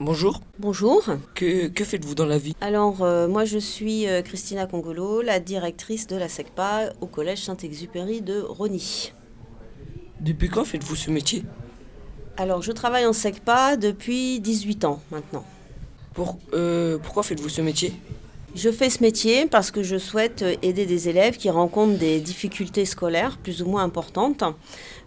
Bonjour. 0.00 0.40
Bonjour. 0.58 1.04
Que, 1.34 1.68
que 1.68 1.84
faites-vous 1.84 2.14
dans 2.14 2.24
la 2.24 2.38
vie? 2.38 2.56
Alors, 2.62 3.02
euh, 3.02 3.28
moi, 3.28 3.44
je 3.44 3.58
suis 3.58 4.08
euh, 4.08 4.22
Christina 4.22 4.66
Congolo, 4.66 5.20
la 5.20 5.38
directrice 5.38 6.06
de 6.06 6.16
la 6.16 6.28
SECPA 6.30 6.94
au 7.02 7.06
Collège 7.06 7.44
Saint-Exupéry 7.44 8.22
de 8.22 8.40
Rony. 8.40 9.12
Depuis 10.20 10.48
quand 10.48 10.64
faites-vous 10.64 10.96
ce 10.96 11.10
métier? 11.10 11.44
Alors, 12.38 12.62
je 12.62 12.72
travaille 12.72 13.04
en 13.04 13.12
SECPA 13.12 13.76
depuis 13.76 14.40
18 14.40 14.86
ans 14.86 15.02
maintenant. 15.10 15.44
Pour, 16.14 16.38
euh, 16.54 16.96
Pourquoi 16.96 17.22
faites-vous 17.22 17.50
ce 17.50 17.60
métier? 17.60 17.92
Je 18.54 18.70
fais 18.70 18.90
ce 18.90 19.02
métier 19.02 19.46
parce 19.46 19.70
que 19.70 19.82
je 19.82 19.96
souhaite 19.96 20.44
aider 20.60 20.84
des 20.84 21.08
élèves 21.08 21.38
qui 21.38 21.48
rencontrent 21.48 21.98
des 21.98 22.20
difficultés 22.20 22.84
scolaires 22.84 23.38
plus 23.38 23.62
ou 23.62 23.66
moins 23.66 23.82
importantes. 23.82 24.44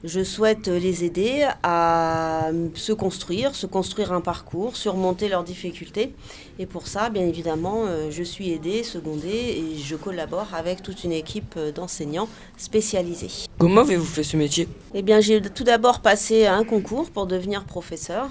Je 0.07 0.23
souhaite 0.23 0.67
les 0.67 1.03
aider 1.03 1.47
à 1.63 2.51
se 2.75 2.93
construire, 2.93 3.55
se 3.55 3.65
construire 3.65 4.13
un 4.13 4.21
parcours, 4.21 4.77
surmonter 4.77 5.29
leurs 5.29 5.43
difficultés. 5.43 6.13
Et 6.59 6.67
pour 6.67 6.85
ça, 6.85 7.09
bien 7.09 7.23
évidemment, 7.23 7.85
euh, 7.87 8.11
je 8.11 8.21
suis 8.21 8.51
aidée, 8.51 8.83
secondée 8.83 9.27
et 9.27 9.77
je 9.83 9.95
collabore 9.95 10.49
avec 10.53 10.83
toute 10.83 11.03
une 11.05 11.11
équipe 11.11 11.57
d'enseignants 11.73 12.29
spécialisés. 12.55 13.47
Comment 13.57 13.81
avez-vous 13.81 14.05
fait 14.05 14.21
ce 14.21 14.37
métier? 14.37 14.67
Eh 14.93 15.01
bien, 15.01 15.21
j'ai 15.21 15.41
tout 15.41 15.63
d'abord 15.63 16.01
passé 16.01 16.45
un 16.45 16.63
concours 16.63 17.09
pour 17.09 17.25
devenir 17.25 17.65
professeur, 17.65 18.29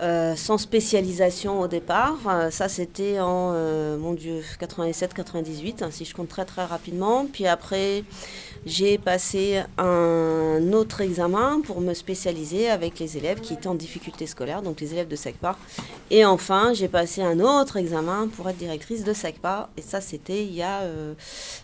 euh, 0.00 0.36
sans 0.36 0.58
spécialisation 0.58 1.60
au 1.60 1.66
départ. 1.66 2.18
Euh, 2.28 2.50
ça, 2.52 2.68
c'était 2.68 3.18
en, 3.18 3.50
euh, 3.52 3.98
mon 3.98 4.14
Dieu, 4.14 4.42
97-98, 4.60 5.82
hein, 5.82 5.88
si 5.90 6.04
je 6.04 6.14
compte 6.14 6.28
très 6.28 6.44
très 6.44 6.64
rapidement. 6.64 7.26
Puis 7.30 7.48
après, 7.48 8.04
j'ai 8.64 8.96
passé 8.96 9.62
un 9.76 10.72
autre 10.72 11.00
examen 11.00 11.15
pour 11.64 11.80
me 11.80 11.94
spécialiser 11.94 12.68
avec 12.68 12.98
les 12.98 13.16
élèves 13.16 13.40
qui 13.40 13.54
étaient 13.54 13.68
en 13.68 13.74
difficulté 13.74 14.26
scolaire, 14.26 14.62
donc 14.62 14.80
les 14.80 14.92
élèves 14.92 15.08
de 15.08 15.16
SECPA. 15.16 15.56
Et 16.10 16.24
enfin, 16.24 16.72
j'ai 16.74 16.88
passé 16.88 17.22
un 17.22 17.40
autre 17.40 17.76
examen 17.76 18.28
pour 18.28 18.48
être 18.48 18.58
directrice 18.58 19.02
de 19.02 19.12
SECPA. 19.12 19.70
Et 19.76 19.82
ça, 19.82 20.00
c'était 20.00 20.44
il 20.44 20.52
y 20.54 20.62
a, 20.62 20.80
euh, 20.82 21.14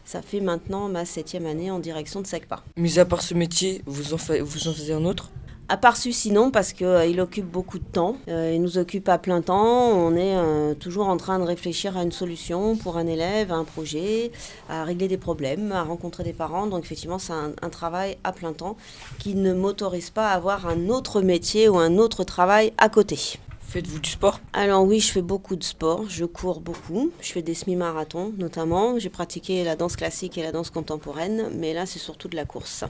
ça 0.04 0.22
fait 0.22 0.40
maintenant 0.40 0.88
ma 0.88 1.04
septième 1.04 1.46
année 1.46 1.70
en 1.70 1.78
direction 1.78 2.20
de 2.22 2.26
SECPA. 2.26 2.62
Mis 2.76 2.98
à 2.98 3.04
part 3.04 3.22
ce 3.22 3.34
métier, 3.34 3.82
vous 3.86 4.14
en, 4.14 4.18
fa- 4.18 4.42
vous 4.42 4.68
en 4.68 4.72
faisiez 4.72 4.94
un 4.94 5.04
autre? 5.04 5.30
À 5.68 5.76
part 5.76 5.96
celui-ci, 5.96 6.32
non, 6.32 6.50
parce 6.50 6.72
qu'il 6.72 7.20
occupe 7.20 7.46
beaucoup 7.46 7.78
de 7.78 7.84
temps. 7.84 8.16
Euh, 8.28 8.52
il 8.54 8.60
nous 8.60 8.78
occupe 8.78 9.08
à 9.08 9.16
plein 9.16 9.40
temps. 9.40 9.88
On 9.88 10.14
est 10.16 10.36
euh, 10.36 10.74
toujours 10.74 11.08
en 11.08 11.16
train 11.16 11.38
de 11.38 11.44
réfléchir 11.44 11.96
à 11.96 12.02
une 12.02 12.12
solution 12.12 12.76
pour 12.76 12.98
un 12.98 13.06
élève, 13.06 13.52
à 13.52 13.56
un 13.56 13.64
projet, 13.64 14.32
à 14.68 14.84
régler 14.84 15.08
des 15.08 15.16
problèmes, 15.16 15.72
à 15.72 15.82
rencontrer 15.82 16.24
des 16.24 16.34
parents. 16.34 16.66
Donc 16.66 16.84
effectivement, 16.84 17.18
c'est 17.18 17.32
un 17.32 17.68
travail 17.70 18.18
à 18.22 18.32
plein 18.32 18.52
temps 18.52 18.76
qui 19.18 19.34
ne 19.34 19.54
m'autorise 19.54 20.10
pas 20.10 20.28
à 20.30 20.34
avoir 20.34 20.66
un 20.66 20.88
autre 20.88 21.22
métier 21.22 21.68
ou 21.68 21.78
un 21.78 21.96
autre 21.96 22.24
travail 22.24 22.72
à 22.76 22.88
côté. 22.88 23.38
Faites-vous 23.72 24.00
du 24.00 24.10
sport 24.10 24.38
Alors 24.52 24.84
oui, 24.84 25.00
je 25.00 25.10
fais 25.10 25.22
beaucoup 25.22 25.56
de 25.56 25.64
sport, 25.64 26.04
je 26.06 26.26
cours 26.26 26.60
beaucoup, 26.60 27.10
je 27.22 27.32
fais 27.32 27.40
des 27.40 27.54
semi-marathons 27.54 28.30
notamment, 28.36 28.98
j'ai 28.98 29.08
pratiqué 29.08 29.64
la 29.64 29.76
danse 29.76 29.96
classique 29.96 30.36
et 30.36 30.42
la 30.42 30.52
danse 30.52 30.68
contemporaine, 30.68 31.48
mais 31.56 31.72
là 31.72 31.86
c'est 31.86 31.98
surtout 31.98 32.28
de 32.28 32.36
la 32.36 32.44
course. 32.44 32.84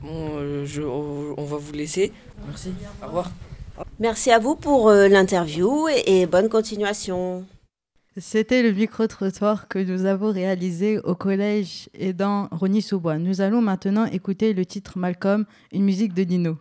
Bon, 0.00 0.30
euh, 0.38 0.64
je- 0.64 0.80
on 0.80 1.34
on 1.36 1.44
va 1.44 1.58
vous 1.58 1.72
laisser. 1.72 2.10
Merci. 2.46 2.72
Au 3.02 3.06
revoir. 3.06 3.30
Merci 4.00 4.30
à 4.30 4.38
vous 4.38 4.56
pour 4.56 4.88
euh, 4.88 5.08
l'interview 5.08 5.88
et, 5.88 6.22
et 6.22 6.26
bonne 6.26 6.48
continuation. 6.48 7.44
C'était 8.16 8.62
le 8.62 8.72
micro-trottoir 8.72 9.68
que 9.68 9.78
nous 9.78 10.06
avons 10.06 10.32
réalisé 10.32 10.98
au 11.00 11.14
collège 11.14 11.90
et 11.92 12.14
dans 12.14 12.48
Rony-sous-Bois. 12.50 13.18
Nous 13.18 13.42
allons 13.42 13.60
maintenant 13.60 14.06
écouter 14.06 14.54
le 14.54 14.64
titre 14.64 14.96
Malcolm, 14.98 15.44
une 15.70 15.84
musique 15.84 16.14
de 16.14 16.22
Nino. 16.24 16.56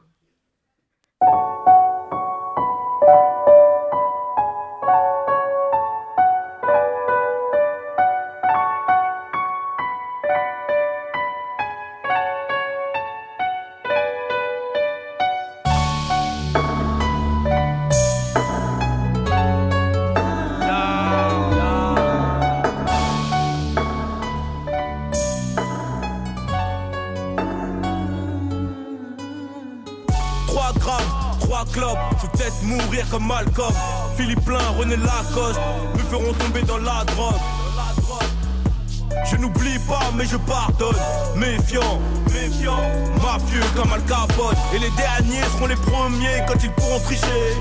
Mourir 32.68 33.06
comme 33.10 33.26
Malcolm. 33.26 33.74
Philippe 34.18 34.44
Plein, 34.46 34.60
René 34.78 34.98
Lacoste, 34.98 35.60
me 35.96 36.00
feront 36.00 36.34
tomber 36.34 36.62
dans 36.64 36.78
la 36.78 37.04
drogue. 37.06 37.36
Je 39.30 39.36
n'oublie 39.38 39.80
pas, 39.80 40.12
mais 40.16 40.26
je 40.26 40.38
pardonne. 40.38 40.96
Méfiant, 41.36 42.00
méfiant, 42.34 42.80
mafieux 43.22 43.64
comme 43.76 43.92
Al 43.92 44.02
Capone. 44.04 44.56
Et 44.74 44.80
les 44.80 44.90
derniers 44.92 45.44
seront 45.54 45.68
les 45.68 45.76
premiers 45.76 46.44
quand 46.48 46.62
ils 46.64 46.72
pourront 46.72 47.00
tricher. 47.00 47.56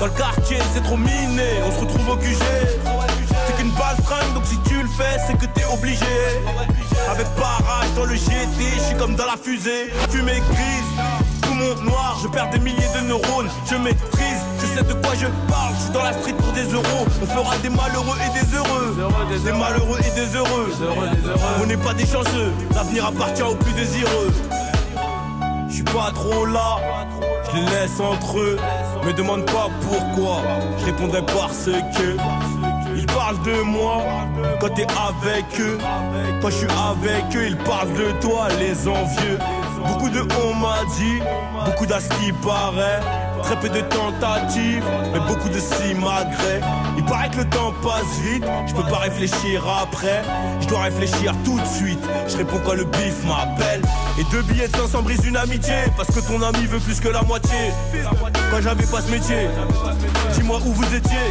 Dans 0.00 0.06
le 0.06 0.12
quartier, 0.12 0.58
c'est 0.74 0.82
trop 0.82 0.96
miné, 0.96 1.62
on 1.66 1.72
se 1.72 1.80
retrouve 1.80 2.08
au 2.10 2.16
QG. 2.16 2.36
C'est 3.46 3.56
qu'une 3.56 3.70
balle 3.70 3.96
fringue, 4.04 4.34
donc 4.34 4.44
si 4.46 4.58
tu 4.68 4.80
le 4.80 4.88
fais, 4.88 5.18
c'est 5.26 5.38
que 5.38 5.46
t'es 5.46 5.64
obligé. 5.72 6.04
Avec 7.10 7.26
barrage 7.38 7.92
dans 7.96 8.04
le 8.04 8.14
GT, 8.14 8.60
je 8.76 8.80
suis 8.80 8.96
comme 8.96 9.16
dans 9.16 9.26
la 9.26 9.36
fusée. 9.42 9.90
Fumée 10.10 10.40
grise, 10.50 11.23
monde 11.64 11.84
noir, 11.84 12.18
je 12.22 12.28
perds 12.28 12.50
des 12.50 12.58
milliers 12.58 12.92
de 12.94 13.06
neurones. 13.06 13.48
Je 13.70 13.76
maîtrise, 13.76 14.42
je 14.60 14.66
sais 14.66 14.84
de 14.84 14.92
quoi 14.94 15.14
je 15.14 15.26
parle. 15.50 15.74
Je 15.76 15.82
suis 15.84 15.92
dans 15.92 16.02
la 16.02 16.12
street 16.12 16.34
pour 16.34 16.52
des 16.52 16.64
euros. 16.64 17.06
On 17.22 17.26
fera 17.26 17.56
des 17.58 17.70
malheureux 17.70 18.16
et 18.24 18.38
des 18.38 18.54
heureux. 18.54 18.96
Des 19.44 19.52
malheureux 19.52 19.98
et 20.00 20.20
des 20.20 20.36
heureux. 20.36 20.70
On 21.62 21.66
n'est 21.66 21.76
pas 21.76 21.94
des 21.94 22.06
chanceux, 22.06 22.52
l'avenir 22.74 23.06
appartient 23.06 23.42
aux 23.42 23.54
plus 23.54 23.72
désireux. 23.72 24.32
Je 25.68 25.74
suis 25.74 25.84
pas 25.84 26.12
trop 26.14 26.46
là, 26.46 26.76
je 27.50 27.56
les 27.56 27.64
laisse 27.64 27.98
entre 27.98 28.38
eux. 28.38 28.56
Me 29.04 29.12
demande 29.12 29.44
pas 29.46 29.68
pourquoi, 29.80 30.42
je 30.78 30.84
répondrai 30.84 31.22
parce 31.22 31.66
que. 31.66 32.16
Ils 32.96 33.06
parlent 33.06 33.42
de 33.42 33.60
moi 33.62 34.02
quand 34.60 34.68
t'es 34.68 34.86
avec 34.86 35.44
eux. 35.58 35.78
Quand 36.40 36.50
je 36.50 36.56
suis 36.58 36.68
avec 36.68 37.24
eux, 37.34 37.46
ils 37.48 37.56
parlent 37.56 37.92
de 37.92 38.12
toi, 38.20 38.48
les 38.60 38.86
envieux. 38.86 39.38
Beaucoup 39.86 40.08
de 40.08 40.20
on 40.42 40.54
m'a 40.54 40.78
dit, 40.96 41.20
beaucoup 41.64 41.86
d'as 41.86 42.08
qui 42.18 42.32
paraît. 42.32 43.00
Très 43.42 43.60
peu 43.60 43.68
de 43.68 43.80
tentatives, 43.82 44.84
mais 45.12 45.20
beaucoup 45.28 45.50
de 45.50 45.58
simagrées. 45.58 46.60
Il 46.96 47.04
paraît 47.04 47.28
que 47.28 47.38
le 47.38 47.44
temps 47.44 47.74
passe 47.82 48.18
vite, 48.22 48.44
je 48.66 48.72
peux 48.74 48.84
pas 48.84 48.98
réfléchir 48.98 49.62
après. 49.82 50.22
Je 50.60 50.66
dois 50.66 50.80
réfléchir 50.82 51.34
tout 51.44 51.60
de 51.60 51.66
suite. 51.66 52.02
Je 52.26 52.38
réponds 52.38 52.60
quand 52.64 52.72
le 52.72 52.84
bif 52.84 53.22
m'appelle. 53.26 53.82
Et 54.18 54.24
deux 54.30 54.42
billets 54.42 54.68
de 54.68 54.76
500 54.76 55.02
brisent 55.02 55.26
une 55.26 55.36
amitié, 55.36 55.74
parce 55.94 56.08
que 56.08 56.20
ton 56.20 56.40
ami 56.40 56.64
veut 56.66 56.78
plus 56.78 57.00
que 57.00 57.08
la 57.08 57.22
moitié. 57.22 57.72
Quand 58.50 58.62
j'avais 58.62 58.86
pas 58.86 59.02
ce 59.02 59.10
métier, 59.10 59.48
dis-moi 60.32 60.58
où 60.64 60.72
vous 60.72 60.94
étiez. 60.94 61.28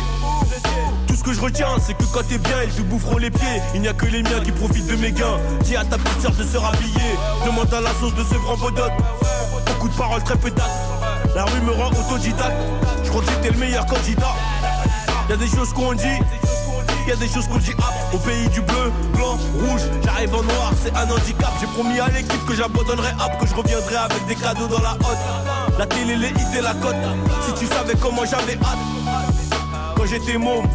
Ce 1.24 1.30
que 1.30 1.36
je 1.36 1.41
retiens, 1.41 1.67
c'est 1.80 1.93
que 1.93 2.03
quand 2.13 2.28
t'es 2.28 2.38
bien, 2.38 2.63
ils 2.65 2.74
te 2.74 2.82
boufferont 2.82 3.17
les 3.17 3.32
pieds. 3.32 3.61
Il 3.74 3.80
n'y 3.80 3.88
a 3.88 3.93
que 3.93 4.05
les 4.07 4.24
miens 4.24 4.41
qui 4.43 4.51
profitent 4.51 4.88
de 4.88 4.95
mes 4.97 5.13
gains. 5.13 5.39
Dis 5.61 5.78
à 5.78 5.86
ta 5.86 5.97
petite 5.97 6.38
de 6.38 6.43
se 6.43 6.57
rhabiller. 6.57 7.15
Demande 7.45 7.74
à 7.74 7.80
la 7.80 7.91
sauce 7.93 8.13
de 8.13 8.24
ce 8.26 8.36
grand 8.36 8.57
bodot. 8.57 8.91
Beaucoup 9.65 9.88
de 9.88 9.93
paroles, 9.93 10.21
très 10.24 10.36
peu. 10.36 10.51
La 11.34 11.45
rue 11.45 11.61
me 11.61 11.71
rend 11.71 11.91
autodidacte. 11.91 12.57
Je 13.05 13.09
crois 13.09 13.21
que 13.21 13.32
j'étais 13.32 13.51
le 13.51 13.57
meilleur 13.57 13.86
candidat. 13.86 14.36
Y'a 15.30 15.38
des 15.38 15.47
choses 15.47 15.71
qu'on 15.71 15.93
dit. 15.93 16.19
Y 17.07 17.11
a 17.13 17.15
des 17.15 17.30
choses 17.30 17.47
qu'on 17.47 17.57
dit 17.57 17.74
ah, 17.82 17.91
au 18.13 18.17
pays 18.17 18.49
du 18.49 18.59
bleu, 18.61 18.91
blanc, 19.13 19.38
rouge, 19.59 19.82
j'arrive 20.03 20.36
en 20.36 20.43
noir, 20.43 20.74
c'est 20.82 20.93
un 20.95 21.09
handicap. 21.09 21.51
J'ai 21.59 21.67
promis 21.67 21.99
à 21.99 22.07
l'équipe 22.07 22.45
que 22.45 22.53
j'abandonnerai 22.53 23.11
hop, 23.19 23.32
que 23.39 23.47
je 23.47 23.55
reviendrai 23.55 23.95
avec 23.95 24.26
des 24.28 24.36
cadeaux 24.36 24.67
dans 24.67 24.82
la 24.82 24.93
hotte. 24.93 25.78
La 25.80 25.86
télé, 25.86 26.17
les 26.17 26.30
hits 26.30 26.57
et 26.57 26.61
la 26.61 26.74
cote. 26.74 26.95
Si 27.45 27.53
tu 27.53 27.74
savais 27.74 27.95
comment 28.01 28.26
j'avais 28.26 28.53
hâte 28.55 29.93
quand 29.95 30.05
j'étais 30.05 30.38
môme. 30.38 30.65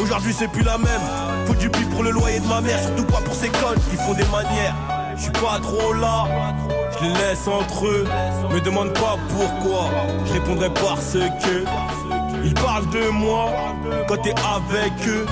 Aujourd'hui 0.00 0.34
c'est 0.36 0.48
plus 0.48 0.62
la 0.62 0.78
même. 0.78 1.00
Faut 1.46 1.54
du 1.54 1.68
bif 1.68 1.88
pour 1.90 2.02
le 2.02 2.10
loyer 2.10 2.40
de 2.40 2.46
ma 2.46 2.60
mère, 2.60 2.80
surtout 2.80 3.04
pas 3.04 3.20
pour 3.20 3.34
ces 3.34 3.48
connes 3.48 3.80
qui 3.90 3.96
font 3.96 4.14
des 4.14 4.24
manières. 4.26 4.74
Je 5.16 5.22
suis 5.22 5.32
pas 5.32 5.60
trop 5.62 5.92
là, 5.92 6.24
je 6.98 7.04
les 7.04 7.12
laisse 7.12 7.46
entre 7.46 7.86
eux. 7.86 8.04
Me 8.52 8.60
demande 8.60 8.92
pas 8.94 9.16
pourquoi, 9.28 9.90
je 10.26 10.32
répondrai 10.32 10.70
parce 10.70 11.12
que. 11.14 11.64
Ils 12.44 12.52
parlent 12.52 12.90
de 12.90 13.08
moi 13.08 13.50
quand 14.06 14.18
t'es 14.18 14.34
avec 14.34 14.92
eux. 15.08 15.24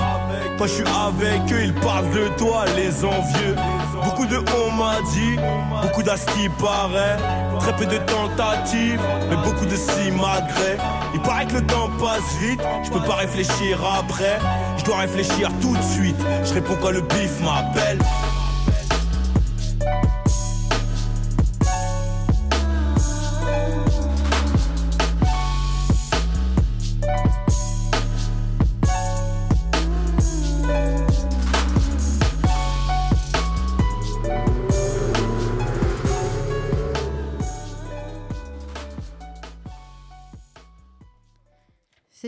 Quand 0.57 0.67
je 0.67 0.73
suis 0.73 0.83
avec 0.83 1.51
eux, 1.51 1.63
ils 1.63 1.73
parlent 1.73 2.09
de 2.11 2.27
toi, 2.37 2.65
les 2.75 3.03
envieux. 3.03 3.55
Beaucoup 4.03 4.25
de 4.25 4.37
on 4.37 4.71
m'a 4.71 4.97
dit, 5.13 5.35
beaucoup 5.81 6.03
d'as 6.03 6.25
qui 6.25 6.49
paraît. 6.49 7.17
Très 7.59 7.75
peu 7.75 7.85
de 7.85 7.97
tentatives, 7.97 9.01
mais 9.29 9.35
beaucoup 9.37 9.65
de 9.65 9.75
simagrées. 9.75 10.77
Il 11.13 11.21
paraît 11.21 11.45
que 11.45 11.55
le 11.55 11.65
temps 11.65 11.89
passe 11.99 12.37
vite, 12.41 12.61
je 12.83 12.91
peux 12.91 13.01
pas 13.01 13.15
réfléchir 13.15 13.79
après. 13.99 14.37
Je 14.77 14.83
dois 14.83 14.97
réfléchir 14.97 15.49
tout 15.61 15.75
de 15.75 15.83
suite. 15.83 16.21
Je 16.43 16.53
réponds 16.53 16.77
quand 16.81 16.91
le 16.91 17.01
bif 17.01 17.39
m'appelle. 17.41 17.99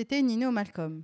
C'était 0.08 0.22
Nino 0.22 0.52
Malcolm. 0.52 1.04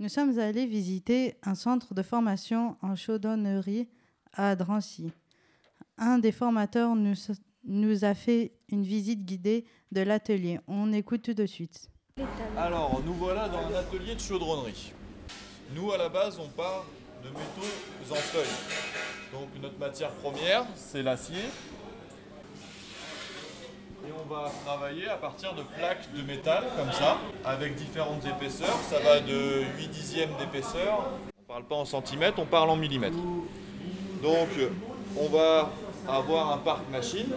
Nous 0.00 0.08
sommes 0.08 0.36
allés 0.40 0.66
visiter 0.66 1.36
un 1.44 1.54
centre 1.54 1.94
de 1.94 2.02
formation 2.02 2.76
en 2.82 2.96
chaudronnerie 2.96 3.86
à 4.32 4.56
Drancy. 4.56 5.12
Un 5.96 6.18
des 6.18 6.32
formateurs 6.32 6.96
nous, 6.96 7.14
nous 7.62 8.04
a 8.04 8.14
fait 8.14 8.50
une 8.68 8.82
visite 8.82 9.24
guidée 9.24 9.64
de 9.92 10.00
l'atelier. 10.00 10.58
On 10.66 10.92
écoute 10.92 11.22
tout 11.22 11.34
de 11.34 11.46
suite. 11.46 11.88
Alors, 12.56 13.00
nous 13.06 13.14
voilà 13.14 13.48
dans 13.48 13.60
un 13.60 13.78
atelier 13.78 14.16
de 14.16 14.20
chaudronnerie. 14.20 14.92
Nous, 15.76 15.92
à 15.92 15.96
la 15.96 16.08
base, 16.08 16.36
on 16.40 16.48
part 16.48 16.86
de 17.22 17.28
métaux 17.28 18.10
en 18.10 18.16
feuilles. 18.16 19.30
Donc, 19.32 19.50
notre 19.62 19.78
matière 19.78 20.10
première, 20.14 20.66
c'est 20.74 21.04
l'acier. 21.04 21.44
Et 24.10 24.12
on 24.12 24.34
va 24.34 24.50
travailler 24.64 25.08
à 25.08 25.14
partir 25.14 25.54
de 25.54 25.62
plaques 25.62 26.12
de 26.16 26.22
métal, 26.22 26.64
comme 26.76 26.90
ça, 26.90 27.18
avec 27.44 27.76
différentes 27.76 28.24
épaisseurs. 28.26 28.76
Ça 28.90 28.98
va 28.98 29.20
de 29.20 29.62
8 29.78 29.88
dixièmes 29.88 30.30
d'épaisseur. 30.36 31.10
On 31.38 31.42
ne 31.42 31.46
parle 31.46 31.64
pas 31.64 31.76
en 31.76 31.84
centimètres, 31.84 32.38
on 32.40 32.44
parle 32.44 32.70
en 32.70 32.76
millimètres. 32.76 33.18
Donc, 34.20 34.48
on 35.16 35.28
va 35.28 35.70
avoir 36.08 36.52
un 36.52 36.56
parc 36.58 36.80
machine, 36.90 37.28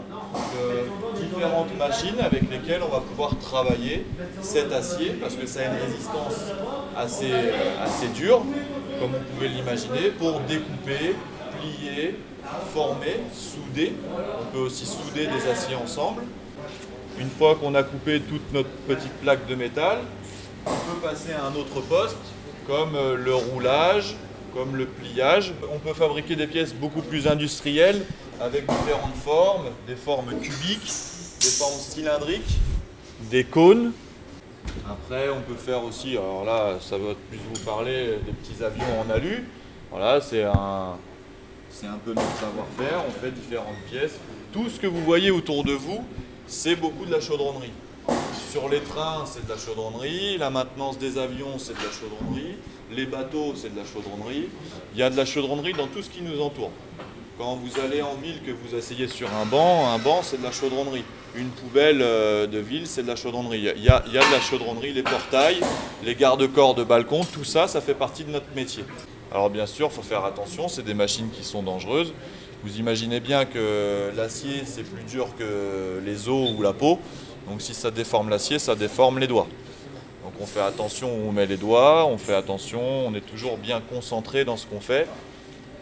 euh, 0.57 0.85
différentes 1.21 1.77
machines 1.77 2.19
avec 2.19 2.49
lesquelles 2.49 2.81
on 2.81 2.91
va 2.91 3.01
pouvoir 3.01 3.37
travailler 3.37 4.07
cet 4.41 4.71
acier 4.71 5.11
parce 5.21 5.35
que 5.35 5.45
ça 5.45 5.59
a 5.59 5.63
une 5.65 5.79
résistance 5.79 6.53
assez, 6.97 7.31
euh, 7.31 7.83
assez 7.83 8.07
dure, 8.07 8.41
comme 8.99 9.11
vous 9.11 9.33
pouvez 9.35 9.49
l'imaginer, 9.49 10.09
pour 10.17 10.39
découper, 10.39 11.15
plier, 11.59 12.15
former, 12.73 13.19
souder. 13.31 13.93
On 14.41 14.45
peut 14.45 14.63
aussi 14.63 14.87
souder 14.87 15.27
des 15.27 15.47
aciers 15.47 15.75
ensemble. 15.75 16.23
Une 17.19 17.29
fois 17.29 17.55
qu'on 17.55 17.75
a 17.75 17.83
coupé 17.83 18.21
toute 18.21 18.51
notre 18.53 18.69
petite 18.87 19.13
plaque 19.21 19.47
de 19.47 19.55
métal, 19.55 19.99
on 20.65 20.71
peut 20.71 20.99
passer 21.01 21.33
à 21.33 21.45
un 21.45 21.55
autre 21.55 21.81
poste, 21.81 22.17
comme 22.65 22.95
euh, 22.95 23.15
le 23.15 23.35
roulage, 23.35 24.15
comme 24.53 24.75
le 24.75 24.85
pliage. 24.85 25.53
On 25.71 25.79
peut 25.79 25.93
fabriquer 25.93 26.35
des 26.35 26.47
pièces 26.47 26.73
beaucoup 26.73 27.01
plus 27.01 27.27
industrielles 27.27 28.03
avec 28.41 28.65
différentes 28.65 29.15
formes, 29.23 29.65
des 29.87 29.95
formes 29.95 30.31
cubiques, 30.39 30.91
des 31.41 31.49
formes 31.49 31.79
cylindriques, 31.79 32.57
des 33.29 33.43
cônes. 33.43 33.91
Après, 34.89 35.29
on 35.29 35.41
peut 35.41 35.57
faire 35.57 35.83
aussi, 35.83 36.11
alors 36.11 36.45
là, 36.45 36.77
ça 36.81 36.97
va 36.97 37.13
plus 37.29 37.39
vous 37.53 37.63
parler 37.63 38.17
des 38.25 38.31
petits 38.31 38.63
avions 38.63 39.01
en 39.05 39.13
alu. 39.13 39.45
Voilà, 39.91 40.19
c'est 40.19 40.43
un, 40.43 40.97
c'est 41.69 41.87
un 41.87 41.99
peu 42.03 42.13
notre 42.13 42.35
savoir-faire. 42.37 43.03
On 43.07 43.11
fait 43.11 43.31
différentes 43.31 43.81
pièces. 43.89 44.17
Tout 44.51 44.69
ce 44.69 44.79
que 44.79 44.87
vous 44.87 45.03
voyez 45.03 45.31
autour 45.31 45.63
de 45.63 45.73
vous, 45.73 46.03
c'est 46.47 46.75
beaucoup 46.75 47.05
de 47.05 47.11
la 47.11 47.19
chaudronnerie. 47.19 47.71
Sur 48.51 48.69
les 48.69 48.81
trains, 48.81 49.25
c'est 49.25 49.45
de 49.45 49.49
la 49.49 49.57
chaudronnerie. 49.57 50.37
La 50.37 50.49
maintenance 50.49 50.97
des 50.97 51.17
avions, 51.17 51.57
c'est 51.57 51.73
de 51.73 51.83
la 51.83 51.91
chaudronnerie. 51.91 52.55
les 52.91 53.05
bateaux, 53.05 53.53
c'est 53.55 53.73
de 53.73 53.77
la 53.77 53.85
chaudronnerie. 53.85 54.49
Il 54.93 54.99
y 54.99 55.03
a 55.03 55.09
de 55.09 55.17
la 55.17 55.25
chaudronnerie 55.25 55.73
dans 55.73 55.87
tout 55.87 56.03
ce 56.03 56.09
qui 56.09 56.21
nous 56.21 56.41
entoure. 56.41 56.71
Quand 57.37 57.55
vous 57.55 57.79
allez 57.83 58.03
en 58.03 58.13
ville, 58.15 58.41
que 58.45 58.51
vous 58.51 58.75
asseyez 58.77 59.07
sur 59.07 59.27
un 59.33 59.45
banc, 59.45 59.89
un 59.89 59.97
banc, 59.97 60.21
c'est 60.21 60.37
de 60.37 60.43
la 60.43 60.51
chaudronnerie. 60.51 61.03
Une 61.35 61.49
poubelle 61.49 62.01
euh, 62.03 62.45
de 62.45 62.59
ville, 62.59 62.85
c'est 62.85 63.01
de 63.01 63.07
la 63.07 63.15
chaudronnerie. 63.15 63.57
Il 63.75 63.83
y, 63.83 63.89
a, 63.89 64.03
il 64.05 64.13
y 64.13 64.17
a 64.19 64.21
de 64.23 64.31
la 64.31 64.39
chaudronnerie, 64.39 64.93
les 64.93 65.01
portails, 65.01 65.59
les 66.03 66.13
garde-corps 66.13 66.75
de 66.75 66.83
balcon, 66.83 67.21
tout 67.23 67.43
ça, 67.43 67.67
ça 67.67 67.81
fait 67.81 67.95
partie 67.95 68.23
de 68.23 68.29
notre 68.29 68.53
métier. 68.55 68.83
Alors 69.31 69.49
bien 69.49 69.65
sûr, 69.65 69.89
il 69.91 69.95
faut 69.95 70.03
faire 70.03 70.25
attention, 70.25 70.67
c'est 70.67 70.83
des 70.83 70.93
machines 70.93 71.31
qui 71.31 71.43
sont 71.43 71.63
dangereuses. 71.63 72.13
Vous 72.63 72.79
imaginez 72.79 73.19
bien 73.19 73.43
que 73.43 74.11
l'acier, 74.15 74.63
c'est 74.65 74.83
plus 74.83 75.03
dur 75.03 75.27
que 75.37 76.01
les 76.05 76.29
os 76.29 76.51
ou 76.57 76.61
la 76.61 76.71
peau. 76.71 76.97
Donc 77.49 77.61
si 77.61 77.73
ça 77.73 77.91
déforme 77.91 78.29
l'acier, 78.29 78.57
ça 78.57 78.73
déforme 78.73 79.19
les 79.19 79.27
doigts. 79.27 79.47
Donc 80.23 80.33
on 80.39 80.45
fait 80.45 80.61
attention 80.61 81.13
où 81.13 81.27
on 81.27 81.33
met 81.33 81.45
les 81.45 81.57
doigts, 81.57 82.05
on 82.05 82.17
fait 82.17 82.35
attention, 82.35 82.81
on 82.81 83.13
est 83.15 83.25
toujours 83.25 83.57
bien 83.57 83.81
concentré 83.81 84.45
dans 84.45 84.55
ce 84.55 84.65
qu'on 84.65 84.79
fait. 84.79 85.09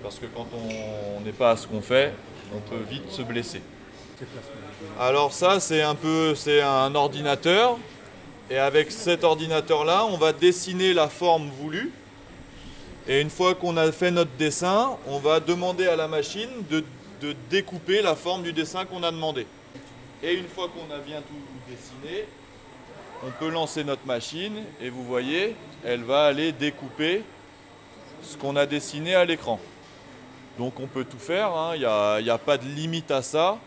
Parce 0.01 0.17
que 0.17 0.25
quand 0.25 0.47
on 0.55 1.21
n'est 1.21 1.31
pas 1.31 1.51
à 1.51 1.55
ce 1.57 1.67
qu'on 1.67 1.81
fait, 1.81 2.15
on 2.55 2.59
peut 2.67 2.83
vite 2.89 3.11
se 3.11 3.21
blesser. 3.21 3.61
Alors 4.99 5.33
ça, 5.33 5.59
c'est 5.59 5.83
un 5.83 5.93
peu, 5.93 6.33
c'est 6.33 6.61
un 6.61 6.95
ordinateur. 6.95 7.77
Et 8.49 8.57
avec 8.57 8.91
cet 8.91 9.23
ordinateur-là, 9.23 10.05
on 10.05 10.17
va 10.17 10.33
dessiner 10.33 10.93
la 10.95 11.09
forme 11.09 11.51
voulue. 11.61 11.91
Et 13.07 13.19
une 13.19 13.29
fois 13.29 13.55
qu'on 13.55 13.77
a 13.77 13.91
fait 13.91 14.11
notre 14.11 14.31
dessin, 14.37 14.97
on 15.07 15.19
va 15.19 15.39
demander 15.39 15.87
à 15.87 15.95
la 15.95 16.07
machine 16.07 16.49
de, 16.69 16.83
découper 17.49 18.01
la 18.01 18.15
forme 18.15 18.43
du 18.43 18.53
dessin 18.53 18.85
qu'on 18.85 19.03
a 19.03 19.11
demandé. 19.11 19.45
Et 20.23 20.33
une 20.33 20.47
fois 20.47 20.69
qu'on 20.69 20.93
a 20.93 20.99
bien 20.99 21.21
tout 21.21 21.69
dessiné, 21.69 22.25
on 23.23 23.31
peut 23.31 23.49
lancer 23.49 23.83
notre 23.83 24.05
machine 24.05 24.63
et 24.81 24.89
vous 24.89 25.03
voyez, 25.03 25.55
elle 25.83 26.03
va 26.03 26.25
aller 26.25 26.51
découper 26.51 27.23
ce 28.23 28.37
qu'on 28.37 28.55
a 28.55 28.65
dessiné 28.65 29.13
à 29.13 29.25
l'écran. 29.25 29.59
Donc 30.57 30.79
on 30.79 30.87
peut 30.87 31.05
tout 31.05 31.19
faire, 31.19 31.55
hein. 31.55 31.73
il 31.75 32.23
n'y 32.23 32.29
a 32.29 32.37
pas 32.37 32.57
de 32.57 32.65
limite 32.65 33.11
à 33.11 33.21
ça. 33.21 33.57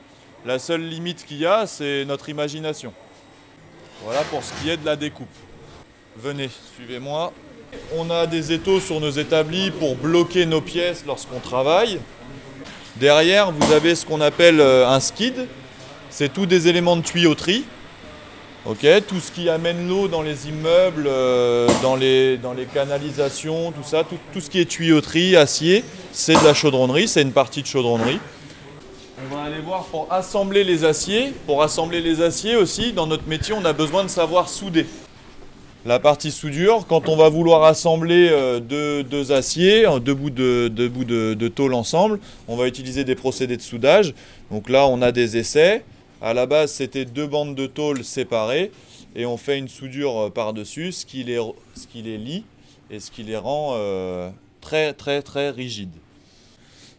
La 0.45 0.59
seule 0.59 0.83
limite 0.83 1.25
qu'il 1.25 1.39
y 1.39 1.47
a, 1.47 1.67
c'est 1.67 2.05
notre 2.05 2.29
imagination. 2.29 2.93
Voilà 4.03 4.23
pour 4.25 4.43
ce 4.43 4.53
qui 4.61 4.71
est 4.71 4.77
de 4.77 4.85
la 4.85 4.97
découpe. 4.97 5.29
Venez, 6.17 6.51
suivez-moi. 6.77 7.33
On 7.97 8.11
a 8.11 8.27
des 8.27 8.53
étaux 8.53 8.81
sur 8.81 9.01
nos 9.01 9.11
établis 9.11 9.71
pour 9.71 9.97
bloquer 9.97 10.47
nos 10.47 10.61
pièces 10.61 11.05
lorsqu'on 11.07 11.41
travaille. 11.41 12.01
Derrière, 12.97 13.51
vous 13.53 13.73
avez 13.73 13.95
ce 13.95 14.07
qu'on 14.07 14.21
appelle 14.21 14.61
euh, 14.61 14.89
un 14.89 15.01
skid. 15.01 15.47
C'est 16.11 16.33
tous 16.33 16.47
des 16.47 16.69
éléments 16.69 16.97
de 16.97 17.03
tuyauterie. 17.03 17.65
Ok, 18.67 18.87
tout 19.07 19.21
ce 19.21 19.31
qui 19.31 19.51
amène 19.51 19.89
l'eau 19.89 20.09
dans 20.09 20.23
les 20.23 20.49
immeubles, 20.49 21.05
euh, 21.07 21.69
dans, 21.83 21.97
les, 21.97 22.39
dans 22.39 22.55
les 22.55 22.65
canalisations, 22.65 23.73
tout 23.73 23.87
ça, 23.87 24.05
tout, 24.05 24.17
tout 24.33 24.41
ce 24.41 24.49
qui 24.49 24.59
est 24.59 24.65
tuyauterie, 24.65 25.37
acier, 25.37 25.85
c'est 26.13 26.33
de 26.33 26.45
la 26.45 26.55
chaudronnerie, 26.55 27.07
c'est 27.07 27.21
une 27.21 27.33
partie 27.33 27.61
de 27.61 27.67
chaudronnerie. 27.67 28.21
On 29.31 29.35
va 29.35 29.43
aller 29.43 29.61
voir 29.61 29.85
pour 29.85 30.07
assembler 30.11 30.65
les 30.65 30.85
aciers. 30.85 31.33
Pour 31.47 31.63
assembler 31.63 32.01
les 32.01 32.23
aciers 32.23 32.57
aussi, 32.57 32.93
dans 32.93 33.07
notre 33.07 33.29
métier, 33.29 33.55
on 33.55 33.65
a 33.65 33.73
besoin 33.73 34.03
de 34.03 34.09
savoir 34.09 34.49
souder. 34.49 34.87
La 35.87 35.99
partie 35.99 36.31
soudure, 36.31 36.87
quand 36.87 37.11
on 37.11 37.17
va 37.17 37.29
vouloir 37.29 37.63
assembler 37.65 38.31
euh, 38.31 38.59
deux, 38.59 39.33
aciers, 39.33 39.85
deux 40.01 40.15
bouts, 40.15 40.31
de 40.31 41.49
tôle 41.49 41.75
ensemble, 41.75 42.21
on 42.49 42.57
va 42.57 42.69
utiliser 42.69 43.05
des 43.05 43.15
procédés 43.15 43.59
de 43.59 43.63
soudage. 43.63 44.15
Donc 44.51 44.71
là, 44.71 44.87
on 44.87 45.03
a 45.03 45.13
des 45.13 45.37
essais. 45.37 45.85
À 46.23 46.33
la 46.33 46.47
base, 46.47 46.73
c'était 46.73 47.05
deux 47.05 47.27
bandes 47.27 47.55
de 47.55 47.67
tôle 47.67 48.03
séparées 48.03 48.73
et 49.15 49.27
on 49.27 49.37
fait 49.37 49.59
une 49.59 49.69
soudure 49.69 50.19
euh, 50.19 50.31
par-dessus, 50.31 50.91
ce 50.93 51.05
qui 51.05 51.23
les, 51.23 51.39
ce 51.75 51.87
qui 51.87 52.01
les 52.01 52.17
lie 52.17 52.45
et 52.91 52.99
ce 52.99 53.11
qui 53.11 53.23
les 53.23 53.37
rend 53.37 53.75
euh, 53.75 54.31
très 54.63 54.95
très 54.95 55.21
très 55.21 55.51
rigides. 55.51 55.93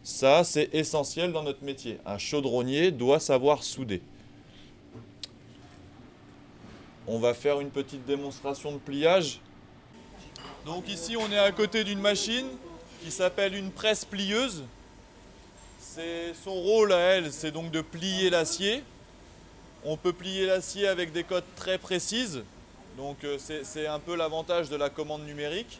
Ça, 0.03 0.43
c'est 0.43 0.69
essentiel 0.73 1.31
dans 1.31 1.41
notre 1.41 1.63
métier. 1.63 1.97
Un 2.05 2.19
chaudronnier 2.19 2.91
doit 2.91 3.19
savoir 3.19 3.63
souder. 3.63 4.03
On 7.07 7.19
va 7.19 7.33
faire 7.33 7.59
une 7.59 7.69
petite 7.69 8.05
démonstration 8.05 8.71
de 8.71 8.77
pliage. 8.77 9.39
Donc 10.65 10.87
ici, 10.89 11.15
on 11.15 11.31
est 11.31 11.37
à 11.37 11.51
côté 11.51 11.83
d'une 11.83 11.99
machine 11.99 12.47
qui 13.03 13.11
s'appelle 13.11 13.55
une 13.55 13.71
presse 13.71 14.05
plieuse. 14.05 14.63
Son 16.43 16.53
rôle 16.53 16.91
à 16.91 16.97
elle, 16.97 17.31
c'est 17.31 17.51
donc 17.51 17.71
de 17.71 17.81
plier 17.81 18.29
l'acier. 18.29 18.83
On 19.85 19.95
peut 19.97 20.11
plier 20.11 20.45
l'acier 20.47 20.87
avec 20.87 21.11
des 21.13 21.23
codes 21.23 21.45
très 21.55 21.77
précises. 21.77 22.43
Donc 22.97 23.23
euh, 23.23 23.37
c'est 23.37 23.87
un 23.87 23.99
peu 23.99 24.15
l'avantage 24.15 24.69
de 24.69 24.75
la 24.75 24.89
commande 24.89 25.25
numérique. 25.25 25.79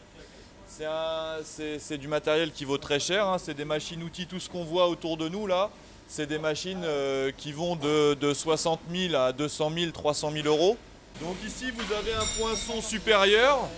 C'est 0.68 1.98
du 1.98 2.08
matériel 2.08 2.52
qui 2.52 2.64
vaut 2.64 2.78
très 2.78 3.00
cher. 3.00 3.26
hein. 3.26 3.38
C'est 3.38 3.54
des 3.54 3.64
machines-outils. 3.64 4.26
Tout 4.26 4.40
ce 4.40 4.48
qu'on 4.48 4.64
voit 4.64 4.88
autour 4.88 5.16
de 5.16 5.28
nous 5.28 5.46
là, 5.46 5.70
c'est 6.08 6.26
des 6.26 6.38
machines 6.38 6.82
euh, 6.84 7.30
qui 7.36 7.52
vont 7.52 7.76
de, 7.76 8.14
de 8.14 8.32
60 8.32 8.80
000 8.90 9.14
à 9.16 9.32
200 9.32 9.72
000, 9.76 9.90
300 9.90 10.30
000 10.30 10.46
euros. 10.46 10.76
Donc 11.20 11.36
ici, 11.46 11.66
vous 11.70 11.94
avez 11.94 12.12
un 12.12 12.26
poinçon 12.38 12.82
supérieur 12.82 13.68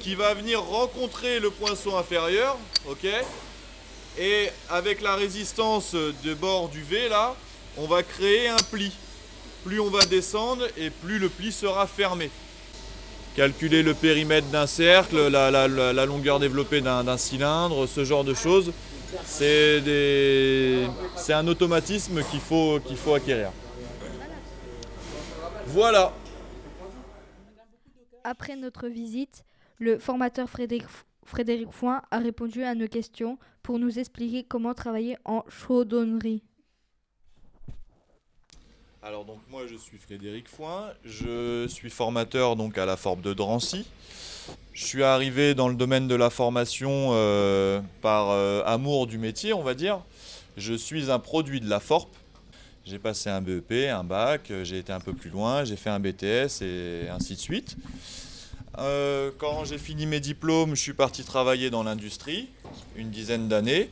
qui 0.00 0.14
va 0.14 0.34
venir 0.34 0.62
rencontrer 0.62 1.38
le 1.40 1.50
poinçon 1.50 1.96
inférieur. 1.96 2.56
ok? 2.88 3.06
Et 4.18 4.48
avec 4.70 5.02
la 5.02 5.14
résistance 5.14 5.94
de 5.94 6.34
bord 6.34 6.68
du 6.68 6.82
V 6.82 7.08
là, 7.08 7.34
on 7.76 7.86
va 7.86 8.02
créer 8.02 8.48
un 8.48 8.56
pli. 8.70 8.92
Plus 9.64 9.80
on 9.80 9.90
va 9.90 10.04
descendre 10.06 10.66
et 10.76 10.90
plus 10.90 11.18
le 11.18 11.28
pli 11.28 11.52
sera 11.52 11.86
fermé. 11.86 12.30
Calculer 13.36 13.82
le 13.82 13.94
périmètre 13.94 14.46
d'un 14.46 14.66
cercle, 14.66 15.28
la, 15.28 16.06
longueur 16.06 16.40
développée 16.40 16.80
d'un 16.80 17.18
cylindre, 17.18 17.86
ce 17.86 18.04
genre 18.04 18.24
de 18.24 18.32
choses, 18.32 18.72
c'est 19.24 19.82
un 21.28 21.46
automatisme 21.46 22.22
qu'il 22.30 22.40
faut, 22.40 22.80
qu'il 22.86 22.96
faut 22.96 23.14
acquérir. 23.14 23.50
Voilà. 25.66 26.14
Après 28.28 28.56
notre 28.56 28.88
visite, 28.88 29.44
le 29.78 30.00
formateur 30.00 30.50
Frédéric, 30.50 30.82
Frédéric 31.22 31.70
Foin 31.70 32.02
a 32.10 32.18
répondu 32.18 32.64
à 32.64 32.74
nos 32.74 32.88
questions 32.88 33.38
pour 33.62 33.78
nous 33.78 34.00
expliquer 34.00 34.42
comment 34.42 34.74
travailler 34.74 35.16
en 35.24 35.44
chaudronnerie. 35.48 36.42
Alors 39.00 39.24
donc 39.24 39.38
moi 39.48 39.68
je 39.68 39.76
suis 39.76 39.96
Frédéric 39.96 40.48
Foin, 40.48 40.92
je 41.04 41.68
suis 41.68 41.88
formateur 41.88 42.56
donc 42.56 42.78
à 42.78 42.84
la 42.84 42.96
Forbe 42.96 43.20
de 43.20 43.32
Drancy. 43.32 43.86
Je 44.72 44.84
suis 44.84 45.04
arrivé 45.04 45.54
dans 45.54 45.68
le 45.68 45.76
domaine 45.76 46.08
de 46.08 46.16
la 46.16 46.28
formation 46.28 47.10
euh, 47.12 47.80
par 48.02 48.30
euh, 48.30 48.64
amour 48.66 49.06
du 49.06 49.18
métier, 49.18 49.52
on 49.52 49.62
va 49.62 49.74
dire. 49.74 50.02
Je 50.56 50.74
suis 50.74 51.12
un 51.12 51.20
produit 51.20 51.60
de 51.60 51.70
la 51.70 51.78
FORP. 51.78 52.08
J'ai 52.88 53.00
passé 53.00 53.30
un 53.30 53.40
BEP, 53.40 53.90
un 53.90 54.04
bac, 54.04 54.48
euh, 54.52 54.62
j'ai 54.62 54.78
été 54.78 54.92
un 54.92 55.00
peu 55.00 55.12
plus 55.12 55.28
loin, 55.28 55.64
j'ai 55.64 55.74
fait 55.74 55.90
un 55.90 55.98
BTS 55.98 56.62
et 56.62 57.08
ainsi 57.10 57.34
de 57.34 57.40
suite. 57.40 57.76
Euh, 58.78 59.32
quand 59.38 59.64
j'ai 59.64 59.78
fini 59.78 60.06
mes 60.06 60.20
diplômes, 60.20 60.76
je 60.76 60.80
suis 60.82 60.92
parti 60.92 61.24
travailler 61.24 61.68
dans 61.68 61.82
l'industrie, 61.82 62.48
une 62.94 63.10
dizaine 63.10 63.48
d'années. 63.48 63.90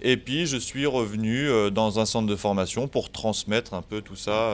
Et 0.00 0.16
puis 0.16 0.46
je 0.46 0.58
suis 0.58 0.86
revenu 0.86 1.48
euh, 1.48 1.70
dans 1.70 1.98
un 1.98 2.06
centre 2.06 2.28
de 2.28 2.36
formation 2.36 2.86
pour 2.86 3.10
transmettre 3.10 3.74
un 3.74 3.82
peu 3.82 4.00
tout 4.00 4.14
ça, 4.14 4.52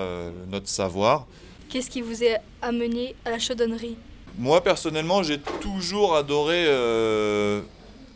notre 0.51 0.68
savoir. 0.68 1.26
Qu'est-ce 1.68 1.90
qui 1.90 2.01
vous 2.01 2.24
a 2.24 2.38
amené 2.66 3.14
à 3.26 3.30
la 3.30 3.38
chaudronnerie 3.38 3.99
Moi 4.38 4.64
personnellement, 4.64 5.22
j'ai 5.22 5.38
toujours 5.61 6.16
adoré 6.16 6.64
euh, 6.66 7.61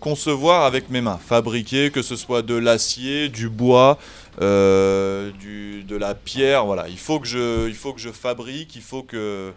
concevoir 0.00 0.64
avec 0.64 0.90
mes 0.90 1.00
mains, 1.00 1.18
fabriquer, 1.18 1.90
que 1.90 2.02
ce 2.02 2.16
soit 2.16 2.42
de 2.42 2.54
l'acier, 2.54 3.28
du 3.28 3.48
bois, 3.48 3.98
euh, 4.40 5.30
du, 5.32 5.82
de 5.84 5.96
la 5.96 6.14
pierre. 6.14 6.64
Voilà, 6.66 6.88
il 6.88 6.98
faut 6.98 7.20
que 7.20 7.26
je, 7.26 7.68
il 7.68 7.74
faut 7.74 7.92
que 7.92 8.00
je 8.00 8.10
fabrique, 8.10 8.76
il 8.76 8.82
faut 8.82 9.02
que 9.02 9.52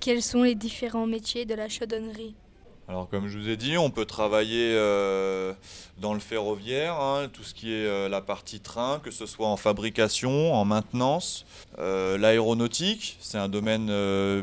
Quels 0.00 0.22
sont 0.22 0.42
les 0.42 0.54
différents 0.54 1.06
métiers 1.06 1.44
de 1.44 1.54
la 1.54 1.68
chaudronnerie 1.68 2.34
Alors 2.88 3.08
comme 3.08 3.28
je 3.28 3.38
vous 3.38 3.48
ai 3.48 3.56
dit, 3.56 3.76
on 3.76 3.90
peut 3.90 4.06
travailler 4.06 4.72
euh, 4.74 5.52
dans 6.00 6.14
le 6.14 6.20
ferroviaire, 6.20 6.94
hein, 7.00 7.28
tout 7.32 7.42
ce 7.44 7.52
qui 7.52 7.70
est 7.72 7.86
euh, 7.86 8.08
la 8.08 8.20
partie 8.20 8.60
train, 8.60 9.00
que 9.02 9.10
ce 9.10 9.26
soit 9.26 9.48
en 9.48 9.56
fabrication, 9.56 10.54
en 10.54 10.64
maintenance. 10.64 11.44
Euh, 11.78 12.16
L'aéronautique, 12.16 13.16
c'est 13.20 13.38
un 13.38 13.48
domaine 13.48 13.90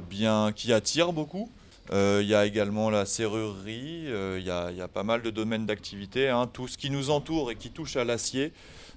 bien 0.09 0.51
qui 0.55 0.73
attire 0.73 1.11
beaucoup. 1.13 1.49
Il 1.91 2.25
y 2.25 2.33
a 2.33 2.47
également 2.47 2.89
la 2.89 3.05
serrurerie, 3.05 4.05
il 4.07 4.43
y, 4.43 4.49
a, 4.49 4.71
il 4.71 4.77
y 4.77 4.81
a 4.81 4.87
pas 4.87 5.03
mal 5.03 5.21
de 5.21 5.29
domaines 5.29 5.67
d'activité. 5.67 6.29
hein. 6.29 6.49
Tout 6.51 6.67
ce 6.67 6.77
qui 6.79 6.89
nous 6.89 7.11
entoure 7.11 7.51
et 7.51 7.55
qui 7.55 7.69
touche 7.69 7.95
à 7.95 8.03
l'acier, 8.03 8.53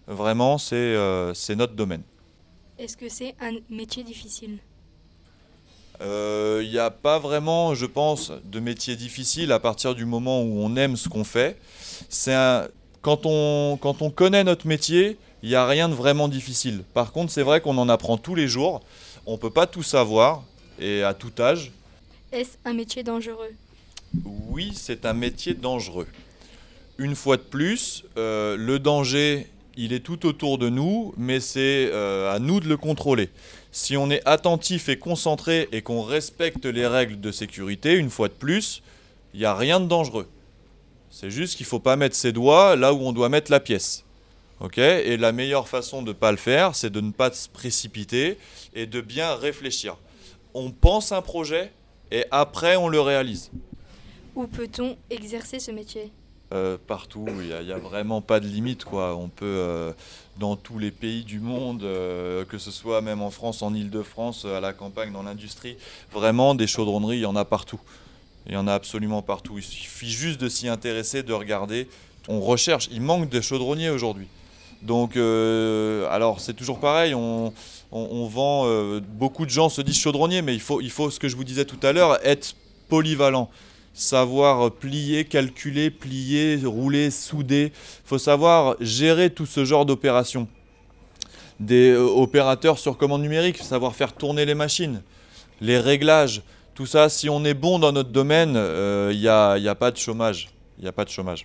vraiment, 0.09 0.59
c'est 0.59 0.75
euh, 0.75 1.33
notre 1.57 1.75
domaine. 1.75 2.03
Est-ce 2.79 2.97
que 2.97 3.09
c'est 3.09 3.35
un 3.41 3.53
métier 3.71 4.03
difficile? 4.03 4.59
Euh, 6.01 6.61
Il 6.65 6.71
n'y 6.71 6.79
a 6.79 6.91
pas 6.91 7.19
vraiment, 7.19 7.75
je 7.75 7.87
pense, 7.87 8.33
de 8.45 8.61
métier 8.61 8.97
difficile 8.97 9.53
à 9.53 9.59
partir 9.59 9.95
du 9.95 10.05
moment 10.05 10.43
où 10.43 10.61
on 10.61 10.77
aime 10.77 10.97
ce 10.97 11.09
qu'on 11.09 11.25
fait. 11.25 11.59
C'est 12.09 12.35
un- 12.35 12.69
quand, 13.03 13.27
on, 13.27 13.77
quand 13.81 14.03
on 14.03 14.11
connaît 14.11 14.45
notre 14.45 14.67
métier, 14.67 15.17
il 15.43 15.49
n'y 15.49 15.55
a 15.55 15.67
rien 15.67 15.89
de 15.89 15.95
vraiment 15.95 16.29
difficile. 16.29 16.83
Par 16.95 17.13
contre, 17.13 17.33
c'est 17.33 17.43
vrai 17.43 17.61
qu'on 17.61 17.79
en 17.79 17.89
apprend 17.89 18.17
tous 18.17 18.35
les 18.35 18.49
jours. 18.49 18.81
On 19.27 19.33
ne 19.33 19.39
peut 19.39 19.51
pas 19.51 19.67
tout 19.67 19.83
savoir, 19.83 20.43
et 20.81 21.03
à 21.03 21.15
tout 21.15 21.33
âge. 21.39 21.73
Est-ce 22.33 22.57
un 22.65 22.75
métier 22.75 23.03
dangereux? 23.03 23.55
Oui, 24.25 24.73
c'est 24.75 25.05
un 25.05 25.13
métier 25.15 25.55
dangereux. 25.55 26.07
Une 26.97 27.15
fois 27.15 27.37
de 27.37 27.43
plus, 27.43 28.05
euh, 28.17 28.57
le 28.57 28.79
danger, 28.79 29.47
il 29.79 29.93
est 29.93 30.01
tout 30.01 30.27
autour 30.27 30.59
de 30.59 30.69
nous, 30.69 31.15
mais 31.17 31.39
c'est 31.39 31.89
euh, 31.93 32.35
à 32.35 32.41
nous 32.41 32.59
de 32.59 32.69
le 32.69 32.77
contrôler. 32.77 33.31
Si 33.71 33.97
on 33.97 34.11
est 34.11 34.27
attentif 34.27 34.89
et 34.89 34.99
concentré 34.99 35.69
et 35.71 35.83
qu'on 35.83 36.03
respecte 36.03 36.67
les 36.67 36.87
règles 36.87 37.21
de 37.21 37.31
sécurité, 37.31 37.95
une 37.95 38.11
fois 38.11 38.27
de 38.27 38.33
plus, 38.33 38.83
il 39.33 39.41
n'y 39.41 39.47
a 39.47 39.55
rien 39.55 39.79
de 39.79 39.87
dangereux. 39.87 40.29
C'est 41.11 41.31
juste 41.31 41.57
qu'il 41.57 41.65
ne 41.65 41.69
faut 41.69 41.79
pas 41.79 41.95
mettre 41.95 42.17
ses 42.17 42.33
doigts 42.33 42.75
là 42.75 42.93
où 42.93 42.99
on 43.03 43.13
doit 43.13 43.29
mettre 43.29 43.53
la 43.53 43.61
pièce. 43.61 44.05
Ok? 44.59 44.79
Et 44.79 45.17
la 45.17 45.31
meilleure 45.31 45.69
façon 45.69 46.03
de 46.03 46.09
ne 46.09 46.13
pas 46.13 46.33
le 46.33 46.39
faire, 46.39 46.75
c'est 46.75 46.91
de 46.91 47.01
ne 47.01 47.13
pas 47.13 47.31
se 47.31 47.49
précipiter 47.49 48.37
et 48.75 48.87
de 48.87 49.01
bien 49.01 49.37
réfléchir. 49.37 49.97
On 50.55 50.73
pense 50.73 51.13
un 51.13 51.23
projet 51.23 51.71
et 52.11 52.25
après 52.33 52.75
on 52.75 52.89
le 52.89 53.01
réalise. 53.01 53.53
Où 54.35 54.49
peut-on 54.49 54.97
exercer 55.09 55.61
ce 55.61 55.71
métier? 55.71 56.11
Euh, 56.55 56.79
partout, 56.87 57.27
il 57.41 57.67
n'y 57.67 57.73
a, 57.73 57.79
vraiment 57.79 58.23
pas 58.23 58.41
de 58.41 58.47
limite. 58.47 58.85
Quoi. 58.85 59.15
On 59.17 59.29
peut, 59.29 59.45
euh, 59.45 59.93
dans 60.39 60.57
tous 60.57 60.79
les 60.79 60.91
pays 60.91 61.23
du 61.23 61.41
monde, 61.41 61.83
euh, 61.83 62.45
que 62.47 62.57
ce 62.57 62.71
soit 62.71 63.03
même 63.03 63.21
en 63.21 63.31
France, 63.31 63.63
en 63.63 63.75
Ile-de-France, 63.75 64.47
à 64.47 64.61
la 64.61 64.73
campagne, 64.73 65.13
dans 65.13 65.23
l'industrie, 65.23 65.77
vraiment 66.11 66.55
des 66.55 66.67
chaudronneries, 66.67 67.19
il 67.19 67.23
y 67.23 67.27
en 67.27 67.37
a 67.37 67.45
partout. 67.45 67.81
Il 68.47 68.55
y 68.55 68.57
en 68.57 68.67
a 68.67 68.73
absolument 68.73 69.21
partout. 69.21 69.59
Il 69.59 69.63
suffit 69.63 70.11
juste 70.11 70.41
de 70.41 70.49
s'y 70.49 70.69
intéresser, 70.69 71.23
de 71.23 71.35
regarder. 71.35 71.87
On 72.29 72.41
recherche, 72.41 72.89
il 72.91 73.03
manque 73.03 73.29
de 73.29 73.43
chaudronniers 73.43 73.91
aujourd'hui. 73.91 74.29
Donc, 74.81 75.17
alors 75.17 76.41
c'est 76.41 76.55
toujours 76.55 76.79
pareil, 76.79 77.13
on, 77.13 77.53
vend, 77.91 79.01
beaucoup 79.01 79.45
de 79.45 79.51
gens 79.51 79.69
se 79.69 79.83
disent 79.83 79.99
chaudronniers, 79.99 80.41
mais 80.41 80.55
il 80.55 80.61
faut, 80.61 80.81
il 80.81 80.91
faut, 80.91 81.11
ce 81.11 81.19
que 81.19 81.29
je 81.29 81.37
vous 81.37 81.45
disais 81.45 81.65
tout 81.65 81.81
à 81.83 81.93
l'heure, 81.93 82.19
être 82.25 82.55
polyvalent. 82.89 83.51
Savoir 83.99 84.71
plier, 84.71 85.25
calculer, 85.25 85.91
plier, 85.91 86.61
rouler, 86.65 87.11
souder. 87.11 87.73
Il 87.75 88.09
faut 88.09 88.19
savoir 88.19 88.77
gérer 88.79 89.29
tout 89.29 89.45
ce 89.45 89.65
genre 89.65 89.85
d'opérations. 89.85 90.47
Des 91.59 91.91
euh, 91.91 92.05
opérateurs 92.05 92.79
sur 92.79 92.97
commande 92.97 93.23
numérique, 93.23 93.59
savoir 93.59 93.97
faire 93.97 94.13
tourner 94.13 94.45
les 94.45 94.55
machines, 94.55 95.03
les 95.61 95.81
réglages, 95.81 96.43
tout 96.77 96.87
ça, 96.87 97.09
si 97.09 97.29
on 97.29 97.45
est 97.45 97.55
bon 97.55 97.81
dans 97.81 97.91
notre 97.91 98.11
domaine, 98.11 98.55
euh, 98.55 99.11
il 99.13 99.19
n'y 99.19 99.27
a, 99.27 99.59
il 99.59 99.65
y 99.65 99.69
a 99.69 99.75
pas 99.75 99.91
de 99.91 99.97
chômage. 99.97 100.49
Il 100.79 100.83
n'y 100.83 100.89
a 100.89 100.93
pas 100.93 101.05
de 101.05 101.11
chômage. 101.11 101.45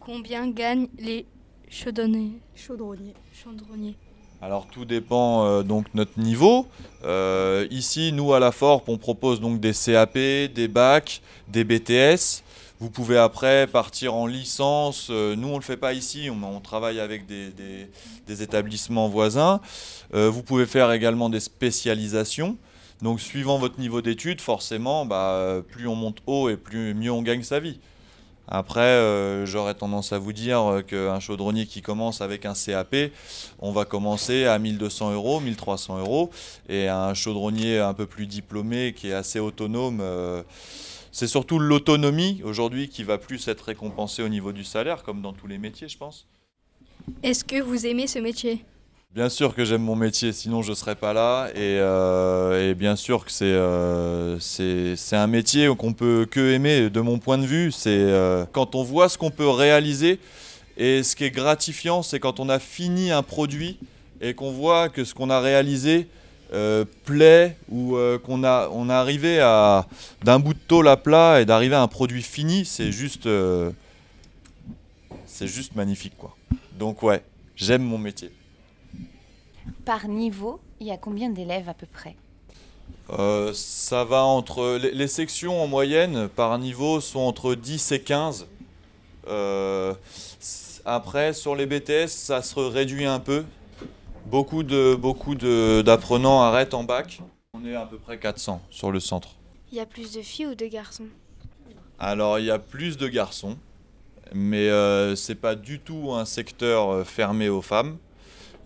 Combien 0.00 0.50
gagnent 0.50 0.88
les 0.98 1.26
chaudronniers? 1.68 2.40
Chaudronniers. 2.56 3.14
Chaudronniers. 3.32 3.94
Alors 4.40 4.66
tout 4.66 4.84
dépend 4.84 5.46
euh, 5.46 5.62
donc 5.62 5.86
notre 5.94 6.18
niveau. 6.18 6.68
Euh, 7.04 7.66
ici, 7.70 8.12
nous 8.12 8.32
à 8.34 8.40
la 8.40 8.52
FORP, 8.52 8.88
on 8.88 8.98
propose 8.98 9.40
donc 9.40 9.60
des 9.60 9.72
CAP, 9.72 10.14
des 10.14 10.68
bacs, 10.68 11.22
des 11.48 11.64
BTS. 11.64 12.44
Vous 12.80 12.90
pouvez 12.90 13.18
après 13.18 13.66
partir 13.66 14.14
en 14.14 14.28
licence. 14.28 15.08
Euh, 15.10 15.34
nous, 15.34 15.48
on 15.48 15.54
ne 15.54 15.56
le 15.56 15.62
fait 15.62 15.76
pas 15.76 15.94
ici. 15.94 16.30
On, 16.30 16.60
travaille 16.60 17.00
avec 17.00 17.26
des 17.26 18.42
établissements 18.42 19.08
voisins. 19.08 19.60
Euh, 20.14 20.30
vous 20.30 20.44
pouvez 20.44 20.66
faire 20.66 20.92
également 20.92 21.28
des 21.28 21.40
spécialisations. 21.40 22.56
Donc, 23.02 23.20
suivant 23.20 23.58
votre 23.58 23.80
niveau 23.80 24.00
d'études, 24.00 24.40
forcément, 24.40 25.06
bah, 25.06 25.60
plus 25.70 25.88
on 25.88 25.96
monte 25.96 26.18
haut 26.26 26.48
et 26.48 26.56
plus 26.56 26.94
mieux 26.94 27.10
on 27.10 27.22
gagne 27.22 27.42
sa 27.42 27.58
vie. 27.58 27.80
Après, 28.50 28.80
euh, 28.80 29.44
j'aurais 29.44 29.74
tendance 29.74 30.14
à 30.14 30.18
vous 30.18 30.32
dire 30.32 30.60
euh, 30.62 30.82
qu'un 30.82 31.20
chaudronnier 31.20 31.66
qui 31.66 31.82
commence 31.82 32.22
avec 32.22 32.46
un 32.46 32.54
CAP, 32.54 33.12
on 33.58 33.72
va 33.72 33.84
commencer 33.84 34.46
à 34.46 34.58
1200 34.58 35.12
euros, 35.12 35.40
1300 35.40 35.98
euros. 35.98 36.30
Et 36.70 36.88
un 36.88 37.12
chaudronnier 37.12 37.78
un 37.78 37.92
peu 37.92 38.06
plus 38.06 38.26
diplômé, 38.26 38.94
qui 38.96 39.08
est 39.08 39.14
assez 39.14 39.38
autonome, 39.38 39.98
euh, 40.00 40.42
c'est 41.12 41.26
surtout 41.26 41.58
l'autonomie 41.58 42.40
aujourd'hui 42.42 42.88
qui 42.88 43.04
va 43.04 43.18
plus 43.18 43.48
être 43.48 43.62
récompensée 43.62 44.22
au 44.22 44.28
niveau 44.28 44.52
du 44.52 44.64
salaire, 44.64 45.02
comme 45.02 45.20
dans 45.20 45.34
tous 45.34 45.46
les 45.46 45.58
métiers, 45.58 45.88
je 45.88 45.98
pense. 45.98 46.26
Est-ce 47.22 47.44
que 47.44 47.60
vous 47.60 47.86
aimez 47.86 48.06
ce 48.06 48.18
métier? 48.18 48.64
Bien 49.14 49.30
sûr 49.30 49.54
que 49.54 49.64
j'aime 49.64 49.82
mon 49.82 49.96
métier, 49.96 50.32
sinon 50.32 50.60
je 50.60 50.70
ne 50.70 50.74
serais 50.74 50.94
pas 50.94 51.14
là. 51.14 51.48
Et, 51.54 51.78
euh, 51.80 52.74
bien 52.74 52.94
sûr 52.94 53.24
que 53.24 53.32
c'est 53.32 53.46
euh, 53.46 54.38
c'est 54.38 55.16
un 55.16 55.26
métier 55.26 55.66
qu'on 55.78 55.94
peut 55.94 56.26
que 56.30 56.52
aimer, 56.52 56.90
de 56.90 57.00
mon 57.00 57.18
point 57.18 57.38
de 57.38 57.46
vue. 57.46 57.72
C'est 57.72 57.88
euh, 57.88 58.44
quand 58.52 58.74
on 58.74 58.82
voit 58.82 59.08
ce 59.08 59.16
qu'on 59.16 59.30
peut 59.30 59.48
réaliser. 59.48 60.20
Et 60.76 61.02
ce 61.02 61.16
qui 61.16 61.24
est 61.24 61.30
gratifiant, 61.30 62.02
c'est 62.02 62.20
quand 62.20 62.38
on 62.38 62.50
a 62.50 62.58
fini 62.58 63.10
un 63.10 63.22
produit 63.22 63.78
et 64.20 64.34
qu'on 64.34 64.52
voit 64.52 64.90
que 64.90 65.04
ce 65.04 65.14
qu'on 65.14 65.30
a 65.30 65.40
réalisé 65.40 66.06
plaît 67.04 67.56
ou 67.70 67.96
qu'on 68.24 68.44
a 68.44 68.68
est 68.70 68.92
arrivé 68.92 69.40
à 69.40 69.86
d'un 70.22 70.38
bout 70.38 70.54
de 70.54 70.60
tôle 70.68 70.86
à 70.86 70.96
plat 70.98 71.40
et 71.40 71.46
d'arriver 71.46 71.74
à 71.74 71.82
un 71.82 71.88
produit 71.88 72.22
fini, 72.22 72.64
c'est 72.66 72.92
juste 72.92 73.28
c'est 75.26 75.48
juste 75.48 75.74
magnifique 75.74 76.16
quoi. 76.16 76.36
Donc 76.78 77.02
ouais, 77.02 77.22
j'aime 77.56 77.82
mon 77.82 77.98
métier. 77.98 78.30
Par 79.84 80.08
niveau, 80.08 80.60
il 80.80 80.86
y 80.86 80.90
a 80.90 80.96
combien 80.96 81.30
d'élèves 81.30 81.68
à 81.68 81.74
peu 81.74 81.86
près 81.86 82.16
Euh, 83.10 83.52
ça 83.54 84.04
va 84.04 84.24
entre. 84.24 84.76
Les, 84.80 84.90
les 84.92 85.08
sections 85.08 85.62
en 85.62 85.66
moyenne 85.66 86.28
par 86.28 86.58
niveau 86.58 87.00
sont 87.00 87.20
entre 87.20 87.54
10 87.54 87.92
et 87.92 88.02
15. 88.02 88.46
Euh, 89.28 89.94
après, 90.84 91.32
sur 91.32 91.54
les 91.54 91.66
BTS, 91.66 92.08
ça 92.08 92.42
se 92.42 92.58
réduit 92.60 93.06
un 93.06 93.18
peu. 93.20 93.44
Beaucoup 94.26 94.62
de 94.62 94.94
beaucoup 94.94 95.34
de- 95.34 95.82
d'apprenants 95.84 96.42
arrêtent 96.42 96.74
en 96.74 96.84
bac. 96.84 97.20
On 97.54 97.64
est 97.64 97.74
à 97.74 97.86
peu 97.86 97.96
près 97.98 98.18
400 98.18 98.60
sur 98.70 98.90
le 98.92 99.00
centre. 99.00 99.30
Il 99.72 99.78
y 99.78 99.80
a 99.80 99.86
plus 99.86 100.12
de 100.12 100.22
filles 100.22 100.46
ou 100.48 100.54
de 100.54 100.66
garçons? 100.66 101.08
Alors, 101.98 102.38
il 102.38 102.44
y 102.46 102.50
a 102.50 102.58
plus 102.58 102.96
de 102.96 103.08
garçons, 103.08 103.56
mais 104.34 104.68
euh, 104.68 105.16
c'est 105.16 105.34
pas 105.34 105.54
du 105.54 105.80
tout 105.80 106.12
un 106.12 106.24
secteur 106.24 106.90
euh, 106.90 107.04
fermé 107.04 107.48
aux 107.48 107.62
femmes. 107.62 107.96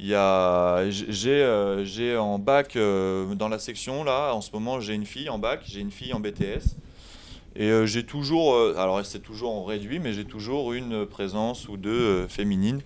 Il 0.03 0.09
y 0.09 0.17
a, 0.17 0.91
j- 0.91 1.07
j'ai, 1.11 1.31
euh, 1.45 1.85
j'ai 1.85 2.17
en 2.17 2.41
bac 2.41 2.75
euh, 2.75 3.37
dans 3.37 3.49
la 3.49 3.61
section 3.61 4.03
là, 4.03 4.33
en 4.35 4.41
ce 4.41 4.51
moment, 4.53 4.81
j'ai 4.81 4.95
une 4.95 5.07
fille 5.07 5.29
en 5.29 5.39
bac, 5.39 5.61
j'ai 5.65 5.79
une 5.79 5.93
fille 5.93 6.13
en 6.13 6.19
BTS, 6.19 6.75
et 7.55 7.71
euh, 7.71 7.87
j'ai 7.87 8.05
toujours, 8.05 8.53
euh, 8.55 8.75
alors 8.77 9.07
c'est 9.07 9.21
toujours 9.21 9.53
en 9.53 9.63
réduit, 9.63 10.01
mais 10.01 10.13
j'ai 10.13 10.25
toujours 10.25 10.73
une 10.73 11.07
présence 11.07 11.69
ou 11.69 11.77
deux 11.77 11.91
euh, 12.25 12.27
féminines, 12.29 12.81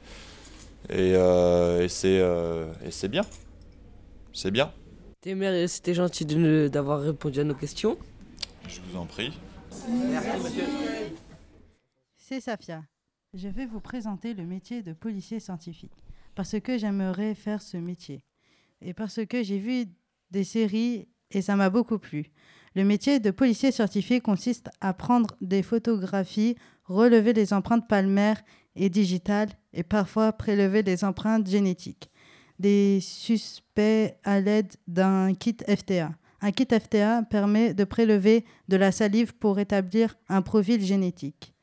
et, 0.91 1.14
euh, 1.14 1.83
et 1.85 1.89
c'est, 1.89 2.21
euh, 2.21 2.71
et 2.85 2.91
c'est 2.91 3.09
bien, 3.09 3.23
c'est 4.35 4.51
bien. 4.51 4.71
C'était 5.23 5.95
gentil 5.95 6.27
d'avoir 6.69 7.01
répondu 7.01 7.41
à 7.41 7.45
nos 7.45 7.55
questions. 7.55 7.97
Je 8.69 8.79
vous 8.91 8.99
en 8.99 9.07
prie. 9.07 9.33
C'est 12.19 12.41
Safia. 12.43 12.83
Je 13.33 13.49
vais 13.49 13.64
vous 13.64 13.81
présenter 13.81 14.35
le 14.35 14.45
métier 14.45 14.83
de 14.83 14.93
policier 14.93 15.41
scientifique 15.41 16.06
parce 16.37 16.61
que 16.61 16.78
j'aimerais 16.78 17.34
faire 17.34 17.61
ce 17.61 17.76
métier 17.76 18.22
et 18.80 18.95
parce 18.95 19.18
que 19.26 19.43
j'ai 19.43 19.59
vu 19.59 19.87
des 20.30 20.45
séries 20.45 21.09
et 21.32 21.43
ça 21.43 21.57
m'a 21.57 21.70
beaucoup 21.70 21.99
plu. 21.99 22.26
Le 22.76 22.84
métier 22.84 23.18
de 23.18 23.32
policier 23.32 23.72
scientifique 23.72 24.22
consiste 24.22 24.68
à 24.80 24.95
prendre 24.95 25.34
des 25.41 25.64
photographies, 25.64 26.57
relever 26.84 27.32
les 27.32 27.53
empreintes 27.53 27.89
palmaires 27.89 28.41
et 28.76 28.91
digitales 28.91 29.49
et 29.72 29.82
parfois 29.82 30.32
prélever 30.32 30.84
des 30.84 31.03
empreintes 31.03 31.49
génétiques 31.49 32.11
des 32.59 33.01
suspects 33.01 34.14
à 34.24 34.41
l'aide 34.41 34.72
d'un 34.87 35.34
kit 35.34 35.57
FTA. 35.68 36.12
Un 36.41 36.53
kit 36.53 36.66
FTA 36.70 37.22
permet 37.22 37.74
de 37.74 37.84
prélever 37.84 38.45
de 38.68 38.76
la 38.76 38.93
salive 38.93 39.34
pour 39.34 39.59
établir 39.59 40.16
un 40.28 40.43
profil 40.43 40.82
génétique. 40.82 41.55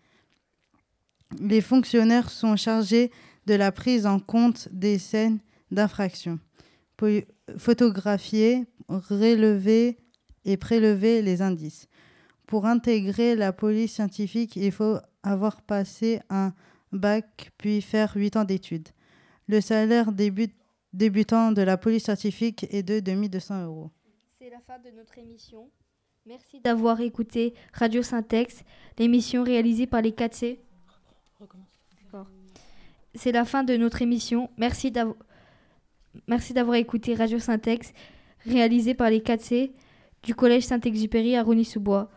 Les 1.39 1.61
fonctionnaires 1.61 2.30
sont 2.30 2.55
chargés 2.55 3.11
de 3.46 3.54
la 3.56 3.72
prise 3.72 4.06
en 4.06 4.20
compte 4.20 4.70
des 4.72 4.98
scènes 5.00 5.39
d'infraction, 5.72 6.39
photographier, 7.58 8.66
relever 8.88 9.98
et 10.46 10.58
prélever 10.58 11.22
les 11.22 11.41
indices. 11.41 11.88
Pour 12.48 12.66
intégrer 12.66 13.36
la 13.36 13.54
police 13.54 13.94
scientifique, 13.94 14.56
il 14.56 14.72
faut 14.72 14.98
avoir 15.24 15.62
passé 15.62 16.20
un 16.30 16.54
bac 16.91 17.52
puis 17.58 17.82
faire 17.82 18.14
8 18.16 18.36
ans 18.38 18.44
d'études. 18.44 18.89
Le 19.48 19.62
salaire 19.62 20.12
début- 20.12 20.54
débutant 20.91 21.52
de 21.52 21.62
la 21.62 21.78
police 21.78 22.04
scientifique 22.04 22.66
est 22.70 22.84
de 22.84 23.00
2200 23.00 23.66
euros. 23.66 23.91
C'est 24.39 24.50
la 24.50 24.60
fin 24.60 24.78
de 24.80 24.96
notre 24.96 25.18
émission. 25.18 25.70
Merci 26.26 26.60
d'avoir 26.62 27.02
écouté 27.02 27.54
Radio 27.74 28.02
Syntex, 28.04 28.64
l'émission 29.00 29.44
réalisée 29.44 29.88
par 29.88 30.02
les 30.02 30.12
4C. 30.12 30.60
C'est 33.16 33.32
la 33.32 33.45
fin 33.45 33.64
de 33.64 33.76
notre 33.78 34.01
émission. 34.01 34.49
Merci 34.57 34.91
d'avoir 34.91 35.16
Merci 36.28 36.53
d'avoir 36.53 36.76
écouté 36.76 37.16
Radio 37.16 37.39
Syntex, 37.39 37.91
réalisée 38.45 38.93
par 38.93 39.09
les 39.09 39.20
4C 39.20 39.72
du 40.22 40.36
Collège 40.36 40.64
Saint-Exupéry 40.66 41.36
à 41.36 41.41
Rony-sous-Bois. 41.43 42.09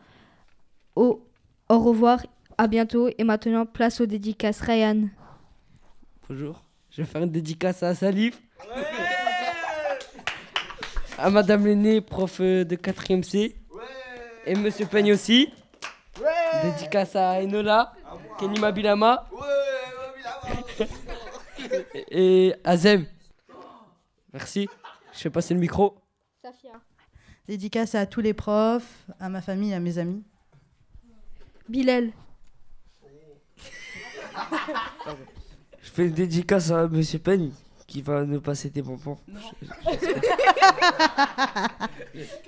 Au, 0.94 1.24
au 1.70 1.78
revoir, 1.78 2.20
à 2.58 2.66
bientôt 2.66 3.08
et 3.16 3.24
maintenant 3.24 3.64
place 3.64 4.00
aux 4.02 4.06
dédicaces. 4.06 4.60
Ryan. 4.60 5.08
Bonjour. 6.28 6.62
Je 6.90 7.02
vais 7.02 7.08
faire 7.08 7.22
une 7.22 7.30
dédicace 7.30 7.82
à 7.82 7.94
Salif. 7.94 8.40
à 11.18 11.30
Madame 11.30 11.66
Lenné, 11.66 12.00
prof 12.02 12.38
euh, 12.40 12.64
de 12.64 12.76
4ème 12.76 13.22
C. 13.22 13.56
Et 14.44 14.54
Monsieur 14.54 14.86
Peigne 14.86 15.12
aussi. 15.14 15.48
Dédicace 16.62 17.16
à 17.16 17.42
Enola, 17.42 17.92
Kenny 18.38 18.58
Mabilama 18.60 19.26
et 22.10 22.54
Azem. 22.64 23.06
Merci. 24.32 24.68
Je 25.14 25.24
vais 25.24 25.30
passer 25.30 25.54
le 25.54 25.60
micro. 25.60 25.96
Dédicace 27.48 27.94
à 27.94 28.06
tous 28.06 28.20
les 28.20 28.34
profs, 28.34 29.06
à 29.20 29.28
ma 29.28 29.40
famille, 29.40 29.72
à 29.72 29.80
mes 29.80 29.98
amis. 29.98 30.24
Bilal. 31.68 32.12
Je 35.80 35.90
fais 35.90 36.06
une 36.06 36.12
dédicace 36.12 36.70
à 36.70 36.86
Monsieur 36.88 37.18
Peigne 37.18 37.50
qui 37.86 38.02
va 38.02 38.24
nous 38.24 38.40
passer 38.40 38.68
des 38.68 38.82
bonbons. 38.82 39.18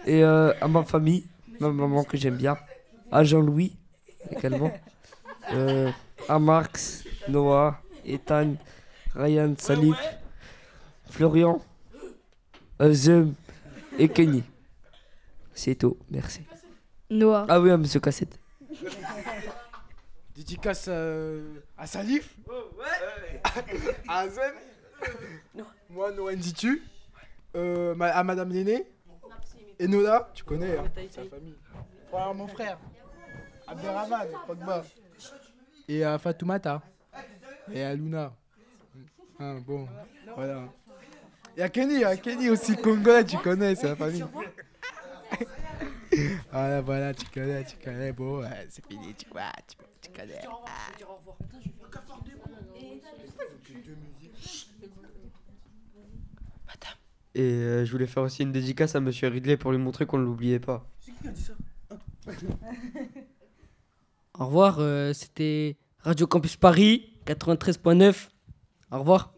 Et 0.07 0.23
euh, 0.23 0.53
à 0.61 0.69
ma 0.69 0.83
famille, 0.83 1.25
ma 1.61 1.71
maman 1.71 2.05
que 2.05 2.17
j'aime 2.17 2.37
bien, 2.37 2.59
à 3.11 3.25
Jean-Louis 3.25 3.77
également, 4.31 4.73
euh, 5.53 5.91
à 6.29 6.39
Marx, 6.39 7.05
Noah, 7.29 7.81
Ethan, 8.05 8.55
Ryan, 9.19 9.55
Salif, 9.59 9.97
Florian, 11.11 11.61
Azem 12.79 13.35
et 13.99 14.09
Kenny. 14.09 14.45
C'est 15.53 15.75
tout, 15.75 15.97
merci. 16.09 16.43
Noah. 17.11 17.45
Ah 17.49 17.61
oui, 17.61 17.71
à 17.73 17.77
Monsieur 17.77 17.99
Cassette. 17.99 18.39
Dédicace 20.37 20.85
euh, 20.89 21.43
à 21.77 21.87
Salif. 21.89 22.37
à 24.09 24.19
Azem. 24.21 24.55
Moi, 25.91 26.13
Noah 26.13 26.37
Nditu. 26.37 26.83
Euh, 27.57 27.95
ma- 27.97 28.11
à 28.11 28.23
Madame 28.23 28.51
Léné. 28.53 28.87
Et 29.81 29.89
Nola, 29.89 30.31
tu 30.35 30.45
connais, 30.45 30.77
hein, 30.79 30.85
sa 31.11 31.25
famille. 31.25 31.55
Voilà, 32.11 32.33
mon 32.35 32.47
frère. 32.47 32.79
Abderrahman, 33.67 34.29
Pogba. 34.47 34.85
Et 35.89 36.05
à 36.05 36.19
Fatoumata. 36.19 36.83
Et 37.73 37.83
à 37.83 37.95
Luna. 37.95 38.33
Hein, 39.41 39.61
bon, 39.67 39.89
voilà. 40.35 40.65
Et 41.57 41.63
à 41.63 41.69
Kenny, 41.69 42.05
à 42.05 42.17
Kenny 42.17 42.51
aussi, 42.51 42.77
Congolais, 42.77 43.25
tu 43.25 43.37
connais, 43.39 43.75
c'est 43.75 43.89
la 43.89 43.97
famille. 43.97 44.23
voilà, 46.53 46.81
voilà, 46.81 47.15
tu 47.15 47.27
connais, 47.27 47.65
tu 47.65 47.77
connais. 47.77 48.13
Bon, 48.13 48.41
ouais, 48.41 48.67
c'est 48.69 48.85
fini, 48.87 49.15
tu 49.15 49.27
vois, 49.31 49.53
tu, 49.67 49.77
tu 50.01 50.11
connais. 50.11 50.41
Et 57.35 57.43
euh, 57.43 57.85
je 57.85 57.93
voulais 57.93 58.09
faire 58.09 58.25
aussi 58.25 58.43
une 58.43 58.51
dédicace 58.51 58.97
à 58.97 59.01
Monsieur 59.01 59.29
Ridley 59.29 59.57
pour 59.57 59.71
lui 59.71 59.79
montrer 59.79 60.07
qu'on 60.07 60.19
ne 60.19 60.25
l'oubliait 60.25 60.59
pas. 60.59 60.85
Au 64.37 64.47
revoir, 64.47 64.79
euh, 64.81 65.13
c'était 65.13 65.77
Radio 66.01 66.27
Campus 66.27 66.57
Paris 66.57 67.13
93.9. 67.27 68.29
Au 68.91 69.01
revoir. 69.01 69.33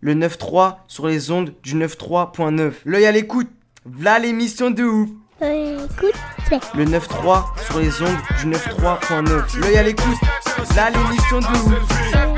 Le 0.00 0.14
9-3 0.14 0.76
sur 0.86 1.06
les 1.06 1.30
ondes 1.30 1.54
du 1.62 1.76
9-3.9. 1.76 2.72
L'œil 2.86 3.06
à 3.06 3.12
l'écoute. 3.12 3.50
V'là 3.84 4.18
l'émission 4.18 4.70
de 4.70 4.82
ouf. 4.82 5.10
Le 5.40 6.84
9-3 6.84 7.44
sur 7.66 7.78
les 7.80 8.00
ondes 8.00 8.16
du 8.40 8.46
9-3.9. 8.46 9.60
L'œil 9.60 9.76
à 9.76 9.82
l'écoute. 9.82 10.18
V'là 10.70 10.90
l'émission 10.90 11.40
de 11.40 11.46
ouf. 11.46 11.66
Le 11.68 12.28
9-3 12.28 12.33